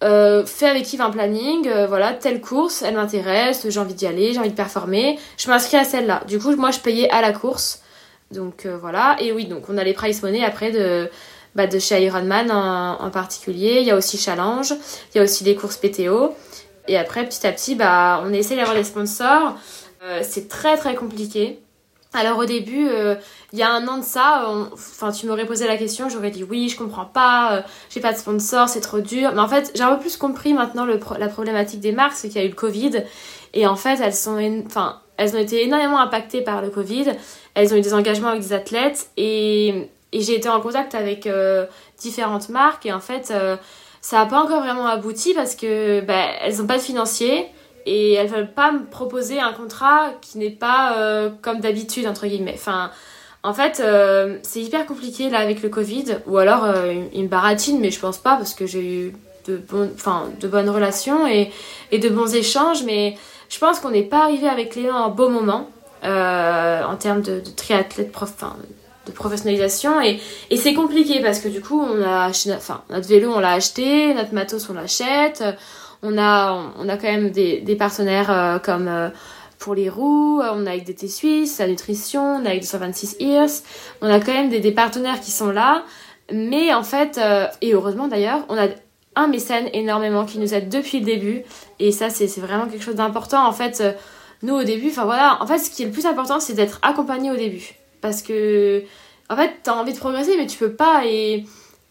fait 0.00 0.66
avec 0.66 0.92
Yves 0.92 1.02
un 1.02 1.10
planning. 1.10 1.70
voilà 1.88 2.12
telle 2.12 2.40
course 2.40 2.82
elle 2.82 2.94
m'intéresse. 2.94 3.66
J'ai 3.68 3.80
envie 3.80 3.94
d'y 3.94 4.06
aller. 4.06 4.32
J'ai 4.32 4.38
envie 4.38 4.50
de 4.50 4.54
performer. 4.54 5.18
Je 5.36 5.48
m'inscris 5.50 5.76
à 5.76 5.84
celle-là. 5.84 6.22
Du 6.26 6.38
coup 6.38 6.54
moi 6.56 6.70
je 6.70 6.80
payais 6.80 7.10
à 7.10 7.20
la 7.20 7.32
course. 7.32 7.82
Donc 8.30 8.66
voilà. 8.66 9.16
Et 9.20 9.32
oui 9.32 9.46
donc 9.46 9.68
on 9.68 9.78
a 9.78 9.84
les 9.84 9.94
price 9.94 10.22
money 10.22 10.44
après 10.44 10.70
de 10.72 11.08
bah, 11.56 11.66
de 11.66 11.78
chez 11.78 12.04
Ironman 12.04 12.50
en, 12.50 13.10
particulier. 13.10 13.78
Il 13.80 13.86
y 13.86 13.90
a 13.90 13.96
aussi 13.96 14.18
Challenge, 14.18 14.72
il 15.14 15.16
y 15.16 15.20
a 15.20 15.24
aussi 15.24 15.42
les 15.42 15.54
courses 15.54 15.78
PTO. 15.78 16.34
Et 16.86 16.96
après, 16.98 17.26
petit 17.26 17.46
à 17.46 17.52
petit, 17.52 17.74
bah, 17.74 18.22
on 18.24 18.32
essaie 18.32 18.56
d'avoir 18.56 18.76
des 18.76 18.84
sponsors. 18.84 19.56
Euh, 20.02 20.20
c'est 20.22 20.48
très 20.48 20.76
très 20.76 20.94
compliqué. 20.94 21.58
Alors 22.12 22.38
au 22.38 22.44
début, 22.44 22.88
euh, 22.88 23.16
il 23.52 23.58
y 23.58 23.62
a 23.62 23.70
un 23.70 23.86
an 23.88 23.98
de 23.98 24.04
ça, 24.04 24.50
enfin 24.72 25.12
tu 25.12 25.26
m'aurais 25.26 25.44
posé 25.44 25.66
la 25.66 25.76
question, 25.76 26.08
j'aurais 26.08 26.30
dit 26.30 26.44
oui, 26.44 26.68
je 26.68 26.76
comprends 26.76 27.04
pas, 27.04 27.56
euh, 27.56 27.62
j'ai 27.90 28.00
pas 28.00 28.12
de 28.12 28.18
sponsor, 28.18 28.68
c'est 28.68 28.80
trop 28.80 29.00
dur. 29.00 29.32
Mais 29.34 29.40
en 29.40 29.48
fait, 29.48 29.72
j'ai 29.74 29.82
un 29.82 29.94
peu 29.94 30.00
plus 30.00 30.16
compris 30.16 30.54
maintenant 30.54 30.84
le 30.86 30.98
la 31.18 31.28
problématique 31.28 31.80
des 31.80 31.92
marques, 31.92 32.14
c'est 32.14 32.28
qu'il 32.28 32.40
y 32.40 32.44
a 32.44 32.46
eu 32.46 32.50
le 32.50 32.54
Covid 32.54 33.04
et 33.52 33.66
en 33.66 33.76
fait 33.76 33.98
elles 34.00 34.14
sont, 34.14 34.38
enfin 34.66 35.00
elles 35.16 35.34
ont 35.34 35.38
été 35.38 35.64
énormément 35.64 35.98
impactées 35.98 36.42
par 36.42 36.62
le 36.62 36.70
Covid. 36.70 37.12
Elles 37.54 37.72
ont 37.72 37.76
eu 37.76 37.80
des 37.80 37.94
engagements 37.94 38.28
avec 38.28 38.42
des 38.42 38.52
athlètes 38.52 39.10
et 39.16 39.88
j'ai 40.12 40.34
été 40.34 40.48
en 40.48 40.60
contact 40.60 40.94
avec 40.94 41.26
euh, 41.26 41.66
différentes 41.98 42.48
marques 42.48 42.86
et 42.86 42.92
en 42.92 43.00
fait 43.00 43.30
euh, 43.30 43.56
ça 44.00 44.18
n'a 44.18 44.26
pas 44.26 44.42
encore 44.42 44.60
vraiment 44.60 44.86
abouti 44.86 45.34
parce 45.34 45.54
que 45.54 46.00
bah, 46.00 46.26
elles 46.42 46.58
n'ont 46.58 46.66
pas 46.66 46.76
de 46.76 46.82
financier 46.82 47.46
et 47.86 48.14
elles 48.14 48.28
veulent 48.28 48.52
pas 48.52 48.72
me 48.72 48.84
proposer 48.84 49.40
un 49.40 49.52
contrat 49.52 50.10
qui 50.20 50.38
n'est 50.38 50.50
pas 50.50 50.96
euh, 50.98 51.30
comme 51.42 51.60
d'habitude 51.60 52.06
entre 52.06 52.26
guillemets. 52.26 52.54
Enfin, 52.54 52.90
en 53.42 53.54
fait, 53.54 53.80
c'est 54.42 54.60
hyper 54.60 54.86
compliqué 54.86 55.30
là 55.30 55.38
avec 55.38 55.62
le 55.62 55.68
Covid 55.68 56.16
ou 56.26 56.36
alors 56.38 56.66
ils 57.12 57.22
me 57.22 57.28
baratinent 57.28 57.78
mais 57.78 57.92
je 57.92 58.00
pense 58.00 58.18
pas 58.18 58.34
parce 58.34 58.54
que 58.54 58.66
j'ai 58.66 58.82
eu 58.82 59.12
de 59.46 59.56
bonnes 60.48 60.68
relations 60.68 61.28
et, 61.28 61.52
et, 61.92 62.00
de 62.00 62.08
bons 62.08 62.34
échanges 62.34 62.82
mais 62.82 63.16
je 63.48 63.58
pense 63.58 63.80
qu'on 63.80 63.90
n'est 63.90 64.02
pas 64.02 64.24
arrivé 64.24 64.48
avec 64.48 64.74
Léon 64.74 64.94
en 64.94 65.10
beau 65.10 65.28
moment 65.28 65.70
en 66.02 66.96
termes 66.96 67.22
de, 67.22 67.40
triathlète 67.56 68.12
prof, 68.12 68.32
de 69.06 69.12
professionnalisation. 69.12 70.00
Et, 70.00 70.20
c'est 70.56 70.74
compliqué 70.74 71.20
parce 71.22 71.38
que 71.38 71.48
du 71.48 71.60
coup 71.60 71.80
on 71.80 72.02
a 72.02 72.28
enfin 72.28 72.82
notre 72.90 73.08
vélo 73.08 73.32
on 73.34 73.40
l'a 73.40 73.52
acheté 73.52 74.12
notre 74.14 74.34
matos 74.34 74.68
on 74.68 74.74
l'achète. 74.74 75.42
On 76.02 76.18
a 76.18 76.72
on 76.78 76.88
a 76.88 76.96
quand 76.96 77.10
même 77.10 77.30
des, 77.30 77.60
des 77.60 77.76
partenaires 77.76 78.30
euh, 78.30 78.58
comme 78.58 78.88
euh, 78.88 79.08
pour 79.58 79.74
les 79.74 79.88
roues 79.88 80.42
on 80.42 80.66
a 80.66 80.70
avec 80.70 80.84
DT 80.84 81.08
Suisse 81.08 81.58
la 81.58 81.68
nutrition 81.68 82.22
on 82.22 82.44
a 82.44 82.50
avec 82.50 82.60
226 82.60 83.16
Ears 83.20 83.48
on 84.02 84.10
a 84.10 84.20
quand 84.20 84.32
même 84.32 84.50
des, 84.50 84.60
des 84.60 84.72
partenaires 84.72 85.20
qui 85.20 85.30
sont 85.30 85.50
là. 85.50 85.84
Mais 86.32 86.74
en 86.74 86.82
fait 86.82 87.18
euh, 87.18 87.46
et 87.62 87.72
heureusement 87.72 88.08
d'ailleurs 88.08 88.40
on 88.48 88.58
a 88.58 88.68
un 89.16 89.26
mécène 89.26 89.68
énormément 89.72 90.24
qui 90.24 90.38
nous 90.38 90.54
aide 90.54 90.68
depuis 90.68 91.00
le 91.00 91.06
début 91.06 91.42
et 91.80 91.90
ça 91.90 92.10
c'est 92.10 92.26
vraiment 92.38 92.66
quelque 92.66 92.84
chose 92.84 92.94
d'important 92.94 93.46
en 93.46 93.52
fait 93.52 93.82
nous 94.42 94.54
au 94.54 94.62
début 94.62 94.90
enfin 94.90 95.04
voilà 95.04 95.38
en 95.42 95.46
fait 95.46 95.58
ce 95.58 95.70
qui 95.70 95.82
est 95.82 95.86
le 95.86 95.92
plus 95.92 96.06
important 96.06 96.38
c'est 96.38 96.54
d'être 96.54 96.78
accompagné 96.82 97.30
au 97.30 97.36
début 97.36 97.76
parce 98.00 98.22
que, 98.22 98.82
en 99.28 99.36
fait, 99.36 99.50
t'as 99.62 99.72
envie 99.72 99.92
de 99.92 99.98
progresser, 99.98 100.36
mais 100.36 100.46
tu 100.46 100.58
peux 100.58 100.72
pas. 100.72 101.02
Et, 101.06 101.44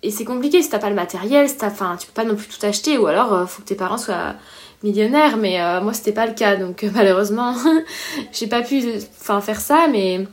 et 0.03 0.11
c'est 0.11 0.25
compliqué 0.25 0.61
si 0.61 0.69
t'as 0.69 0.79
pas 0.79 0.89
le 0.89 0.95
matériel, 0.95 1.49
si 1.49 1.57
enfin, 1.61 1.97
tu 1.99 2.07
peux 2.07 2.13
pas 2.13 2.23
non 2.23 2.35
plus 2.35 2.47
tout 2.47 2.65
acheter, 2.65 2.97
ou 2.97 3.07
alors 3.07 3.33
euh, 3.33 3.45
faut 3.45 3.61
que 3.61 3.67
tes 3.67 3.75
parents 3.75 3.97
soient 3.97 4.35
millionnaires. 4.83 5.37
Mais 5.37 5.61
euh, 5.61 5.81
moi, 5.81 5.93
c'était 5.93 6.13
pas 6.13 6.25
le 6.25 6.33
cas, 6.33 6.55
donc 6.55 6.83
euh, 6.83 6.89
malheureusement, 6.93 7.55
j'ai 8.31 8.47
pas 8.47 8.61
pu 8.61 8.81
faire 9.19 9.59
ça. 9.59 9.87
Mais 9.91 10.25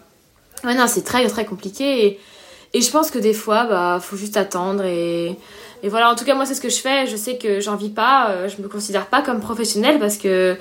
non, 0.64 0.86
c'est 0.86 1.02
très 1.02 1.26
très 1.26 1.44
compliqué. 1.44 2.06
Et, 2.06 2.20
et 2.74 2.80
je 2.80 2.90
pense 2.90 3.10
que 3.10 3.18
des 3.18 3.34
fois, 3.34 3.64
bah, 3.64 3.98
faut 4.00 4.16
juste 4.16 4.36
attendre 4.36 4.84
et. 4.84 5.36
Et 5.82 5.88
voilà, 5.88 6.10
en 6.10 6.14
tout 6.14 6.24
cas, 6.24 6.34
moi, 6.34 6.46
c'est 6.46 6.54
ce 6.54 6.60
que 6.60 6.68
je 6.68 6.80
fais. 6.80 7.06
Je 7.06 7.16
sais 7.16 7.38
que 7.38 7.60
j'en 7.60 7.76
vis 7.76 7.90
pas. 7.90 8.48
Je 8.48 8.62
me 8.62 8.68
considère 8.68 9.06
pas 9.06 9.22
comme 9.22 9.40
professionnelle 9.40 9.98
parce 9.98 10.16
que 10.16 10.56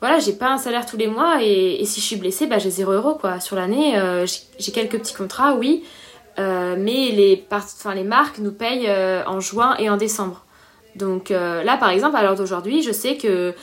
voilà, 0.00 0.20
j'ai 0.20 0.32
pas 0.32 0.50
un 0.50 0.58
salaire 0.58 0.86
tous 0.86 0.96
les 0.96 1.08
mois 1.08 1.42
et, 1.42 1.84
si 1.84 2.00
je 2.00 2.06
suis 2.06 2.16
blessée, 2.16 2.46
bah, 2.46 2.58
j'ai 2.58 2.70
0 2.70 2.92
euros 2.92 3.14
quoi. 3.14 3.40
Sur 3.40 3.56
l'année, 3.56 3.98
euh, 3.98 4.26
j'ai 4.58 4.72
quelques 4.72 4.98
petits 4.98 5.14
contrats, 5.14 5.54
oui, 5.54 5.84
euh, 6.38 6.76
mais 6.78 7.10
les, 7.10 7.44
enfin, 7.50 7.94
les 7.94 8.04
marques 8.04 8.38
nous 8.38 8.52
payent 8.52 8.88
euh, 8.88 9.24
en 9.26 9.40
juin 9.40 9.76
et 9.78 9.90
en 9.90 9.96
décembre. 9.96 10.44
Donc 10.94 11.28
là, 11.30 11.76
par 11.76 11.90
exemple, 11.90 12.16
à 12.16 12.22
l'heure 12.22 12.34
d'aujourd'hui, 12.34 12.82
je 12.82 12.90
sais 12.90 13.16
que 13.16 13.54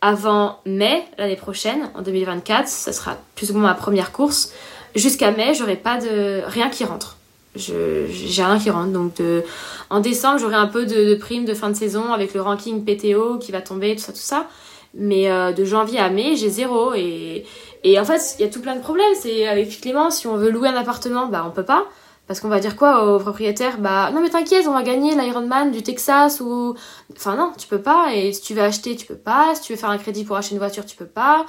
avant 0.00 0.60
mai 0.64 1.04
l'année 1.18 1.36
prochaine, 1.36 1.90
en 1.94 2.00
2024, 2.00 2.66
ça 2.66 2.94
sera 2.94 3.18
plus 3.34 3.50
ou 3.50 3.54
moins 3.54 3.70
ma 3.70 3.74
première 3.74 4.10
course. 4.10 4.54
Jusqu'à 4.94 5.30
mai, 5.30 5.52
j'aurai 5.52 5.76
pas 5.76 5.98
de 5.98 6.40
rien 6.46 6.70
qui 6.70 6.84
rentre. 6.84 7.17
J'ai 7.58 8.42
rien 8.42 8.58
qui 8.58 8.70
rentre. 8.70 8.92
Donc 8.92 9.14
en 9.90 10.00
décembre, 10.00 10.38
j'aurai 10.38 10.56
un 10.56 10.66
peu 10.66 10.86
de, 10.86 11.10
de 11.10 11.14
primes 11.14 11.44
de 11.44 11.54
fin 11.54 11.70
de 11.70 11.76
saison 11.76 12.12
avec 12.12 12.34
le 12.34 12.40
ranking 12.40 12.84
PTO 12.84 13.38
qui 13.38 13.52
va 13.52 13.60
tomber, 13.60 13.96
tout 13.96 14.02
ça, 14.02 14.12
tout 14.12 14.18
ça. 14.18 14.46
Mais 14.94 15.30
euh, 15.30 15.52
de 15.52 15.64
janvier 15.64 15.98
à 15.98 16.08
mai, 16.08 16.36
j'ai 16.36 16.48
zéro. 16.48 16.94
Et, 16.94 17.44
et 17.84 18.00
en 18.00 18.04
fait, 18.04 18.36
il 18.38 18.44
y 18.44 18.48
a 18.48 18.50
tout 18.50 18.60
plein 18.60 18.76
de 18.76 18.80
problèmes. 18.80 19.14
C'est 19.20 19.46
avec 19.46 19.80
Clément, 19.80 20.10
si 20.10 20.26
on 20.26 20.36
veut 20.36 20.50
louer 20.50 20.68
un 20.68 20.76
appartement, 20.76 21.26
bah 21.26 21.44
on 21.46 21.50
peut 21.50 21.64
pas. 21.64 21.84
Parce 22.26 22.40
qu'on 22.40 22.48
va 22.48 22.60
dire 22.60 22.76
quoi 22.76 23.04
au 23.04 23.18
propriétaire? 23.18 23.78
Bah 23.78 24.10
non 24.12 24.20
mais 24.20 24.28
t'inquiète, 24.28 24.66
on 24.68 24.74
va 24.74 24.82
gagner 24.82 25.14
l'Ironman 25.14 25.70
du 25.70 25.82
Texas 25.82 26.40
ou... 26.40 26.74
Enfin 27.16 27.36
non, 27.36 27.52
tu 27.56 27.66
peux 27.66 27.80
pas. 27.80 28.14
Et 28.14 28.32
si 28.34 28.42
tu 28.42 28.54
veux 28.54 28.62
acheter, 28.62 28.96
tu 28.96 29.06
peux 29.06 29.16
pas. 29.16 29.54
Si 29.54 29.62
tu 29.62 29.72
veux 29.72 29.78
faire 29.78 29.88
un 29.88 29.96
crédit 29.98 30.24
pour 30.24 30.36
acheter 30.36 30.52
une 30.52 30.58
voiture, 30.58 30.84
tu 30.84 30.94
peux 30.96 31.06
pas. 31.06 31.46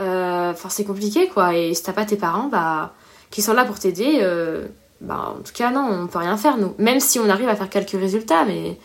Euh, 0.00 0.50
enfin 0.50 0.68
c'est 0.68 0.84
compliqué 0.84 1.28
quoi. 1.28 1.54
Et 1.54 1.74
si 1.74 1.82
t'as 1.82 1.92
pas 1.92 2.04
tes 2.04 2.16
parents, 2.16 2.48
bah 2.48 2.94
qui 3.30 3.40
sont 3.42 3.54
là 3.54 3.64
pour 3.64 3.78
t'aider, 3.78 4.18
euh, 4.22 4.66
bah 5.00 5.34
en 5.38 5.42
tout 5.42 5.52
cas 5.54 5.70
non, 5.70 5.88
on 5.90 6.06
peut 6.06 6.18
rien 6.18 6.36
faire 6.36 6.56
nous. 6.56 6.74
Même 6.78 7.00
si 7.00 7.18
on 7.18 7.28
arrive 7.28 7.48
à 7.48 7.56
faire 7.56 7.68
quelques 7.68 7.90
résultats, 7.90 8.44
mais 8.44 8.78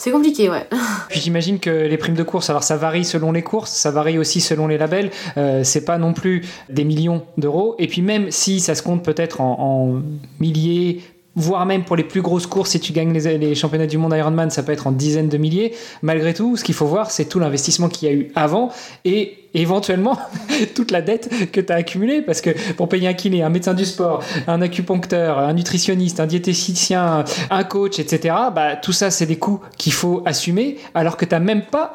c'est 0.00 0.12
compliqué, 0.12 0.48
ouais. 0.48 0.66
Puis 1.10 1.20
j'imagine 1.20 1.58
que 1.58 1.68
les 1.68 1.98
primes 1.98 2.14
de 2.14 2.22
course, 2.22 2.48
alors 2.48 2.62
ça 2.62 2.78
varie 2.78 3.04
selon 3.04 3.32
les 3.32 3.42
courses, 3.42 3.70
ça 3.70 3.90
varie 3.90 4.18
aussi 4.18 4.40
selon 4.40 4.66
les 4.66 4.78
labels. 4.78 5.10
Euh, 5.36 5.62
c'est 5.62 5.84
pas 5.84 5.98
non 5.98 6.14
plus 6.14 6.42
des 6.70 6.84
millions 6.84 7.22
d'euros. 7.36 7.74
Et 7.78 7.86
puis 7.86 8.00
même 8.00 8.30
si 8.30 8.60
ça 8.60 8.74
se 8.74 8.82
compte 8.82 9.04
peut-être 9.04 9.42
en, 9.42 10.00
milliers, 10.40 11.02
voire 11.36 11.66
même 11.66 11.84
pour 11.84 11.96
les 11.96 12.04
plus 12.04 12.22
grosses 12.22 12.46
courses, 12.46 12.70
si 12.70 12.80
tu 12.80 12.94
gagnes 12.94 13.12
les, 13.12 13.36
les, 13.36 13.54
championnats 13.54 13.86
du 13.86 13.98
monde 13.98 14.14
Ironman, 14.16 14.48
ça 14.48 14.62
peut 14.62 14.72
être 14.72 14.86
en 14.86 14.92
dizaines 14.92 15.28
de 15.28 15.36
milliers. 15.36 15.74
Malgré 16.00 16.32
tout, 16.32 16.56
ce 16.56 16.64
qu'il 16.64 16.74
faut 16.74 16.86
voir, 16.86 17.10
c'est 17.10 17.26
tout 17.26 17.38
l'investissement 17.38 17.90
qu'il 17.90 18.08
y 18.08 18.10
a 18.10 18.14
eu 18.14 18.32
avant 18.34 18.70
et 19.04 19.49
éventuellement 19.54 20.18
toute 20.74 20.90
la 20.90 21.02
dette 21.02 21.50
que 21.52 21.60
tu 21.60 21.72
as 21.72 21.76
accumulée. 21.76 22.22
Parce 22.22 22.40
que 22.40 22.50
pour 22.74 22.88
payer 22.88 23.08
un 23.08 23.14
kiné, 23.14 23.42
un 23.42 23.48
médecin 23.48 23.74
du 23.74 23.84
sport, 23.84 24.22
un 24.46 24.62
acupuncteur, 24.62 25.38
un 25.38 25.52
nutritionniste, 25.52 26.20
un 26.20 26.26
diététicien, 26.26 27.24
un 27.50 27.64
coach, 27.64 27.98
etc. 27.98 28.34
Bah 28.54 28.76
tout 28.76 28.92
ça 28.92 29.10
c'est 29.10 29.26
des 29.26 29.38
coûts 29.38 29.60
qu'il 29.78 29.92
faut 29.92 30.22
assumer. 30.26 30.78
Alors 30.94 31.16
que 31.16 31.24
même 31.38 31.62
pas, 31.62 31.92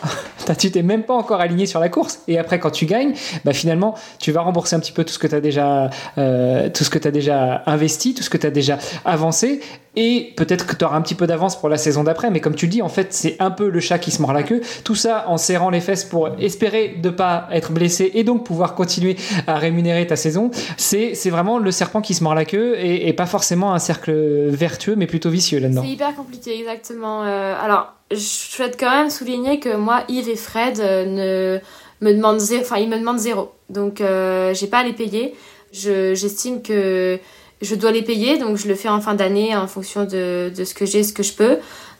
tu 0.57 0.71
t'es 0.71 0.83
même 0.83 1.03
pas 1.03 1.13
encore 1.13 1.41
aligné 1.41 1.65
sur 1.65 1.79
la 1.79 1.89
course. 1.89 2.19
Et 2.27 2.37
après 2.37 2.59
quand 2.59 2.71
tu 2.71 2.85
gagnes, 2.85 3.13
bah 3.43 3.53
finalement 3.53 3.95
tu 4.19 4.31
vas 4.31 4.41
rembourser 4.41 4.75
un 4.75 4.79
petit 4.79 4.91
peu 4.91 5.03
tout 5.03 5.13
ce 5.13 5.19
que 5.19 5.27
euh, 6.17 6.69
tout 6.69 6.83
ce 6.83 6.89
que 6.89 6.99
tu 6.99 7.07
as 7.07 7.11
déjà 7.11 7.63
investi, 7.65 8.13
tout 8.13 8.23
ce 8.23 8.29
que 8.29 8.37
tu 8.37 8.47
as 8.47 8.51
déjà 8.51 8.77
avancé 9.03 9.61
et 9.95 10.33
peut-être 10.35 10.67
que 10.67 10.75
tu 10.75 10.83
auras 10.83 10.97
un 10.97 11.01
petit 11.01 11.15
peu 11.15 11.27
d'avance 11.27 11.59
pour 11.59 11.69
la 11.69 11.77
saison 11.77 12.03
d'après, 12.03 12.29
mais 12.29 12.41
comme 12.41 12.55
tu 12.55 12.67
dis, 12.67 12.81
en 12.81 12.89
fait, 12.89 13.13
c'est 13.13 13.35
un 13.39 13.51
peu 13.51 13.69
le 13.69 13.79
chat 13.79 13.99
qui 13.99 14.11
se 14.11 14.21
mord 14.21 14.33
la 14.33 14.43
queue. 14.43 14.61
Tout 14.83 14.95
ça 14.95 15.25
en 15.27 15.37
serrant 15.37 15.69
les 15.69 15.81
fesses 15.81 16.03
pour 16.03 16.29
espérer 16.39 16.95
de 17.01 17.09
pas 17.09 17.47
être 17.51 17.71
blessé 17.71 18.11
et 18.13 18.23
donc 18.23 18.45
pouvoir 18.45 18.75
continuer 18.75 19.15
à 19.47 19.57
rémunérer 19.57 20.05
ta 20.07 20.15
saison. 20.15 20.51
C'est, 20.77 21.13
vraiment 21.29 21.57
le 21.57 21.71
serpent 21.71 22.01
qui 22.01 22.13
se 22.13 22.23
mord 22.23 22.35
la 22.35 22.45
queue 22.45 22.75
et, 22.79 23.13
pas 23.13 23.25
forcément 23.25 23.73
un 23.73 23.79
cercle 23.79 24.11
vertueux, 24.49 24.95
mais 24.95 25.07
plutôt 25.07 25.29
vicieux 25.29 25.59
là-dedans. 25.59 25.81
C'est 25.83 25.89
hyper 25.89 26.15
compliqué, 26.15 26.59
exactement. 26.59 27.23
Euh, 27.23 27.55
alors, 27.61 27.93
je 28.11 28.17
souhaite 28.17 28.77
quand 28.79 28.89
même 28.89 29.09
souligner 29.09 29.59
que 29.59 29.75
moi, 29.75 30.03
Yves 30.09 30.29
et 30.29 30.35
Fred 30.35 30.79
euh, 30.79 31.59
ne 32.01 32.05
me 32.05 32.13
demandent 32.13 32.39
zéro, 32.39 32.61
enfin, 32.61 32.77
ils 32.77 32.89
me 32.89 32.99
demandent 32.99 33.19
zéro. 33.19 33.51
Donc, 33.69 34.01
euh, 34.01 34.53
j'ai 34.53 34.67
pas 34.67 34.79
à 34.79 34.83
les 34.83 34.93
payer. 34.93 35.33
Je, 35.71 36.13
j'estime 36.13 36.61
que 36.61 37.19
je 37.61 37.75
dois 37.75 37.91
les 37.91 38.01
payer, 38.01 38.37
donc 38.37 38.57
je 38.57 38.67
le 38.67 38.75
fais 38.75 38.89
en 38.89 39.01
fin 39.01 39.13
d'année 39.13 39.55
en 39.55 39.67
fonction 39.67 40.03
de, 40.05 40.51
de 40.55 40.63
ce 40.63 40.73
que 40.73 40.85
j'ai, 40.85 41.03
ce 41.03 41.13
que 41.13 41.23
je 41.23 41.33
peux. 41.33 41.57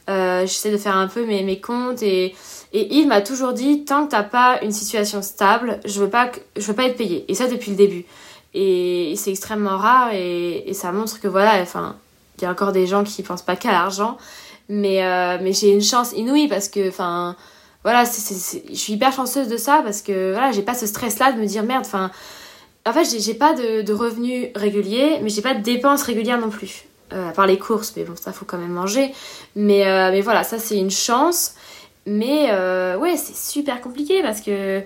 Euh, 0.09 0.41
J'essaie 0.41 0.71
de 0.71 0.77
faire 0.77 0.95
un 0.95 1.07
peu 1.07 1.25
mes, 1.25 1.43
mes 1.43 1.59
comptes 1.59 2.03
et, 2.03 2.35
et 2.73 2.95
Yves 2.95 3.07
m'a 3.07 3.21
toujours 3.21 3.53
dit 3.53 3.85
tant 3.85 4.05
que 4.05 4.11
t'as 4.11 4.23
pas 4.23 4.59
une 4.61 4.71
situation 4.71 5.21
stable, 5.21 5.79
je 5.85 5.99
veux 5.99 6.09
pas 6.09 6.29
je 6.55 6.61
veux 6.61 6.73
pas 6.73 6.83
être 6.83 6.97
payé. 6.97 7.25
Et 7.27 7.33
ça 7.33 7.47
depuis 7.47 7.71
le 7.71 7.77
début. 7.77 8.05
Et, 8.53 9.13
c'est 9.17 9.31
extrêmement 9.31 9.77
rare 9.77 10.13
et, 10.13 10.71
ça 10.73 10.91
montre 10.91 11.19
que 11.19 11.27
voilà, 11.27 11.61
enfin, 11.61 11.95
il 12.37 12.43
y 12.43 12.45
a 12.45 12.51
encore 12.51 12.71
des 12.71 12.87
gens 12.87 13.03
qui 13.03 13.23
pensent 13.23 13.41
pas 13.41 13.55
qu'à 13.55 13.71
l'argent, 13.71 14.17
mais 14.69 15.03
euh, 15.03 15.37
mais 15.41 15.53
j'ai 15.53 15.71
une 15.71 15.81
chance 15.81 16.11
inouïe 16.13 16.47
parce 16.47 16.69
que 16.69 16.89
enfin 16.89 17.35
voilà, 17.83 18.03
je 18.03 18.75
suis 18.75 18.93
hyper 18.93 19.13
chanceuse 19.13 19.47
de 19.47 19.57
ça 19.57 19.81
parce 19.83 20.01
que 20.01 20.31
voilà, 20.31 20.51
j'ai 20.51 20.63
pas 20.63 20.73
ce 20.73 20.87
stress 20.87 21.19
là 21.19 21.31
de 21.31 21.39
me 21.39 21.45
dire 21.45 21.63
merde, 21.63 21.83
enfin 21.85 22.11
en 22.85 22.93
fait, 22.93 23.19
j'ai 23.19 23.33
pas 23.33 23.53
de, 23.53 23.93
revenus 23.93 24.49
réguliers, 24.55 25.19
mais 25.21 25.29
j'ai 25.29 25.41
pas 25.41 25.55
de 25.55 25.61
dépenses 25.61 26.03
régulières 26.03 26.39
non 26.39 26.49
plus. 26.49 26.85
Euh, 27.13 27.29
à 27.29 27.31
part 27.31 27.45
les 27.45 27.59
courses, 27.59 27.93
mais 27.95 28.03
bon, 28.03 28.15
ça 28.15 28.31
faut 28.31 28.45
quand 28.45 28.57
même 28.57 28.71
manger. 28.71 29.11
Mais, 29.55 29.87
euh, 29.87 30.21
voilà, 30.23 30.43
ça 30.43 30.57
c'est 30.59 30.77
une 30.77 30.91
chance. 30.91 31.55
Mais 32.05 32.49
euh, 32.51 32.97
ouais, 32.97 33.15
c'est 33.17 33.35
super 33.35 33.81
compliqué 33.81 34.21
parce 34.21 34.41
que 34.41 34.83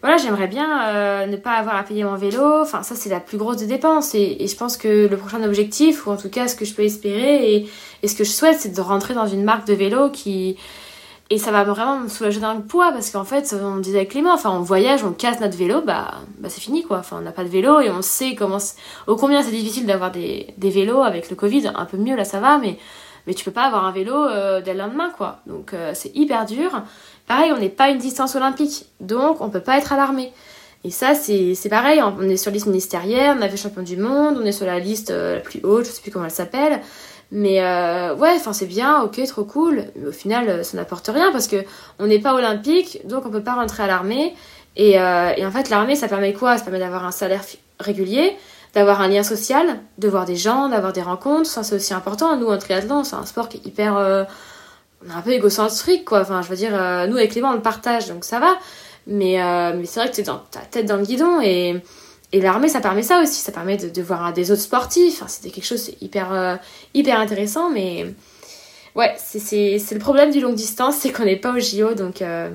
voilà, 0.00 0.16
j'aimerais 0.16 0.46
bien 0.46 1.26
ne 1.26 1.36
pas 1.36 1.52
avoir 1.52 1.76
à 1.76 1.82
payer 1.82 2.04
mon 2.04 2.14
vélo. 2.14 2.62
Enfin, 2.62 2.82
ça 2.82 2.94
c'est 2.94 3.10
la 3.10 3.20
plus 3.20 3.38
grosse 3.38 3.56
des 3.56 3.66
dépenses. 3.66 4.14
Et, 4.14 4.46
je 4.46 4.56
pense 4.56 4.76
que 4.76 5.08
le 5.08 5.16
prochain 5.16 5.42
objectif, 5.42 6.06
ou 6.06 6.10
en 6.10 6.16
tout 6.16 6.30
cas 6.30 6.48
ce 6.48 6.54
que 6.56 6.64
je 6.64 6.74
peux 6.74 6.84
espérer 6.84 7.68
et 8.02 8.08
ce 8.08 8.14
que 8.14 8.24
je 8.24 8.30
souhaite, 8.30 8.58
c'est 8.60 8.74
de 8.74 8.80
rentrer 8.80 9.14
dans 9.14 9.26
une 9.26 9.44
marque 9.44 9.66
de 9.66 9.74
vélo 9.74 10.10
qui, 10.10 10.56
et 11.32 11.38
ça 11.38 11.52
va 11.52 11.62
vraiment 11.62 11.98
me 12.00 12.08
soulager 12.08 12.40
d'un 12.40 12.56
poids 12.56 12.90
parce 12.90 13.10
qu'en 13.10 13.24
fait, 13.24 13.54
on 13.62 13.76
disait 13.76 13.98
avec 13.98 14.10
Clément, 14.10 14.34
enfin, 14.34 14.50
on 14.50 14.62
voyage, 14.62 15.04
on 15.04 15.12
casse 15.12 15.38
notre 15.38 15.56
vélo, 15.56 15.80
bah, 15.80 16.14
bah 16.38 16.48
c'est 16.50 16.60
fini 16.60 16.82
quoi. 16.82 17.02
On 17.12 17.20
n'a 17.20 17.30
pas 17.30 17.44
de 17.44 17.48
vélo 17.48 17.78
et 17.80 17.88
on 17.88 18.02
sait 18.02 18.34
comment, 18.34 18.58
au 19.06 19.14
combien 19.14 19.40
c'est 19.42 19.52
difficile 19.52 19.86
d'avoir 19.86 20.10
des, 20.10 20.52
des 20.58 20.70
vélos 20.70 21.02
avec 21.02 21.30
le 21.30 21.36
Covid. 21.36 21.70
Un 21.74 21.84
peu 21.84 21.98
mieux 21.98 22.16
là, 22.16 22.24
ça 22.24 22.40
va, 22.40 22.58
mais, 22.58 22.78
mais 23.28 23.34
tu 23.34 23.44
peux 23.44 23.52
pas 23.52 23.62
avoir 23.62 23.84
un 23.84 23.92
vélo 23.92 24.12
euh, 24.12 24.60
dès 24.60 24.72
le 24.72 24.80
lendemain 24.80 25.10
quoi. 25.16 25.38
Donc 25.46 25.72
euh, 25.72 25.92
c'est 25.94 26.14
hyper 26.16 26.46
dur. 26.46 26.82
Pareil, 27.28 27.52
on 27.52 27.58
n'est 27.58 27.68
pas 27.68 27.90
une 27.90 27.98
distance 27.98 28.34
olympique, 28.34 28.86
donc 28.98 29.40
on 29.40 29.50
peut 29.50 29.60
pas 29.60 29.78
être 29.78 29.92
alarmé. 29.92 30.32
Et 30.82 30.90
ça, 30.90 31.14
c'est 31.14 31.68
pareil, 31.68 32.00
on 32.02 32.22
est 32.22 32.38
sur 32.38 32.50
liste 32.50 32.66
ministérielle, 32.66 33.36
on 33.38 33.42
a 33.42 33.48
fait 33.50 33.58
champion 33.58 33.82
du 33.82 33.98
monde, 33.98 34.38
on 34.40 34.46
est 34.46 34.52
sur 34.52 34.64
la 34.64 34.78
liste 34.78 35.10
euh, 35.10 35.34
la 35.34 35.40
plus 35.40 35.60
haute, 35.62 35.84
je 35.84 35.90
sais 35.90 36.00
plus 36.00 36.10
comment 36.10 36.24
elle 36.24 36.30
s'appelle. 36.30 36.80
Mais 37.32 37.62
euh, 37.62 38.14
ouais, 38.16 38.32
enfin 38.34 38.52
c'est 38.52 38.66
bien, 38.66 39.02
ok, 39.02 39.24
trop 39.26 39.44
cool. 39.44 39.84
Mais 39.96 40.08
au 40.08 40.12
final, 40.12 40.48
euh, 40.48 40.62
ça 40.62 40.76
n'apporte 40.76 41.08
rien 41.08 41.30
parce 41.32 41.46
que 41.46 41.64
on 41.98 42.06
n'est 42.06 42.18
pas 42.18 42.34
olympique, 42.34 43.06
donc 43.06 43.24
on 43.26 43.30
peut 43.30 43.42
pas 43.42 43.54
rentrer 43.54 43.84
à 43.84 43.86
l'armée. 43.86 44.34
Et, 44.76 45.00
euh, 45.00 45.32
et, 45.36 45.44
en 45.44 45.50
fait, 45.50 45.68
l'armée, 45.68 45.96
ça 45.96 46.08
permet 46.08 46.32
quoi? 46.32 46.56
Ça 46.56 46.64
permet 46.64 46.78
d'avoir 46.78 47.04
un 47.04 47.10
salaire 47.10 47.42
régulier, 47.80 48.36
d'avoir 48.74 49.00
un 49.00 49.08
lien 49.08 49.22
social, 49.22 49.80
de 49.98 50.08
voir 50.08 50.24
des 50.24 50.36
gens, 50.36 50.68
d'avoir 50.68 50.92
des 50.92 51.02
rencontres. 51.02 51.48
Ça, 51.48 51.62
c'est 51.62 51.74
aussi 51.74 51.92
important. 51.92 52.36
Nous, 52.36 52.46
en 52.46 52.58
triathlon, 52.58 53.04
c'est 53.04 53.16
un 53.16 53.26
sport 53.26 53.48
qui 53.48 53.58
est 53.58 53.66
hyper. 53.66 53.96
Euh, 53.96 54.24
un 55.08 55.22
peu 55.22 55.30
égocentrique, 55.30 56.04
quoi. 56.04 56.20
Enfin, 56.20 56.42
je 56.42 56.48
veux 56.48 56.56
dire, 56.56 56.72
euh, 56.74 57.06
nous, 57.06 57.16
avec 57.16 57.32
Clément, 57.32 57.50
on 57.50 57.54
le 57.54 57.62
partage, 57.62 58.08
donc 58.08 58.24
ça 58.24 58.38
va. 58.38 58.58
Mais, 59.06 59.42
euh, 59.42 59.72
mais 59.74 59.86
c'est 59.86 60.00
vrai 60.00 60.10
que 60.10 60.16
t'es 60.16 60.22
dans 60.22 60.38
ta 60.50 60.60
tête 60.60 60.86
dans 60.86 60.96
le 60.96 61.04
guidon 61.04 61.40
et. 61.40 61.80
Et 62.32 62.40
l'armée, 62.40 62.68
ça 62.68 62.80
permet 62.80 63.02
ça 63.02 63.20
aussi, 63.20 63.40
ça 63.40 63.52
permet 63.52 63.76
de, 63.76 63.88
de 63.88 64.02
voir 64.02 64.32
des 64.32 64.50
autres 64.50 64.62
sportifs. 64.62 65.14
Enfin, 65.14 65.28
c'était 65.28 65.50
quelque 65.50 65.64
chose 65.64 65.90
hyper, 66.00 66.32
euh, 66.32 66.56
hyper 66.94 67.18
intéressant, 67.18 67.70
mais 67.70 68.06
ouais, 68.94 69.14
c'est 69.18 69.92
le 69.92 69.98
problème 69.98 70.30
du 70.30 70.40
longue 70.40 70.54
distance, 70.54 70.96
c'est 70.96 71.12
qu'on 71.12 71.24
n'est 71.24 71.36
pas 71.36 71.52
au 71.52 71.58
JO, 71.58 71.94
donc 71.94 72.22
euh, 72.22 72.50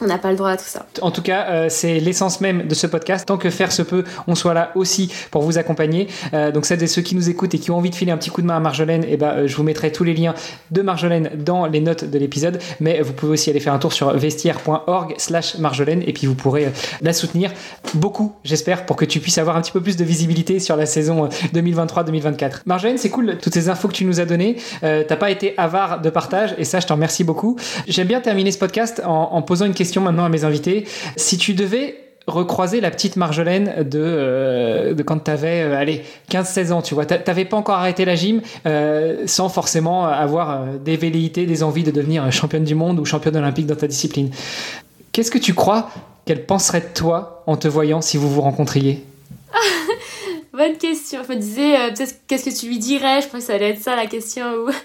on 0.00 0.06
n'a 0.06 0.18
pas 0.18 0.30
le 0.30 0.36
droit 0.36 0.50
à 0.50 0.56
tout 0.56 0.64
ça. 0.66 0.86
En 1.02 1.12
tout 1.12 1.22
cas, 1.22 1.46
euh, 1.50 1.66
c'est 1.68 2.00
l'essence 2.00 2.40
même 2.40 2.66
de 2.66 2.74
ce 2.74 2.88
podcast. 2.88 3.26
Tant 3.26 3.38
que 3.38 3.48
faire 3.48 3.70
se 3.70 3.82
peut, 3.82 4.02
on 4.26 4.34
soit 4.34 4.52
là 4.52 4.72
aussi 4.74 5.12
pour 5.30 5.42
vous 5.42 5.56
accompagner. 5.56 6.08
Euh, 6.32 6.50
donc 6.50 6.66
celles 6.66 6.82
et 6.82 6.88
ceux 6.88 7.02
qui 7.02 7.14
nous 7.14 7.30
écoutent 7.30 7.54
et 7.54 7.60
qui 7.60 7.70
ont 7.70 7.76
envie 7.76 7.90
de 7.90 7.94
filer 7.94 8.10
un 8.10 8.16
petit 8.16 8.30
coup 8.30 8.42
de 8.42 8.46
main 8.46 8.56
à 8.56 8.60
Marjolaine, 8.60 9.04
eh 9.08 9.16
ben, 9.16 9.28
euh, 9.28 9.46
je 9.46 9.56
vous 9.56 9.62
mettrai 9.62 9.92
tous 9.92 10.02
les 10.02 10.14
liens 10.14 10.34
de 10.72 10.82
Marjolaine 10.82 11.30
dans 11.36 11.66
les 11.66 11.80
notes 11.80 12.04
de 12.04 12.18
l'épisode. 12.18 12.58
Mais 12.80 13.02
vous 13.02 13.12
pouvez 13.12 13.32
aussi 13.32 13.50
aller 13.50 13.60
faire 13.60 13.72
un 13.72 13.78
tour 13.78 13.92
sur 13.92 14.12
vestiaire.org 14.16 15.14
slash 15.16 15.58
Marjolaine 15.58 16.02
et 16.04 16.12
puis 16.12 16.26
vous 16.26 16.34
pourrez 16.34 16.72
la 17.00 17.12
soutenir 17.12 17.52
beaucoup, 17.94 18.34
j'espère, 18.42 18.86
pour 18.86 18.96
que 18.96 19.04
tu 19.04 19.20
puisses 19.20 19.38
avoir 19.38 19.56
un 19.56 19.60
petit 19.60 19.72
peu 19.72 19.80
plus 19.80 19.96
de 19.96 20.04
visibilité 20.04 20.58
sur 20.58 20.74
la 20.74 20.86
saison 20.86 21.28
2023-2024. 21.54 22.62
Marjolaine, 22.66 22.98
c'est 22.98 23.10
cool 23.10 23.38
toutes 23.40 23.54
ces 23.54 23.68
infos 23.68 23.86
que 23.86 23.92
tu 23.92 24.04
nous 24.04 24.18
as 24.18 24.24
données. 24.24 24.56
T'as 24.80 25.16
pas 25.16 25.30
été 25.30 25.54
avare 25.56 26.00
de 26.00 26.10
partage 26.10 26.54
et 26.58 26.64
ça, 26.64 26.80
je 26.80 26.86
t'en 26.86 26.94
remercie 26.94 27.22
beaucoup. 27.22 27.56
J'aime 27.86 28.08
bien 28.08 28.20
terminer 28.20 28.50
ce 28.50 28.58
podcast 28.58 29.00
en, 29.04 29.28
en 29.32 29.42
posant 29.42 29.66
une 29.66 29.74
question 29.74 29.83
maintenant 30.00 30.24
à 30.24 30.28
mes 30.28 30.44
invités. 30.44 30.86
Si 31.16 31.38
tu 31.38 31.54
devais 31.54 31.96
recroiser 32.26 32.80
la 32.80 32.90
petite 32.90 33.16
Marjolaine 33.16 33.84
de, 33.84 34.00
euh, 34.02 34.94
quand 35.04 35.24
tu 35.24 35.30
avais 35.30 35.62
euh, 35.62 35.76
allez, 35.76 36.02
15-16 36.30 36.72
ans, 36.72 36.82
tu 36.82 36.94
vois. 36.94 37.04
T'avais 37.04 37.44
pas 37.44 37.56
encore 37.56 37.76
arrêté 37.76 38.04
la 38.04 38.14
gym 38.14 38.40
euh, 38.66 39.24
sans 39.26 39.50
forcément 39.50 40.06
avoir 40.06 40.66
des 40.82 40.96
velléités, 40.96 41.44
des 41.44 41.62
envies 41.62 41.82
de 41.82 41.90
devenir 41.90 42.30
championne 42.32 42.64
du 42.64 42.74
monde 42.74 42.98
ou 42.98 43.04
championne 43.04 43.36
olympique 43.36 43.66
dans 43.66 43.76
ta 43.76 43.86
discipline. 43.86 44.30
Qu'est-ce 45.12 45.30
que 45.30 45.38
tu 45.38 45.54
crois 45.54 45.90
qu'elle 46.24 46.46
penserait 46.46 46.80
de 46.80 46.94
toi 46.94 47.42
en 47.46 47.56
te 47.56 47.68
voyant 47.68 48.00
si 48.00 48.16
vous 48.16 48.28
vous 48.28 48.40
rencontriez? 48.40 49.04
Bonne 50.52 50.76
question. 50.76 51.22
Je 51.26 51.34
me 51.34 51.38
disais, 51.38 51.76
euh, 51.76 52.06
qu'est-ce 52.26 52.44
que 52.44 52.56
tu 52.56 52.66
lui 52.66 52.78
dirais? 52.78 53.20
Je 53.20 53.28
crois 53.28 53.40
que 53.40 53.46
ça 53.46 53.54
allait 53.54 53.70
être 53.70 53.82
ça 53.82 53.96
la 53.96 54.06
question. 54.06 54.44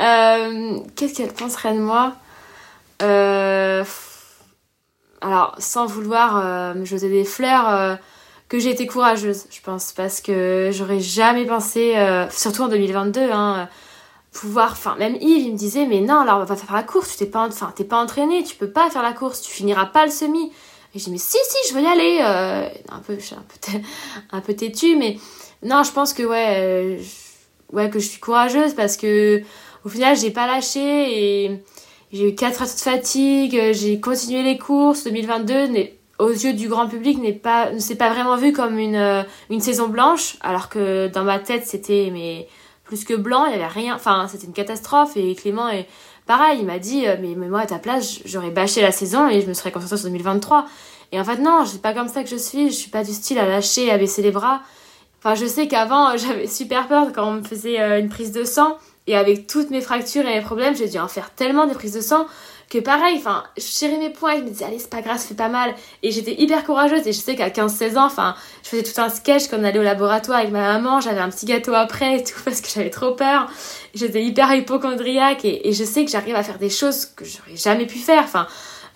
Euh, 0.00 0.78
qu'est-ce 0.94 1.14
qu'elle 1.14 1.32
penserait 1.32 1.74
de 1.74 1.80
moi? 1.80 2.12
Euh, 3.02 3.82
alors 5.20 5.54
sans 5.58 5.86
vouloir 5.86 6.38
euh, 6.38 6.74
me 6.74 6.84
jeter 6.84 7.08
des 7.08 7.24
fleurs, 7.24 7.68
euh, 7.68 7.94
que 8.48 8.58
j'ai 8.58 8.70
été 8.70 8.86
courageuse, 8.86 9.44
je 9.50 9.60
pense, 9.60 9.92
parce 9.92 10.20
que 10.20 10.70
j'aurais 10.72 11.00
jamais 11.00 11.44
pensé, 11.44 11.96
euh, 11.96 12.28
surtout 12.30 12.62
en 12.62 12.68
2022, 12.68 13.30
hein, 13.30 13.68
pouvoir, 14.32 14.72
enfin 14.72 14.96
même 14.98 15.16
Yves, 15.20 15.46
il 15.46 15.52
me 15.52 15.58
disait, 15.58 15.86
mais 15.86 16.00
non, 16.00 16.20
alors 16.20 16.40
on 16.40 16.44
va 16.44 16.56
faire 16.56 16.74
la 16.74 16.82
course, 16.82 17.12
tu 17.12 17.18
t'es 17.18 17.26
pas, 17.26 17.46
enfin 17.46 17.72
t'es 17.76 17.84
pas 17.84 17.98
entraîné, 17.98 18.42
tu 18.44 18.56
peux 18.56 18.70
pas 18.70 18.88
faire 18.90 19.02
la 19.02 19.12
course, 19.12 19.42
tu 19.42 19.50
finiras 19.50 19.86
pas 19.86 20.06
le 20.06 20.10
semi. 20.10 20.52
Et 20.94 20.98
je 20.98 21.04
dis, 21.04 21.10
mais 21.10 21.18
si, 21.18 21.36
si, 21.36 21.68
je 21.68 21.74
veux 21.74 21.82
y 21.82 21.86
aller. 21.86 22.20
Euh, 22.22 22.68
un 22.90 23.00
peu, 23.00 23.18
je 23.18 23.34
un 23.34 23.44
peu, 23.46 23.78
un 24.32 24.40
peu 24.40 24.54
têtue, 24.54 24.96
mais 24.96 25.18
non, 25.62 25.82
je 25.82 25.92
pense 25.92 26.14
que 26.14 26.22
ouais, 26.22 26.98
je, 27.02 27.76
ouais, 27.76 27.90
que 27.90 27.98
je 27.98 28.08
suis 28.08 28.20
courageuse 28.20 28.72
parce 28.72 28.96
que 28.96 29.42
au 29.84 29.90
final, 29.90 30.16
j'ai 30.16 30.30
pas 30.30 30.46
lâché 30.46 31.44
et 31.44 31.62
j'ai 32.12 32.30
eu 32.30 32.34
4 32.34 32.62
heures 32.62 32.68
de 32.68 32.72
fatigue, 32.72 33.72
j'ai 33.72 34.00
continué 34.00 34.42
les 34.42 34.56
courses. 34.56 35.04
2022 35.04 35.68
aux 36.18 36.30
yeux 36.30 36.52
du 36.52 36.68
grand 36.68 36.88
public 36.88 37.18
n'est 37.18 37.32
pas 37.32 37.70
ne 37.70 37.78
s'est 37.78 37.96
pas 37.96 38.10
vraiment 38.10 38.36
vu 38.36 38.52
comme 38.52 38.78
une 38.78 38.96
euh, 38.96 39.22
une 39.50 39.60
saison 39.60 39.88
blanche 39.88 40.36
alors 40.40 40.68
que 40.68 41.06
dans 41.08 41.22
ma 41.22 41.38
tête 41.38 41.64
c'était 41.64 42.10
mais 42.12 42.48
plus 42.84 43.04
que 43.04 43.14
blanc 43.14 43.46
il 43.46 43.52
y 43.52 43.54
avait 43.54 43.66
rien 43.66 43.94
enfin 43.94 44.26
c'était 44.28 44.46
une 44.46 44.52
catastrophe. 44.52 45.16
Et 45.16 45.34
Clément 45.34 45.68
est 45.68 45.86
pareil 46.26 46.58
il 46.60 46.66
m'a 46.66 46.78
dit 46.78 47.06
euh, 47.06 47.16
mais, 47.20 47.34
mais 47.36 47.48
moi 47.48 47.60
à 47.60 47.66
ta 47.66 47.78
place 47.78 48.20
j'aurais 48.24 48.50
bâché 48.50 48.82
la 48.82 48.92
saison 48.92 49.28
et 49.28 49.40
je 49.40 49.46
me 49.46 49.54
serais 49.54 49.70
concentrée 49.70 49.98
sur 49.98 50.08
2023 50.08 50.66
et 51.12 51.20
en 51.20 51.24
fait 51.24 51.38
non 51.38 51.64
c'est 51.64 51.82
pas 51.82 51.94
comme 51.94 52.08
ça 52.08 52.24
que 52.24 52.30
je 52.30 52.36
suis. 52.36 52.70
Je 52.70 52.74
suis 52.74 52.90
pas 52.90 53.04
du 53.04 53.12
style 53.12 53.38
à 53.38 53.46
lâcher 53.46 53.90
à 53.90 53.98
baisser 53.98 54.22
les 54.22 54.32
bras. 54.32 54.62
Enfin 55.18 55.34
je 55.34 55.46
sais 55.46 55.68
qu'avant 55.68 56.16
j'avais 56.16 56.48
super 56.48 56.88
peur 56.88 57.12
quand 57.14 57.28
on 57.28 57.32
me 57.34 57.42
faisait 57.42 57.80
euh, 57.80 58.00
une 58.00 58.08
prise 58.08 58.32
de 58.32 58.44
sang 58.44 58.76
et 59.08 59.16
avec 59.16 59.46
toutes 59.48 59.70
mes 59.70 59.80
fractures 59.80 60.26
et 60.26 60.36
mes 60.36 60.42
problèmes 60.42 60.76
j'ai 60.76 60.88
dû 60.88 60.98
en 60.98 61.08
faire 61.08 61.30
tellement 61.30 61.66
des 61.66 61.74
prises 61.74 61.94
de 61.94 62.00
sang 62.00 62.26
que 62.68 62.78
pareil, 62.78 63.16
enfin, 63.16 63.44
je 63.56 63.62
serrais 63.62 63.96
mes 63.96 64.10
poings 64.10 64.34
et 64.34 64.38
je 64.38 64.42
me 64.42 64.50
disais, 64.50 64.64
allez, 64.66 64.78
c'est 64.78 64.90
pas 64.90 65.00
grave, 65.00 65.18
ça 65.18 65.28
fait 65.28 65.34
pas 65.34 65.48
mal. 65.48 65.74
Et 66.02 66.10
j'étais 66.10 66.34
hyper 66.34 66.64
courageuse 66.64 67.06
et 67.06 67.12
je 67.12 67.18
sais 67.18 67.34
qu'à 67.34 67.48
15-16 67.48 67.96
ans, 67.96 68.04
enfin, 68.04 68.34
je 68.62 68.68
faisais 68.68 68.82
tout 68.82 69.00
un 69.00 69.08
sketch 69.08 69.44
on 69.52 69.64
allait 69.64 69.78
au 69.78 69.82
laboratoire 69.82 70.40
avec 70.40 70.52
ma 70.52 70.74
maman, 70.74 71.00
j'avais 71.00 71.20
un 71.20 71.30
petit 71.30 71.46
gâteau 71.46 71.72
après 71.72 72.18
et 72.18 72.24
tout 72.24 72.38
parce 72.44 72.60
que 72.60 72.68
j'avais 72.68 72.90
trop 72.90 73.12
peur. 73.12 73.50
J'étais 73.94 74.22
hyper 74.22 74.54
hypochondriaque 74.54 75.46
et, 75.46 75.66
et 75.66 75.72
je 75.72 75.84
sais 75.84 76.04
que 76.04 76.10
j'arrive 76.10 76.36
à 76.36 76.42
faire 76.42 76.58
des 76.58 76.68
choses 76.68 77.06
que 77.06 77.24
j'aurais 77.24 77.56
jamais 77.56 77.86
pu 77.86 77.98
faire. 77.98 78.22
Enfin, 78.22 78.46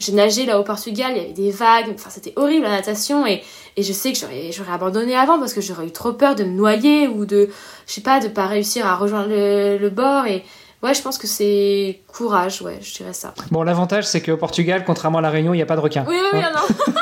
j'ai 0.02 0.12
nagé 0.12 0.46
là 0.46 0.58
au 0.58 0.64
Portugal, 0.64 1.12
il 1.14 1.18
y 1.18 1.20
avait 1.20 1.32
des 1.32 1.50
vagues, 1.50 1.92
enfin 1.94 2.10
c'était 2.10 2.32
horrible 2.36 2.64
la 2.64 2.70
natation 2.70 3.26
et, 3.26 3.42
et 3.76 3.82
je 3.82 3.92
sais 3.92 4.12
que 4.12 4.18
j'aurais, 4.18 4.50
j'aurais 4.52 4.72
abandonné 4.72 5.16
avant 5.16 5.38
parce 5.38 5.52
que 5.54 5.60
j'aurais 5.60 5.86
eu 5.86 5.92
trop 5.92 6.12
peur 6.12 6.34
de 6.34 6.44
me 6.44 6.50
noyer 6.50 7.08
ou 7.08 7.24
de, 7.24 7.48
je 7.86 7.92
sais 7.92 8.00
pas, 8.00 8.20
de 8.20 8.28
pas 8.28 8.46
réussir 8.46 8.86
à 8.86 8.96
rejoindre 8.96 9.28
le, 9.28 9.78
le 9.78 9.90
bord 9.90 10.26
et, 10.26 10.44
Ouais, 10.82 10.94
je 10.94 11.00
pense 11.00 11.16
que 11.16 11.28
c'est 11.28 12.00
courage, 12.08 12.60
ouais, 12.60 12.80
je 12.82 12.92
dirais 12.92 13.12
ça. 13.12 13.34
Bon, 13.52 13.62
l'avantage, 13.62 14.02
c'est 14.04 14.20
qu'au 14.20 14.36
Portugal, 14.36 14.82
contrairement 14.84 15.18
à 15.18 15.20
La 15.20 15.30
Réunion, 15.30 15.54
il 15.54 15.58
n'y 15.58 15.62
a 15.62 15.66
pas 15.66 15.76
de 15.76 15.80
requin. 15.80 16.04
Oui, 16.08 16.16
oui, 16.20 16.28
oui, 16.32 16.40
Hein 16.42 16.50
non. 16.52 16.92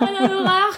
oh 0.00 0.04
l'horreur. 0.26 0.70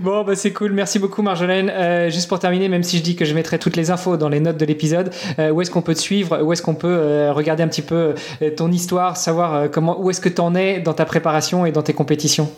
Bon, 0.00 0.22
bah 0.22 0.36
c'est 0.36 0.52
cool. 0.52 0.72
Merci 0.72 1.00
beaucoup, 1.00 1.22
Marjolaine. 1.22 1.70
Euh, 1.70 2.08
juste 2.08 2.28
pour 2.28 2.38
terminer, 2.38 2.68
même 2.68 2.84
si 2.84 2.98
je 2.98 3.02
dis 3.02 3.16
que 3.16 3.24
je 3.24 3.34
mettrai 3.34 3.58
toutes 3.58 3.74
les 3.74 3.90
infos 3.90 4.16
dans 4.16 4.28
les 4.28 4.38
notes 4.38 4.56
de 4.56 4.64
l'épisode, 4.64 5.10
euh, 5.40 5.50
où 5.50 5.60
est-ce 5.60 5.72
qu'on 5.72 5.82
peut 5.82 5.94
te 5.94 6.00
suivre? 6.00 6.40
Où 6.40 6.52
est-ce 6.52 6.62
qu'on 6.62 6.76
peut 6.76 6.86
euh, 6.88 7.32
regarder 7.32 7.64
un 7.64 7.68
petit 7.68 7.82
peu 7.82 8.14
ton 8.56 8.70
histoire, 8.70 9.16
savoir 9.16 9.70
comment, 9.70 10.00
où 10.00 10.10
est-ce 10.10 10.20
que 10.20 10.28
tu 10.28 10.40
en 10.40 10.54
es 10.54 10.78
dans 10.78 10.92
ta 10.92 11.04
préparation 11.04 11.66
et 11.66 11.72
dans 11.72 11.82
tes 11.82 11.94
compétitions? 11.94 12.50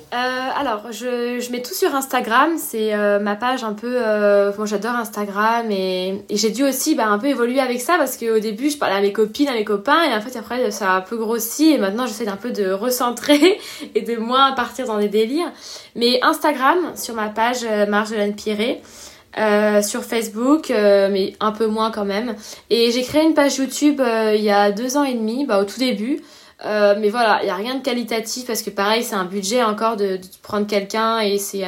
Alors, 0.61 0.89
je, 0.91 1.41
je 1.41 1.53
mets 1.53 1.63
tout 1.63 1.73
sur 1.73 1.95
Instagram. 1.95 2.51
C'est 2.59 2.95
ma 3.21 3.35
page 3.35 3.65
un 3.65 3.73
peu. 3.73 3.99
Bon, 4.57 4.67
j'adore 4.67 4.95
Instagram 4.97 5.71
et, 5.71 6.23
j'ai 6.31 6.51
dû 6.51 6.65
aussi 6.65 6.95
bah, 6.95 7.07
un 7.07 7.19
peu 7.19 7.29
évoluer 7.29 7.61
avec 7.61 7.81
ça 7.81 7.97
parce 7.97 8.19
qu'au 8.19 8.39
début, 8.39 8.69
je 8.69 8.77
parlais 8.77 8.97
à 8.97 9.01
mes 9.01 9.13
copines, 9.13 9.49
à 9.49 9.55
mes 9.55 9.65
copains 9.65 10.03
et 10.03 10.15
en 10.15 10.21
fait, 10.21 10.37
après, 10.39 10.71
ça 10.71 10.93
a 10.93 10.97
un 10.99 11.01
peu 11.01 11.17
grossi 11.17 11.73
et 11.73 11.79
maintenant, 11.79 12.07
j'essaie 12.07 12.27
d'un 12.27 12.37
peu 12.37 12.51
de 12.51 12.71
recentrer 12.73 13.59
et 13.95 14.03
de 14.03 14.17
moins 14.17 14.53
partir 14.53 14.87
dans 14.87 14.99
des 14.99 15.09
délires. 15.09 15.51
Mais 15.97 16.21
Instagram, 16.23 16.79
sur 16.95 17.15
ma 17.15 17.30
page 17.31 17.61
euh, 17.65 17.87
Marjolaine 17.87 18.35
Piré. 18.35 18.83
Euh, 19.39 19.81
sur 19.81 20.03
Facebook, 20.03 20.73
euh, 20.73 21.09
mais 21.09 21.35
un 21.39 21.53
peu 21.53 21.69
moins 21.69 21.93
quand 21.93 22.05
même. 22.05 22.35
Et 22.69 22.91
j'ai 22.91 23.03
créé 23.03 23.23
une 23.23 23.35
page 23.35 23.59
YouTube 23.59 24.03
il 24.35 24.41
y 24.41 24.51
a 24.51 24.73
deux 24.73 24.97
ans 24.97 25.05
et 25.05 25.15
demi, 25.15 25.47
bah, 25.47 25.61
au 25.61 25.65
tout 25.65 25.79
début. 25.79 26.21
Mais 26.65 27.11
voilà, 27.11 27.39
il 27.41 27.45
n'y 27.45 27.51
a 27.51 27.55
rien 27.55 27.77
de 27.77 27.81
qualitatif 27.81 28.45
parce 28.49 28.61
que 28.61 28.71
pareil, 28.71 29.05
c'est 29.05 29.15
un 29.15 29.27
budget 29.27 29.63
encore 29.63 29.97
de, 29.97 30.17
de 30.17 30.27
prendre 30.43 30.67
quelqu'un 30.67 31.21
et 31.21 31.39
c'est 31.39 31.63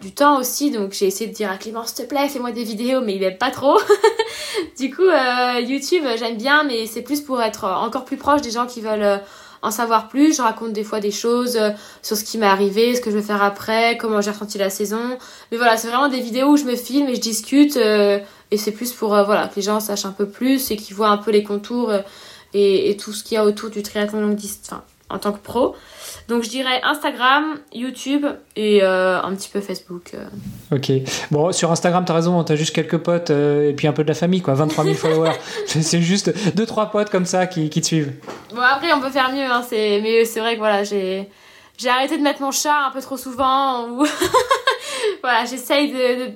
du 0.00 0.14
temps 0.14 0.40
aussi. 0.40 0.70
Donc 0.70 0.94
j'ai 0.94 1.04
essayé 1.04 1.28
de 1.28 1.34
dire 1.34 1.50
à 1.50 1.58
Clément, 1.58 1.84
s'il 1.84 2.06
te 2.06 2.08
plaît, 2.08 2.26
fais-moi 2.26 2.52
des 2.52 2.64
vidéos, 2.64 3.02
mais 3.02 3.16
il 3.16 3.22
aime 3.22 3.36
pas 3.36 3.50
trop. 3.50 3.78
du 4.80 4.90
coup, 4.90 5.10
YouTube, 5.60 6.04
j'aime 6.18 6.38
bien, 6.38 6.64
mais 6.64 6.86
c'est 6.86 7.02
plus 7.02 7.20
pour 7.20 7.42
être 7.42 7.64
encore 7.64 8.06
plus 8.06 8.16
proche 8.16 8.40
des 8.40 8.50
gens 8.50 8.64
qui 8.64 8.80
veulent 8.80 9.20
en 9.62 9.70
savoir 9.70 10.08
plus. 10.08 10.36
Je 10.36 10.42
raconte 10.42 10.72
des 10.72 10.84
fois 10.84 11.00
des 11.00 11.10
choses 11.10 11.56
euh, 11.56 11.70
sur 12.02 12.16
ce 12.16 12.24
qui 12.24 12.38
m'est 12.38 12.46
arrivé, 12.46 12.94
ce 12.94 13.00
que 13.00 13.10
je 13.10 13.16
vais 13.16 13.22
faire 13.22 13.42
après, 13.42 13.96
comment 13.98 14.20
j'ai 14.20 14.30
ressenti 14.30 14.58
la 14.58 14.70
saison. 14.70 15.18
Mais 15.50 15.58
voilà, 15.58 15.76
c'est 15.76 15.88
vraiment 15.88 16.08
des 16.08 16.20
vidéos 16.20 16.48
où 16.48 16.56
je 16.56 16.64
me 16.64 16.76
filme 16.76 17.08
et 17.08 17.14
je 17.14 17.20
discute. 17.20 17.76
euh, 17.76 18.18
et 18.50 18.56
c'est 18.56 18.72
plus 18.72 18.92
pour 18.92 19.14
euh, 19.14 19.24
voilà, 19.24 19.48
que 19.48 19.56
les 19.56 19.62
gens 19.62 19.78
sachent 19.80 20.06
un 20.06 20.12
peu 20.12 20.26
plus 20.26 20.70
et 20.70 20.76
qu'ils 20.76 20.96
voient 20.96 21.10
un 21.10 21.18
peu 21.18 21.30
les 21.30 21.42
contours 21.42 21.92
et, 22.54 22.96
tout 22.98 23.12
ce 23.12 23.22
qu'il 23.22 23.34
y 23.34 23.38
a 23.38 23.44
autour 23.44 23.68
du 23.68 23.82
triathlon 23.82 24.22
longue 24.22 24.36
distance 24.36 24.80
en 25.10 25.18
tant 25.18 25.32
que 25.32 25.38
pro. 25.38 25.74
Donc 26.28 26.42
je 26.42 26.50
dirais 26.50 26.80
Instagram, 26.84 27.58
YouTube 27.72 28.26
et 28.56 28.82
euh, 28.82 29.20
un 29.22 29.34
petit 29.34 29.48
peu 29.48 29.60
Facebook. 29.60 30.12
euh. 30.14 30.26
Ok. 30.76 30.90
Bon, 31.30 31.50
sur 31.52 31.70
Instagram, 31.72 32.04
t'as 32.06 32.14
raison, 32.14 32.42
t'as 32.44 32.56
juste 32.56 32.74
quelques 32.74 32.98
potes 32.98 33.30
euh, 33.30 33.70
et 33.70 33.72
puis 33.72 33.86
un 33.86 33.92
peu 33.92 34.02
de 34.02 34.08
la 34.08 34.14
famille, 34.14 34.42
quoi. 34.42 34.54
23 34.54 34.84
000 34.84 34.94
followers. 34.96 35.32
C'est 35.66 36.02
juste 36.02 36.32
deux 36.54 36.66
trois 36.66 36.90
potes 36.90 37.08
comme 37.10 37.24
ça 37.26 37.46
qui, 37.46 37.70
qui 37.70 37.80
te 37.80 37.86
suivent. 37.86 38.12
Bon 38.54 38.60
après 38.60 38.92
on 38.92 39.00
peut 39.00 39.10
faire 39.10 39.32
mieux, 39.32 39.44
hein, 39.44 39.62
c'est... 39.66 40.00
mais 40.02 40.24
c'est 40.24 40.40
vrai 40.40 40.54
que 40.54 40.58
voilà, 40.58 40.84
j'ai... 40.84 41.28
J'ai 41.78 41.90
arrêté 41.90 42.18
de 42.18 42.22
mettre 42.24 42.42
mon 42.42 42.50
chat 42.50 42.86
un 42.88 42.90
peu 42.90 43.00
trop 43.00 43.16
souvent. 43.16 43.88
Ou... 43.88 44.04
voilà, 45.22 45.44
j'essaye 45.44 45.92
de, 45.92 45.96
de- 46.26 46.32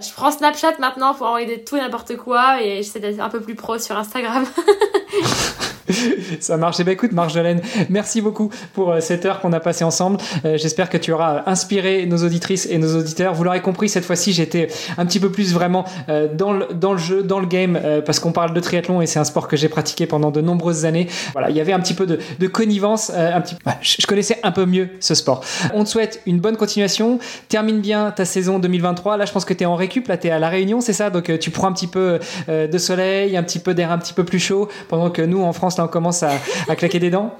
Je 0.00 0.10
prends 0.14 0.30
Snapchat 0.30 0.78
maintenant 0.78 1.12
pour 1.12 1.26
envoyer 1.26 1.58
de 1.58 1.62
tout 1.62 1.76
et 1.76 1.80
n'importe 1.80 2.16
quoi 2.16 2.62
et 2.62 2.76
j'essaie 2.78 3.00
d'être 3.00 3.20
un 3.20 3.28
peu 3.28 3.40
plus 3.40 3.54
pro 3.54 3.78
sur 3.78 3.94
Instagram. 3.98 4.46
Ça 6.40 6.56
marche. 6.56 6.76
Eh 6.80 6.84
ben, 6.84 6.92
écoute, 6.92 7.12
Marjolaine, 7.12 7.60
merci 7.88 8.20
beaucoup 8.20 8.50
pour 8.72 8.92
euh, 8.92 9.00
cette 9.00 9.24
heure 9.24 9.40
qu'on 9.40 9.52
a 9.52 9.60
passée 9.60 9.84
ensemble. 9.84 10.18
Euh, 10.44 10.56
J'espère 10.56 10.90
que 10.90 10.96
tu 10.96 11.12
auras 11.12 11.42
inspiré 11.46 12.06
nos 12.06 12.24
auditrices 12.24 12.66
et 12.70 12.78
nos 12.78 12.96
auditeurs. 12.98 13.34
Vous 13.34 13.44
l'aurez 13.44 13.62
compris, 13.62 13.88
cette 13.88 14.04
fois-ci, 14.04 14.32
j'étais 14.32 14.68
un 14.98 15.06
petit 15.06 15.20
peu 15.20 15.30
plus 15.30 15.52
vraiment 15.52 15.84
euh, 16.08 16.28
dans, 16.32 16.52
le, 16.52 16.66
dans 16.72 16.92
le 16.92 16.98
jeu, 16.98 17.22
dans 17.22 17.40
le 17.40 17.46
game, 17.46 17.80
parce 18.04 18.20
qu'on 18.20 18.32
parle 18.32 18.52
de 18.52 18.60
triathlon 18.60 19.00
et 19.00 19.06
c'est 19.06 19.18
un 19.18 19.24
sport 19.24 19.48
que 19.48 19.56
j'ai 19.56 19.68
pratiqué 19.68 20.06
pendant 20.06 20.30
de 20.30 20.40
nombreuses 20.40 20.84
années. 20.84 21.08
Voilà, 21.32 21.50
il 21.50 21.56
y 21.56 21.60
avait 21.60 21.72
un 21.72 21.80
petit 21.80 21.94
peu 21.94 22.06
de, 22.06 22.46
connivence. 22.46 23.10
un 23.10 23.40
petit... 23.40 23.56
Je 23.80 24.06
connaissais 24.06 24.38
un 24.42 24.52
peu 24.52 24.66
mieux 24.66 24.88
ce 25.00 25.14
sport. 25.14 25.44
On 25.74 25.84
te 25.84 25.88
souhaite 25.88 26.22
une 26.26 26.38
bonne 26.38 26.56
continuation. 26.56 27.18
Termine 27.48 27.80
bien 27.80 28.10
ta 28.10 28.24
saison 28.24 28.58
2023. 28.58 29.16
Là, 29.16 29.24
je 29.24 29.32
pense 29.32 29.44
que 29.44 29.54
tu 29.54 29.62
es 29.64 29.66
en 29.66 29.76
récup. 29.76 30.08
Là, 30.08 30.16
tu 30.16 30.28
es 30.28 30.30
à 30.30 30.38
La 30.38 30.48
Réunion, 30.48 30.80
c'est 30.80 30.92
ça? 30.92 31.10
Donc, 31.10 31.38
tu 31.38 31.50
prends 31.50 31.68
un 31.68 31.72
petit 31.72 31.86
peu 31.86 32.18
de 32.48 32.78
soleil, 32.78 33.36
un 33.36 33.42
petit 33.42 33.58
peu 33.58 33.74
d'air 33.74 33.92
un 33.92 33.98
petit 33.98 34.14
peu 34.14 34.24
plus 34.24 34.40
chaud, 34.40 34.68
pendant 34.88 35.10
que 35.10 35.22
nous, 35.22 35.42
en 35.42 35.52
France, 35.52 35.75
on 35.84 35.88
commence 35.88 36.22
à, 36.22 36.30
claquer 36.76 36.98
des 36.98 37.10
dents. 37.10 37.34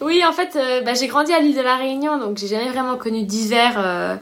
oui, 0.00 0.22
en 0.26 0.32
fait, 0.32 0.56
euh, 0.56 0.80
bah, 0.82 0.94
j'ai 0.94 1.06
grandi 1.06 1.32
à 1.32 1.40
l'île 1.40 1.56
de 1.56 1.62
la 1.62 1.76
Réunion, 1.76 2.18
donc 2.18 2.38
j'ai 2.38 2.48
jamais 2.48 2.68
vraiment 2.68 2.96
connu 2.96 3.22
d'hiver 3.22 3.74
euh, 3.76 4.16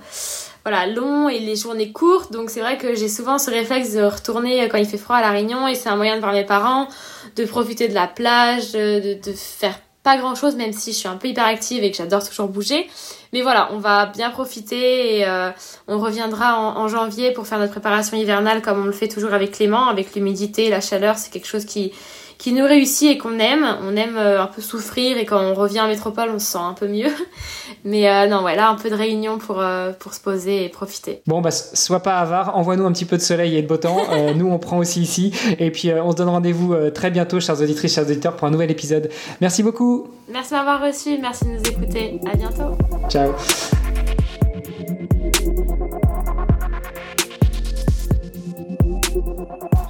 voilà, 0.64 0.86
long 0.86 1.28
et 1.28 1.38
les 1.38 1.56
journées 1.56 1.92
courtes. 1.92 2.32
Donc 2.32 2.50
c'est 2.50 2.60
vrai 2.60 2.76
que 2.78 2.94
j'ai 2.94 3.08
souvent 3.08 3.38
ce 3.38 3.50
réflexe 3.50 3.92
de 3.94 4.02
retourner 4.02 4.62
euh, 4.62 4.68
quand 4.68 4.78
il 4.78 4.86
fait 4.86 4.98
froid 4.98 5.16
à 5.16 5.20
la 5.22 5.30
Réunion 5.30 5.66
et 5.66 5.74
c'est 5.74 5.88
un 5.88 5.96
moyen 5.96 6.16
de 6.16 6.20
voir 6.20 6.32
mes 6.32 6.44
parents, 6.44 6.88
de 7.36 7.44
profiter 7.44 7.88
de 7.88 7.94
la 7.94 8.06
plage, 8.06 8.72
de, 8.72 9.14
de, 9.14 9.30
de 9.30 9.32
faire 9.32 9.78
pas 10.02 10.16
grand 10.16 10.34
chose, 10.34 10.56
même 10.56 10.72
si 10.72 10.92
je 10.92 10.98
suis 10.98 11.08
un 11.08 11.16
peu 11.16 11.28
hyperactive 11.28 11.84
et 11.84 11.90
que 11.90 11.96
j'adore 11.96 12.26
toujours 12.26 12.48
bouger. 12.48 12.88
Mais 13.32 13.42
voilà, 13.42 13.68
on 13.72 13.78
va 13.78 14.06
bien 14.06 14.30
profiter 14.30 15.18
et 15.18 15.26
euh, 15.26 15.50
on 15.88 15.98
reviendra 15.98 16.58
en, 16.58 16.88
janvier 16.88 17.32
pour 17.32 17.46
faire 17.46 17.58
notre 17.58 17.72
préparation 17.72 18.16
hivernale 18.16 18.62
comme 18.62 18.80
on 18.80 18.86
le 18.86 18.92
fait 18.92 19.08
toujours 19.08 19.34
avec 19.34 19.52
Clément, 19.52 19.88
avec 19.88 20.14
l'humidité 20.14 20.70
la 20.70 20.80
chaleur. 20.80 21.18
C'est 21.18 21.30
quelque 21.30 21.46
chose 21.46 21.66
qui, 21.66 21.92
qui 22.40 22.54
nous 22.54 22.64
réussit 22.64 23.10
et 23.10 23.18
qu'on 23.18 23.38
aime. 23.38 23.66
On 23.82 23.94
aime 23.96 24.16
euh, 24.16 24.42
un 24.42 24.46
peu 24.46 24.62
souffrir 24.62 25.18
et 25.18 25.26
quand 25.26 25.38
on 25.38 25.54
revient 25.54 25.82
en 25.82 25.88
métropole, 25.88 26.30
on 26.34 26.38
se 26.38 26.46
sent 26.46 26.58
un 26.58 26.72
peu 26.72 26.88
mieux. 26.88 27.10
Mais 27.84 28.08
euh, 28.08 28.26
non, 28.28 28.42
ouais, 28.42 28.56
là, 28.56 28.70
un 28.70 28.76
peu 28.76 28.88
de 28.88 28.94
réunion 28.94 29.36
pour, 29.38 29.60
euh, 29.60 29.92
pour 29.92 30.14
se 30.14 30.20
poser 30.20 30.64
et 30.64 30.68
profiter. 30.70 31.20
Bon, 31.26 31.42
bah, 31.42 31.50
sois 31.50 32.00
pas 32.00 32.18
avare, 32.18 32.56
envoie-nous 32.56 32.86
un 32.86 32.92
petit 32.92 33.04
peu 33.04 33.18
de 33.18 33.22
soleil 33.22 33.56
et 33.56 33.62
de 33.62 33.68
beau 33.68 33.76
temps. 33.76 33.98
Euh, 34.10 34.32
nous, 34.34 34.48
on 34.48 34.58
prend 34.58 34.78
aussi 34.78 35.02
ici. 35.02 35.32
Et 35.58 35.70
puis, 35.70 35.92
on 35.92 36.12
se 36.12 36.16
donne 36.16 36.30
rendez-vous 36.30 36.74
très 36.94 37.10
bientôt, 37.10 37.40
chers 37.40 37.60
auditrices, 37.60 37.94
chers 37.94 38.04
auditeurs, 38.04 38.36
pour 38.36 38.48
un 38.48 38.50
nouvel 38.50 38.70
épisode. 38.70 39.10
Merci 39.42 39.62
beaucoup. 39.62 40.08
Merci 40.32 40.50
de 40.52 40.56
m'avoir 40.56 40.80
reçu, 40.80 41.18
merci 41.20 41.44
de 41.44 41.50
nous 41.50 41.62
écouter. 41.62 42.18
À 42.32 42.36
bientôt. 42.36 42.78
Ciao. 43.10 43.32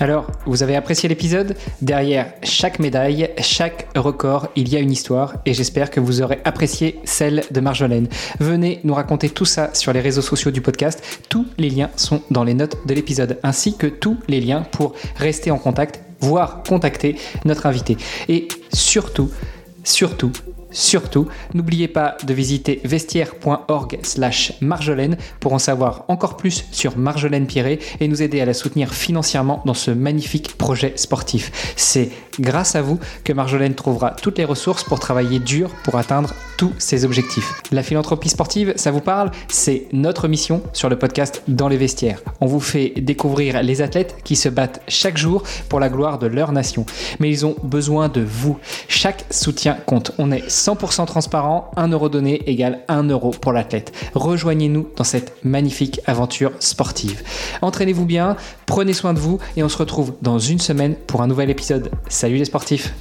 Alors, 0.03 0.31
vous 0.47 0.63
avez 0.63 0.77
apprécié 0.77 1.11
l'épisode 1.11 1.57
Derrière 1.83 2.33
chaque 2.43 2.79
médaille, 2.79 3.29
chaque 3.39 3.87
record, 3.95 4.49
il 4.57 4.71
y 4.71 4.77
a 4.77 4.81
une 4.81 4.91
histoire 4.91 5.35
et 5.45 5.53
j'espère 5.53 5.91
que 5.91 6.01
vous 6.01 6.23
aurez 6.23 6.41
apprécié 6.45 6.99
celle 7.05 7.45
de 7.51 7.61
Marjolaine. 7.61 8.09
Venez 8.39 8.81
nous 8.83 8.95
raconter 8.95 9.29
tout 9.29 9.45
ça 9.45 9.75
sur 9.75 9.93
les 9.93 10.01
réseaux 10.01 10.23
sociaux 10.23 10.51
du 10.51 10.63
podcast. 10.63 11.05
Tous 11.29 11.47
les 11.59 11.69
liens 11.69 11.91
sont 11.97 12.23
dans 12.31 12.45
les 12.45 12.55
notes 12.55 12.79
de 12.87 12.95
l'épisode 12.95 13.39
ainsi 13.43 13.77
que 13.77 13.87
tous 13.87 14.17
les 14.27 14.41
liens 14.41 14.63
pour 14.73 14.95
rester 15.17 15.51
en 15.51 15.59
contact, 15.59 16.01
voire 16.21 16.63
contacter 16.67 17.17
notre 17.45 17.67
invité. 17.67 17.99
Et 18.31 18.49
surtout, 18.73 19.31
surtout, 19.85 20.33
Surtout, 20.71 21.29
n'oubliez 21.55 21.89
pas 21.89 22.17
de 22.25 22.35
visiter 22.35 22.81
vestiaire.org 22.85 23.99
slash 24.03 24.53
marjolaine 24.61 25.17
pour 25.41 25.53
en 25.53 25.59
savoir 25.59 26.05
encore 26.09 26.37
plus 26.37 26.65
sur 26.71 26.97
Marjolaine 26.97 27.47
Pierret 27.47 27.79
et 28.01 28.09
nous 28.09 28.23
aider 28.23 28.41
à 28.41 28.45
la 28.45 28.55
soutenir 28.55 28.93
financièrement 28.95 29.63
dans 29.65 29.75
ce 29.75 29.91
magnifique 29.91 30.57
projet 30.57 30.93
sportif. 30.97 31.75
C'est 31.77 32.11
grâce 32.39 32.75
à 32.75 32.83
vous 32.83 32.99
que 33.25 33.33
Marjolaine 33.33 33.75
trouvera 33.75 34.11
toutes 34.11 34.39
les 34.39 34.45
ressources 34.45 34.85
pour 34.85 35.01
travailler 35.01 35.39
dur 35.39 35.71
pour 35.85 35.97
atteindre 35.97 36.35
tous 36.57 36.73
ses 36.79 37.05
objectifs. 37.05 37.55
La 37.73 37.83
philanthropie 37.83 38.29
sportive, 38.29 38.73
ça 38.77 38.91
vous 38.91 39.01
parle? 39.01 39.31
C'est 39.49 39.87
notre 39.93 40.29
mission 40.29 40.63
sur 40.73 40.89
le 40.89 40.99
podcast 40.99 41.43
Dans 41.49 41.69
les 41.69 41.77
vestiaires. 41.77 42.21
On 42.41 42.47
vous 42.47 42.61
fait 42.61 42.93
découvrir 42.97 43.63
les 43.63 43.83
athlètes 43.83 44.17
qui 44.25 44.37
se 44.37 44.49
battent 44.49 44.83
chaque 44.89 45.17
jour 45.17 45.43
pour 45.69 45.81
la 45.81 45.89
gloire 45.89 46.19
de 46.19 46.27
leur 46.27 46.53
nation. 46.53 46.85
Mais 47.19 47.31
ils 47.31 47.47
ont 47.47 47.57
besoin 47.63 48.09
de 48.09 48.21
vous. 48.21 48.59
Chaque 48.89 49.25
soutien 49.31 49.79
compte. 49.87 50.13
On 50.19 50.33
est 50.33 50.49
100% 50.61 51.07
transparent, 51.07 51.71
1 51.77 51.89
euro 51.89 52.09
donné 52.09 52.43
égale 52.49 52.81
1 52.89 53.05
euro 53.05 53.31
pour 53.31 53.53
l'athlète. 53.53 53.93
Rejoignez-nous 54.15 54.89
dans 54.97 55.05
cette 55.05 55.43
magnifique 55.43 56.01
aventure 56.07 56.53
sportive. 56.61 57.23
Entraînez-vous 57.63 58.05
bien, 58.05 58.37
prenez 58.67 58.93
soin 58.93 59.15
de 59.15 59.19
vous 59.19 59.39
et 59.57 59.63
on 59.63 59.69
se 59.69 59.79
retrouve 59.79 60.15
dans 60.21 60.39
une 60.39 60.59
semaine 60.61 60.95
pour 61.07 61.23
un 61.23 61.27
nouvel 61.27 61.51
épisode. 61.51 61.91
Salut 62.09 62.37
les 62.37 62.45
sportifs 62.45 62.93